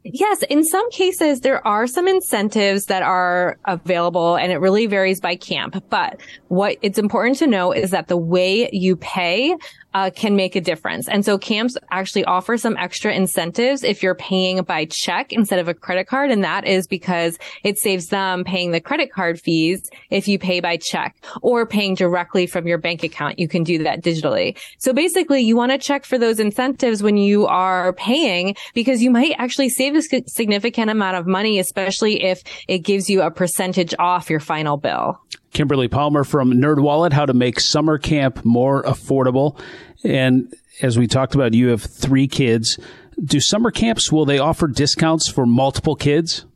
Yes, 0.04 0.42
in 0.50 0.64
some 0.64 0.90
cases, 0.90 1.40
there 1.40 1.64
are 1.64 1.86
some 1.86 2.08
incentives 2.08 2.86
that 2.86 3.02
are 3.02 3.56
available 3.66 4.34
and 4.34 4.50
it 4.50 4.56
really 4.56 4.86
varies 4.86 5.20
by 5.20 5.36
camp. 5.36 5.84
But 5.90 6.20
what 6.48 6.76
it's 6.82 6.98
important 6.98 7.38
to 7.38 7.46
know 7.46 7.70
is 7.70 7.92
that 7.92 8.08
the 8.08 8.16
way 8.16 8.68
you 8.72 8.96
pay 8.96 9.54
uh, 9.94 10.10
can 10.14 10.36
make 10.36 10.56
a 10.56 10.60
difference. 10.60 11.08
And 11.08 11.24
so 11.24 11.38
camps 11.38 11.76
actually 11.90 12.24
offer 12.24 12.56
some 12.56 12.76
extra 12.76 13.12
incentives 13.12 13.82
if 13.82 14.02
you're 14.02 14.14
paying 14.14 14.62
by 14.62 14.86
check 14.90 15.32
instead 15.32 15.58
of 15.58 15.68
a 15.68 15.74
credit 15.74 16.06
card. 16.06 16.30
And 16.30 16.42
that 16.44 16.66
is 16.66 16.86
because 16.86 17.38
it 17.62 17.78
saves 17.78 18.06
them 18.06 18.44
paying 18.44 18.70
the 18.70 18.80
credit 18.80 19.12
card 19.12 19.40
fees 19.40 19.88
if 20.10 20.28
you 20.28 20.38
pay 20.38 20.60
by 20.60 20.76
check 20.76 21.16
or 21.42 21.66
paying 21.66 21.94
directly 21.94 22.46
from 22.46 22.66
your 22.66 22.78
bank 22.78 23.02
account. 23.02 23.38
You 23.38 23.48
can 23.48 23.62
do 23.62 23.82
that 23.82 24.02
digitally. 24.02 24.56
So 24.78 24.92
basically 24.92 25.40
you 25.42 25.56
want 25.56 25.72
to 25.72 25.78
check 25.78 26.04
for 26.04 26.18
those 26.18 26.38
incentives 26.38 27.02
when 27.02 27.16
you 27.16 27.46
are 27.46 27.92
paying 27.94 28.56
because 28.74 29.02
you 29.02 29.10
might 29.10 29.34
actually 29.38 29.68
save 29.68 29.94
a 29.94 30.02
significant 30.26 30.90
amount 30.90 31.16
of 31.16 31.26
money, 31.26 31.58
especially 31.58 32.22
if 32.22 32.42
it 32.68 32.78
gives 32.78 33.08
you 33.08 33.22
a 33.22 33.30
percentage 33.30 33.94
off 33.98 34.30
your 34.30 34.40
final 34.40 34.76
bill. 34.76 35.20
Kimberly 35.52 35.88
Palmer 35.88 36.24
from 36.24 36.52
NerdWallet, 36.52 37.12
how 37.12 37.26
to 37.26 37.34
make 37.34 37.60
summer 37.60 37.98
camp 37.98 38.44
more 38.44 38.82
affordable. 38.84 39.58
And 40.02 40.52
as 40.80 40.98
we 40.98 41.06
talked 41.06 41.34
about, 41.34 41.54
you 41.54 41.68
have 41.68 41.82
three 41.82 42.26
kids. 42.26 42.78
Do 43.22 43.40
summer 43.40 43.70
camps, 43.70 44.10
will 44.10 44.24
they 44.24 44.38
offer 44.38 44.66
discounts 44.66 45.28
for 45.28 45.44
multiple 45.44 45.94
kids? 45.94 46.46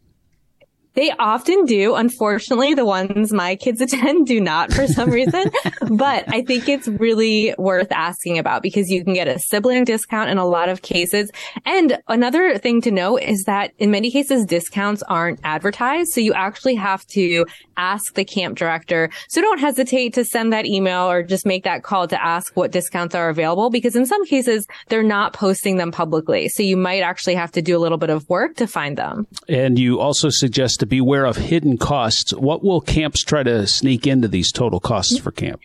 They 0.97 1.13
often 1.19 1.67
do. 1.67 1.95
Unfortunately, 1.95 2.73
the 2.73 2.87
ones 2.87 3.31
my 3.31 3.55
kids 3.55 3.81
attend 3.83 4.27
do 4.27 4.41
not 4.41 4.73
for 4.73 4.87
some 4.87 5.11
reason, 5.11 5.51
but 5.91 6.25
I 6.29 6.43
think 6.43 6.69
it's 6.69 6.89
really 6.89 7.55
worth 7.59 7.93
asking 7.93 8.39
about 8.39 8.63
because 8.63 8.91
you 8.91 9.05
can 9.05 9.13
get 9.13 9.29
a 9.29 9.39
sibling 9.39 9.85
discount 9.85 10.31
in 10.31 10.39
a 10.39 10.47
lot 10.47 10.71
of 10.71 10.81
cases. 10.81 11.31
And 11.67 11.99
another 12.09 12.57
thing 12.57 12.81
to 12.81 12.91
note 12.91 13.19
is 13.19 13.45
that 13.45 13.73
in 13.79 13.91
many 13.91 14.11
cases, 14.11 14.47
discounts 14.47 15.03
aren't 15.03 15.39
advertised. 15.45 16.13
So 16.13 16.23
you 16.23 16.33
actually 16.33 16.77
have 16.77 17.07
to 17.09 17.45
ask 17.77 18.15
the 18.15 18.25
camp 18.25 18.57
director. 18.57 19.11
So 19.29 19.41
don't 19.41 19.59
hesitate 19.59 20.15
to 20.15 20.25
send 20.25 20.53
that 20.53 20.67
email 20.67 21.11
or 21.11 21.23
just 21.23 21.47
make 21.47 21.65
that 21.65 21.83
call 21.83 22.09
to 22.09 22.23
ask 22.23 22.57
what 22.57 22.73
discounts 22.73 23.15
are 23.15 23.29
available 23.29 23.71
because 23.71 23.97
in 23.97 24.07
some 24.07 24.25
cases, 24.27 24.67
they're 24.89 25.03
not 25.03 25.33
posting 25.33 25.77
them 25.77 25.93
publicly. 25.93 26.49
So 26.49 26.63
you 26.63 26.77
might 26.77 27.03
actually 27.03 27.35
have 27.35 27.53
to 27.53 27.63
do 27.63 27.77
a 27.77 27.81
little 27.81 27.99
bit 27.99 28.11
of 28.11 28.29
work 28.29 28.57
to 28.57 28.67
find 28.67 28.97
them. 28.97 29.27
And 29.49 29.79
you 29.79 30.01
also 30.01 30.29
suggest 30.29 30.81
to 30.81 30.87
beware 30.87 31.25
of 31.25 31.37
hidden 31.37 31.79
costs. 31.79 32.33
What 32.33 32.63
will 32.63 32.81
camps 32.81 33.23
try 33.23 33.43
to 33.43 33.67
sneak 33.67 34.07
into 34.07 34.29
these 34.29 34.53
total 34.53 34.81
costs 34.81 35.19
for 35.19 35.31
camp? 35.31 35.61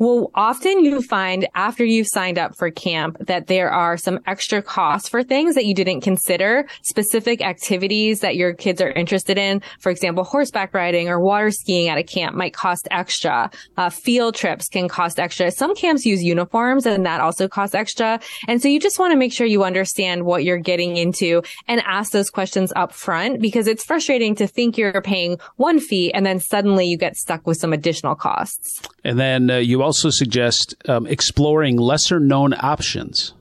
Well, 0.00 0.30
often 0.34 0.82
you 0.82 1.02
find 1.02 1.46
after 1.54 1.84
you've 1.84 2.06
signed 2.06 2.38
up 2.38 2.56
for 2.56 2.70
camp 2.70 3.18
that 3.26 3.48
there 3.48 3.70
are 3.70 3.98
some 3.98 4.18
extra 4.26 4.62
costs 4.62 5.10
for 5.10 5.22
things 5.22 5.54
that 5.56 5.66
you 5.66 5.74
didn't 5.74 6.00
consider, 6.00 6.66
specific 6.80 7.42
activities 7.42 8.20
that 8.20 8.34
your 8.34 8.54
kids 8.54 8.80
are 8.80 8.90
interested 8.92 9.36
in. 9.36 9.60
For 9.78 9.90
example, 9.90 10.24
horseback 10.24 10.72
riding 10.72 11.10
or 11.10 11.20
water 11.20 11.50
skiing 11.50 11.90
at 11.90 11.98
a 11.98 12.02
camp 12.02 12.34
might 12.34 12.54
cost 12.54 12.88
extra. 12.90 13.50
Uh, 13.76 13.90
field 13.90 14.36
trips 14.36 14.70
can 14.70 14.88
cost 14.88 15.20
extra. 15.20 15.50
Some 15.50 15.74
camps 15.74 16.06
use 16.06 16.22
uniforms 16.22 16.86
and 16.86 17.04
that 17.04 17.20
also 17.20 17.46
costs 17.46 17.74
extra. 17.74 18.20
And 18.48 18.62
so 18.62 18.68
you 18.68 18.80
just 18.80 18.98
want 18.98 19.12
to 19.12 19.18
make 19.18 19.34
sure 19.34 19.46
you 19.46 19.64
understand 19.64 20.24
what 20.24 20.44
you're 20.44 20.56
getting 20.56 20.96
into 20.96 21.42
and 21.68 21.82
ask 21.82 22.10
those 22.10 22.30
questions 22.30 22.72
up 22.74 22.92
front 22.92 23.42
because 23.42 23.66
it's 23.66 23.84
frustrating 23.84 24.34
to 24.36 24.46
think 24.46 24.78
you're 24.78 25.02
paying 25.02 25.38
one 25.56 25.78
fee 25.78 26.10
and 26.14 26.24
then 26.24 26.40
suddenly 26.40 26.86
you 26.86 26.96
get 26.96 27.16
stuck 27.16 27.46
with 27.46 27.58
some 27.58 27.74
additional 27.74 28.14
costs. 28.14 28.80
And 29.04 29.20
then 29.20 29.50
uh, 29.50 29.56
you 29.58 29.82
also 29.82 29.89
suggest 29.92 30.74
um, 30.88 31.06
exploring 31.06 31.76
lesser 31.76 32.20
known 32.20 32.54
options. 32.54 33.34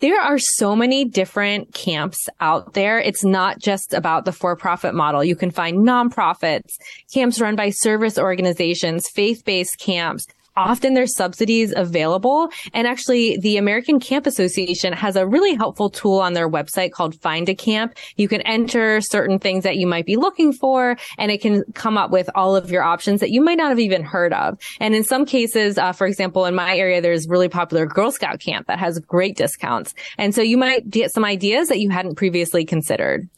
There 0.00 0.20
are 0.20 0.38
so 0.38 0.76
many 0.76 1.06
different 1.06 1.72
camps 1.72 2.28
out 2.38 2.74
there. 2.74 2.98
It's 2.98 3.24
not 3.24 3.58
just 3.58 3.94
about 3.94 4.26
the 4.26 4.32
for-profit 4.32 4.94
model. 4.94 5.24
You 5.24 5.34
can 5.34 5.50
find 5.50 5.78
nonprofits, 5.78 6.72
camps 7.14 7.40
run 7.40 7.56
by 7.56 7.70
service 7.70 8.18
organizations, 8.18 9.08
faith-based 9.08 9.78
camps, 9.78 10.26
often 10.56 10.94
there's 10.94 11.16
subsidies 11.16 11.72
available. 11.76 12.48
And 12.72 12.86
actually 12.86 13.36
the 13.38 13.56
American 13.56 14.00
Camp 14.00 14.26
Association 14.26 14.92
has 14.92 15.16
a 15.16 15.26
really 15.26 15.54
helpful 15.54 15.90
tool 15.90 16.18
on 16.20 16.32
their 16.32 16.48
website 16.48 16.92
called 16.92 17.20
Find 17.20 17.48
a 17.48 17.54
Camp. 17.54 17.94
You 18.16 18.28
can 18.28 18.40
enter 18.42 19.00
certain 19.00 19.38
things 19.38 19.64
that 19.64 19.76
you 19.76 19.86
might 19.86 20.06
be 20.06 20.16
looking 20.16 20.52
for 20.52 20.96
and 21.18 21.30
it 21.30 21.40
can 21.40 21.64
come 21.74 21.98
up 21.98 22.10
with 22.10 22.28
all 22.34 22.56
of 22.56 22.70
your 22.70 22.82
options 22.82 23.20
that 23.20 23.30
you 23.30 23.40
might 23.40 23.58
not 23.58 23.70
have 23.70 23.80
even 23.80 24.02
heard 24.02 24.32
of. 24.32 24.58
And 24.80 24.94
in 24.94 25.04
some 25.04 25.24
cases, 25.24 25.78
uh, 25.78 25.92
for 25.92 26.06
example, 26.06 26.44
in 26.46 26.54
my 26.54 26.76
area, 26.76 27.00
there's 27.00 27.28
really 27.28 27.48
popular 27.48 27.86
Girl 27.86 28.10
Scout 28.10 28.40
camp 28.40 28.66
that 28.66 28.78
has 28.78 28.98
great 28.98 29.36
discounts. 29.36 29.94
And 30.18 30.34
so 30.34 30.42
you 30.42 30.56
might 30.56 30.88
get 30.88 31.12
some 31.12 31.24
ideas 31.24 31.68
that 31.68 31.80
you 31.80 31.90
hadn't 31.90 32.16
previously 32.16 32.64
considered 32.64 33.28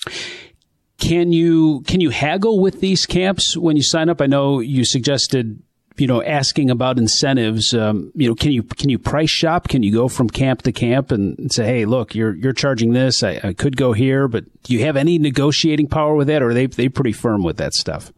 can 0.99 1.31
you 1.31 1.83
can 1.83 2.01
you 2.01 2.11
haggle 2.11 2.61
with 2.61 2.81
these 2.81 3.07
camps 3.07 3.57
when 3.57 3.77
you 3.77 3.83
sign 3.83 4.09
up? 4.09 4.21
I 4.21 4.27
know 4.27 4.61
you 4.61 4.85
suggested 4.85 5.63
you 6.01 6.07
know, 6.07 6.23
asking 6.23 6.71
about 6.71 6.99
incentives, 6.99 7.75
um, 7.75 8.13
you 8.15 8.29
know, 8.29 8.35
can 8.35 8.53
you 8.53 8.63
can 8.63 8.91
you 8.91 8.99
price 8.99 9.31
shop? 9.31 9.69
Can 9.69 9.83
you 9.83 9.93
go 9.93 10.09
from 10.09 10.29
camp 10.29 10.63
to 10.63 10.73
camp 10.73 11.11
and 11.11 11.53
say, 11.53 11.65
hey, 11.65 11.85
look, 11.85 12.15
you're 12.15 12.35
you're 12.35 12.53
charging 12.53 12.93
this. 12.93 13.23
I, 13.23 13.41
I 13.43 13.53
could 13.53 13.77
go 13.77 13.93
here, 13.93 14.29
but 14.29 14.45
do 14.63 14.75
you 14.75 14.85
have 14.85 14.97
any 14.97 15.19
negotiating 15.19 15.89
power 15.89 16.15
with 16.15 16.27
that, 16.29 16.43
or 16.43 16.51
are 16.51 16.55
they 16.55 16.67
they 16.67 16.89
pretty 16.89 17.13
firm 17.13 17.43
with 17.43 17.57
that 17.59 17.75
stuff? 17.75 18.13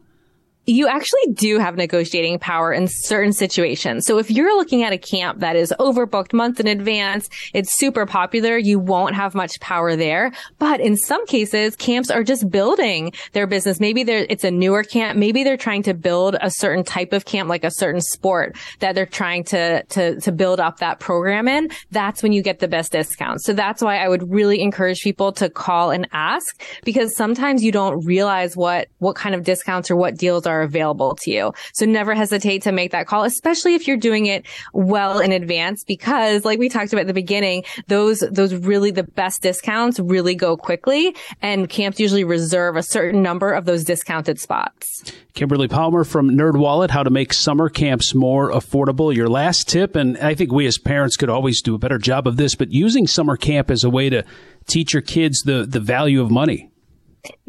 You 0.68 0.86
actually 0.86 1.32
do 1.32 1.58
have 1.58 1.76
negotiating 1.76 2.38
power 2.38 2.74
in 2.74 2.86
certain 2.88 3.32
situations. 3.32 4.04
So 4.04 4.18
if 4.18 4.30
you're 4.30 4.54
looking 4.54 4.82
at 4.82 4.92
a 4.92 4.98
camp 4.98 5.40
that 5.40 5.56
is 5.56 5.72
overbooked 5.80 6.34
months 6.34 6.60
in 6.60 6.66
advance, 6.66 7.30
it's 7.54 7.78
super 7.78 8.04
popular, 8.04 8.58
you 8.58 8.78
won't 8.78 9.14
have 9.14 9.34
much 9.34 9.58
power 9.60 9.96
there. 9.96 10.30
But 10.58 10.80
in 10.80 10.98
some 10.98 11.24
cases, 11.26 11.74
camps 11.74 12.10
are 12.10 12.22
just 12.22 12.50
building 12.50 13.12
their 13.32 13.46
business. 13.46 13.80
Maybe 13.80 14.02
it's 14.02 14.44
a 14.44 14.50
newer 14.50 14.82
camp. 14.82 15.18
Maybe 15.18 15.42
they're 15.42 15.56
trying 15.56 15.84
to 15.84 15.94
build 15.94 16.36
a 16.38 16.50
certain 16.50 16.84
type 16.84 17.14
of 17.14 17.24
camp, 17.24 17.48
like 17.48 17.64
a 17.64 17.70
certain 17.70 18.02
sport 18.02 18.54
that 18.80 18.94
they're 18.94 19.06
trying 19.06 19.44
to, 19.44 19.82
to, 19.84 20.20
to 20.20 20.32
build 20.32 20.60
up 20.60 20.80
that 20.80 21.00
program 21.00 21.48
in. 21.48 21.70
That's 21.92 22.22
when 22.22 22.32
you 22.32 22.42
get 22.42 22.58
the 22.58 22.68
best 22.68 22.92
discounts. 22.92 23.46
So 23.46 23.54
that's 23.54 23.80
why 23.80 24.04
I 24.04 24.08
would 24.08 24.30
really 24.30 24.60
encourage 24.60 25.00
people 25.00 25.32
to 25.32 25.48
call 25.48 25.92
and 25.92 26.06
ask 26.12 26.62
because 26.84 27.16
sometimes 27.16 27.64
you 27.64 27.72
don't 27.72 28.04
realize 28.04 28.54
what, 28.54 28.88
what 28.98 29.16
kind 29.16 29.34
of 29.34 29.44
discounts 29.44 29.90
or 29.90 29.96
what 29.96 30.18
deals 30.18 30.46
are 30.46 30.57
are 30.58 30.62
available 30.62 31.14
to 31.22 31.30
you. 31.30 31.52
So 31.72 31.86
never 31.86 32.14
hesitate 32.14 32.62
to 32.62 32.72
make 32.72 32.90
that 32.92 33.06
call, 33.06 33.24
especially 33.24 33.74
if 33.74 33.86
you're 33.86 33.96
doing 33.96 34.26
it 34.26 34.44
well 34.72 35.20
in 35.20 35.32
advance, 35.32 35.84
because 35.84 36.44
like 36.44 36.58
we 36.58 36.68
talked 36.68 36.92
about 36.92 37.02
at 37.02 37.06
the 37.06 37.14
beginning, 37.14 37.64
those, 37.86 38.20
those 38.30 38.54
really 38.54 38.90
the 38.90 39.04
best 39.04 39.42
discounts 39.42 40.00
really 40.00 40.34
go 40.34 40.56
quickly 40.56 41.14
and 41.42 41.68
camps 41.68 42.00
usually 42.00 42.24
reserve 42.24 42.76
a 42.76 42.82
certain 42.82 43.22
number 43.22 43.52
of 43.52 43.64
those 43.64 43.84
discounted 43.84 44.38
spots. 44.40 45.12
Kimberly 45.34 45.68
Palmer 45.68 46.04
from 46.04 46.30
NerdWallet, 46.30 46.90
how 46.90 47.02
to 47.02 47.10
make 47.10 47.32
summer 47.32 47.68
camps 47.68 48.14
more 48.14 48.50
affordable. 48.50 49.14
Your 49.14 49.28
last 49.28 49.68
tip, 49.68 49.94
and 49.94 50.18
I 50.18 50.34
think 50.34 50.52
we 50.52 50.66
as 50.66 50.78
parents 50.78 51.16
could 51.16 51.30
always 51.30 51.62
do 51.62 51.74
a 51.74 51.78
better 51.78 51.98
job 51.98 52.26
of 52.26 52.36
this, 52.36 52.54
but 52.54 52.72
using 52.72 53.06
summer 53.06 53.36
camp 53.36 53.70
as 53.70 53.84
a 53.84 53.90
way 53.90 54.10
to 54.10 54.24
teach 54.66 54.92
your 54.92 55.02
kids 55.02 55.42
the, 55.42 55.64
the 55.64 55.80
value 55.80 56.20
of 56.20 56.30
money. 56.30 56.70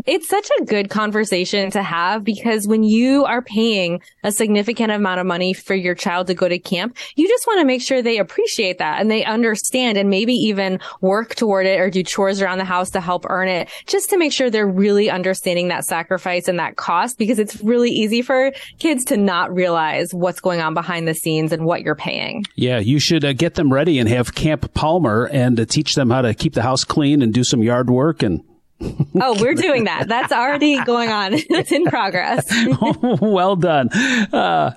It's 0.05 0.27
such 0.27 0.49
a 0.59 0.65
good 0.65 0.89
conversation 0.89 1.69
to 1.71 1.83
have 1.83 2.23
because 2.23 2.67
when 2.67 2.83
you 2.83 3.25
are 3.25 3.41
paying 3.41 4.01
a 4.23 4.31
significant 4.31 4.91
amount 4.91 5.19
of 5.19 5.27
money 5.27 5.53
for 5.53 5.75
your 5.75 5.93
child 5.93 6.27
to 6.27 6.33
go 6.33 6.47
to 6.47 6.57
camp, 6.57 6.97
you 7.15 7.27
just 7.27 7.45
want 7.45 7.59
to 7.59 7.65
make 7.65 7.81
sure 7.81 8.01
they 8.01 8.17
appreciate 8.17 8.79
that 8.79 9.01
and 9.01 9.11
they 9.11 9.23
understand 9.23 9.97
and 9.97 10.09
maybe 10.09 10.33
even 10.33 10.79
work 11.01 11.35
toward 11.35 11.65
it 11.65 11.79
or 11.79 11.89
do 11.89 12.01
chores 12.01 12.41
around 12.41 12.57
the 12.57 12.65
house 12.65 12.89
to 12.91 13.01
help 13.01 13.25
earn 13.29 13.49
it 13.49 13.69
just 13.85 14.09
to 14.09 14.17
make 14.17 14.31
sure 14.31 14.49
they're 14.49 14.67
really 14.67 15.09
understanding 15.09 15.67
that 15.67 15.85
sacrifice 15.85 16.47
and 16.47 16.57
that 16.57 16.75
cost 16.75 17.17
because 17.17 17.37
it's 17.37 17.61
really 17.61 17.91
easy 17.91 18.21
for 18.21 18.51
kids 18.79 19.05
to 19.05 19.17
not 19.17 19.53
realize 19.53 20.13
what's 20.13 20.39
going 20.39 20.61
on 20.61 20.73
behind 20.73 21.07
the 21.07 21.13
scenes 21.13 21.51
and 21.51 21.65
what 21.65 21.81
you're 21.81 21.93
paying. 21.93 22.45
Yeah, 22.55 22.79
you 22.79 22.99
should 22.99 23.23
uh, 23.23 23.33
get 23.33 23.55
them 23.55 23.71
ready 23.71 23.99
and 23.99 24.09
have 24.09 24.33
Camp 24.33 24.73
Palmer 24.73 25.29
and 25.31 25.59
uh, 25.59 25.65
teach 25.65 25.93
them 25.95 26.09
how 26.09 26.21
to 26.21 26.33
keep 26.33 26.53
the 26.53 26.63
house 26.63 26.83
clean 26.83 27.21
and 27.21 27.33
do 27.33 27.43
some 27.43 27.61
yard 27.61 27.89
work 27.89 28.23
and 28.23 28.43
oh, 29.21 29.37
we're 29.41 29.55
doing 29.55 29.85
that. 29.85 30.07
That's 30.07 30.31
already 30.31 30.81
going 30.83 31.09
on. 31.09 31.33
It's 31.59 31.71
in 31.71 31.83
progress. 31.85 32.49
well 33.21 33.55
done. 33.57 33.89
Uh, 33.91 34.71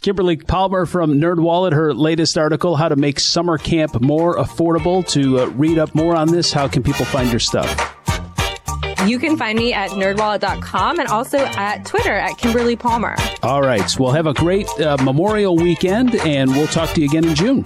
Kimberly 0.00 0.36
Palmer 0.36 0.86
from 0.86 1.14
NerdWallet, 1.14 1.72
her 1.72 1.92
latest 1.92 2.38
article, 2.38 2.76
How 2.76 2.88
to 2.88 2.96
Make 2.96 3.20
Summer 3.20 3.58
Camp 3.58 4.00
More 4.00 4.36
Affordable. 4.36 5.06
To 5.08 5.40
uh, 5.40 5.46
read 5.48 5.78
up 5.78 5.94
more 5.94 6.16
on 6.16 6.28
this, 6.28 6.52
how 6.52 6.66
can 6.68 6.82
people 6.82 7.04
find 7.04 7.30
your 7.30 7.40
stuff? 7.40 7.68
You 9.06 9.18
can 9.18 9.36
find 9.36 9.58
me 9.58 9.74
at 9.74 9.90
nerdwallet.com 9.90 11.00
and 11.00 11.08
also 11.08 11.38
at 11.38 11.84
Twitter 11.84 12.12
at 12.12 12.38
Kimberly 12.38 12.76
Palmer. 12.76 13.16
All 13.42 13.60
right. 13.60 13.88
So 13.90 14.02
we'll 14.02 14.12
have 14.12 14.26
a 14.26 14.34
great 14.34 14.68
uh, 14.80 14.96
Memorial 15.02 15.56
weekend 15.56 16.14
and 16.14 16.50
we'll 16.52 16.68
talk 16.68 16.90
to 16.94 17.00
you 17.00 17.08
again 17.08 17.24
in 17.26 17.34
June. 17.34 17.64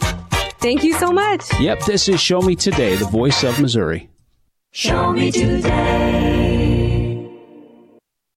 Thank 0.58 0.82
you 0.82 0.94
so 0.94 1.12
much. 1.12 1.42
Yep. 1.60 1.80
This 1.84 2.08
is 2.08 2.20
Show 2.20 2.40
Me 2.40 2.56
Today, 2.56 2.96
the 2.96 3.04
voice 3.04 3.44
of 3.44 3.60
Missouri. 3.60 4.08
Show 4.76 5.10
me 5.10 5.30
today. 5.30 6.45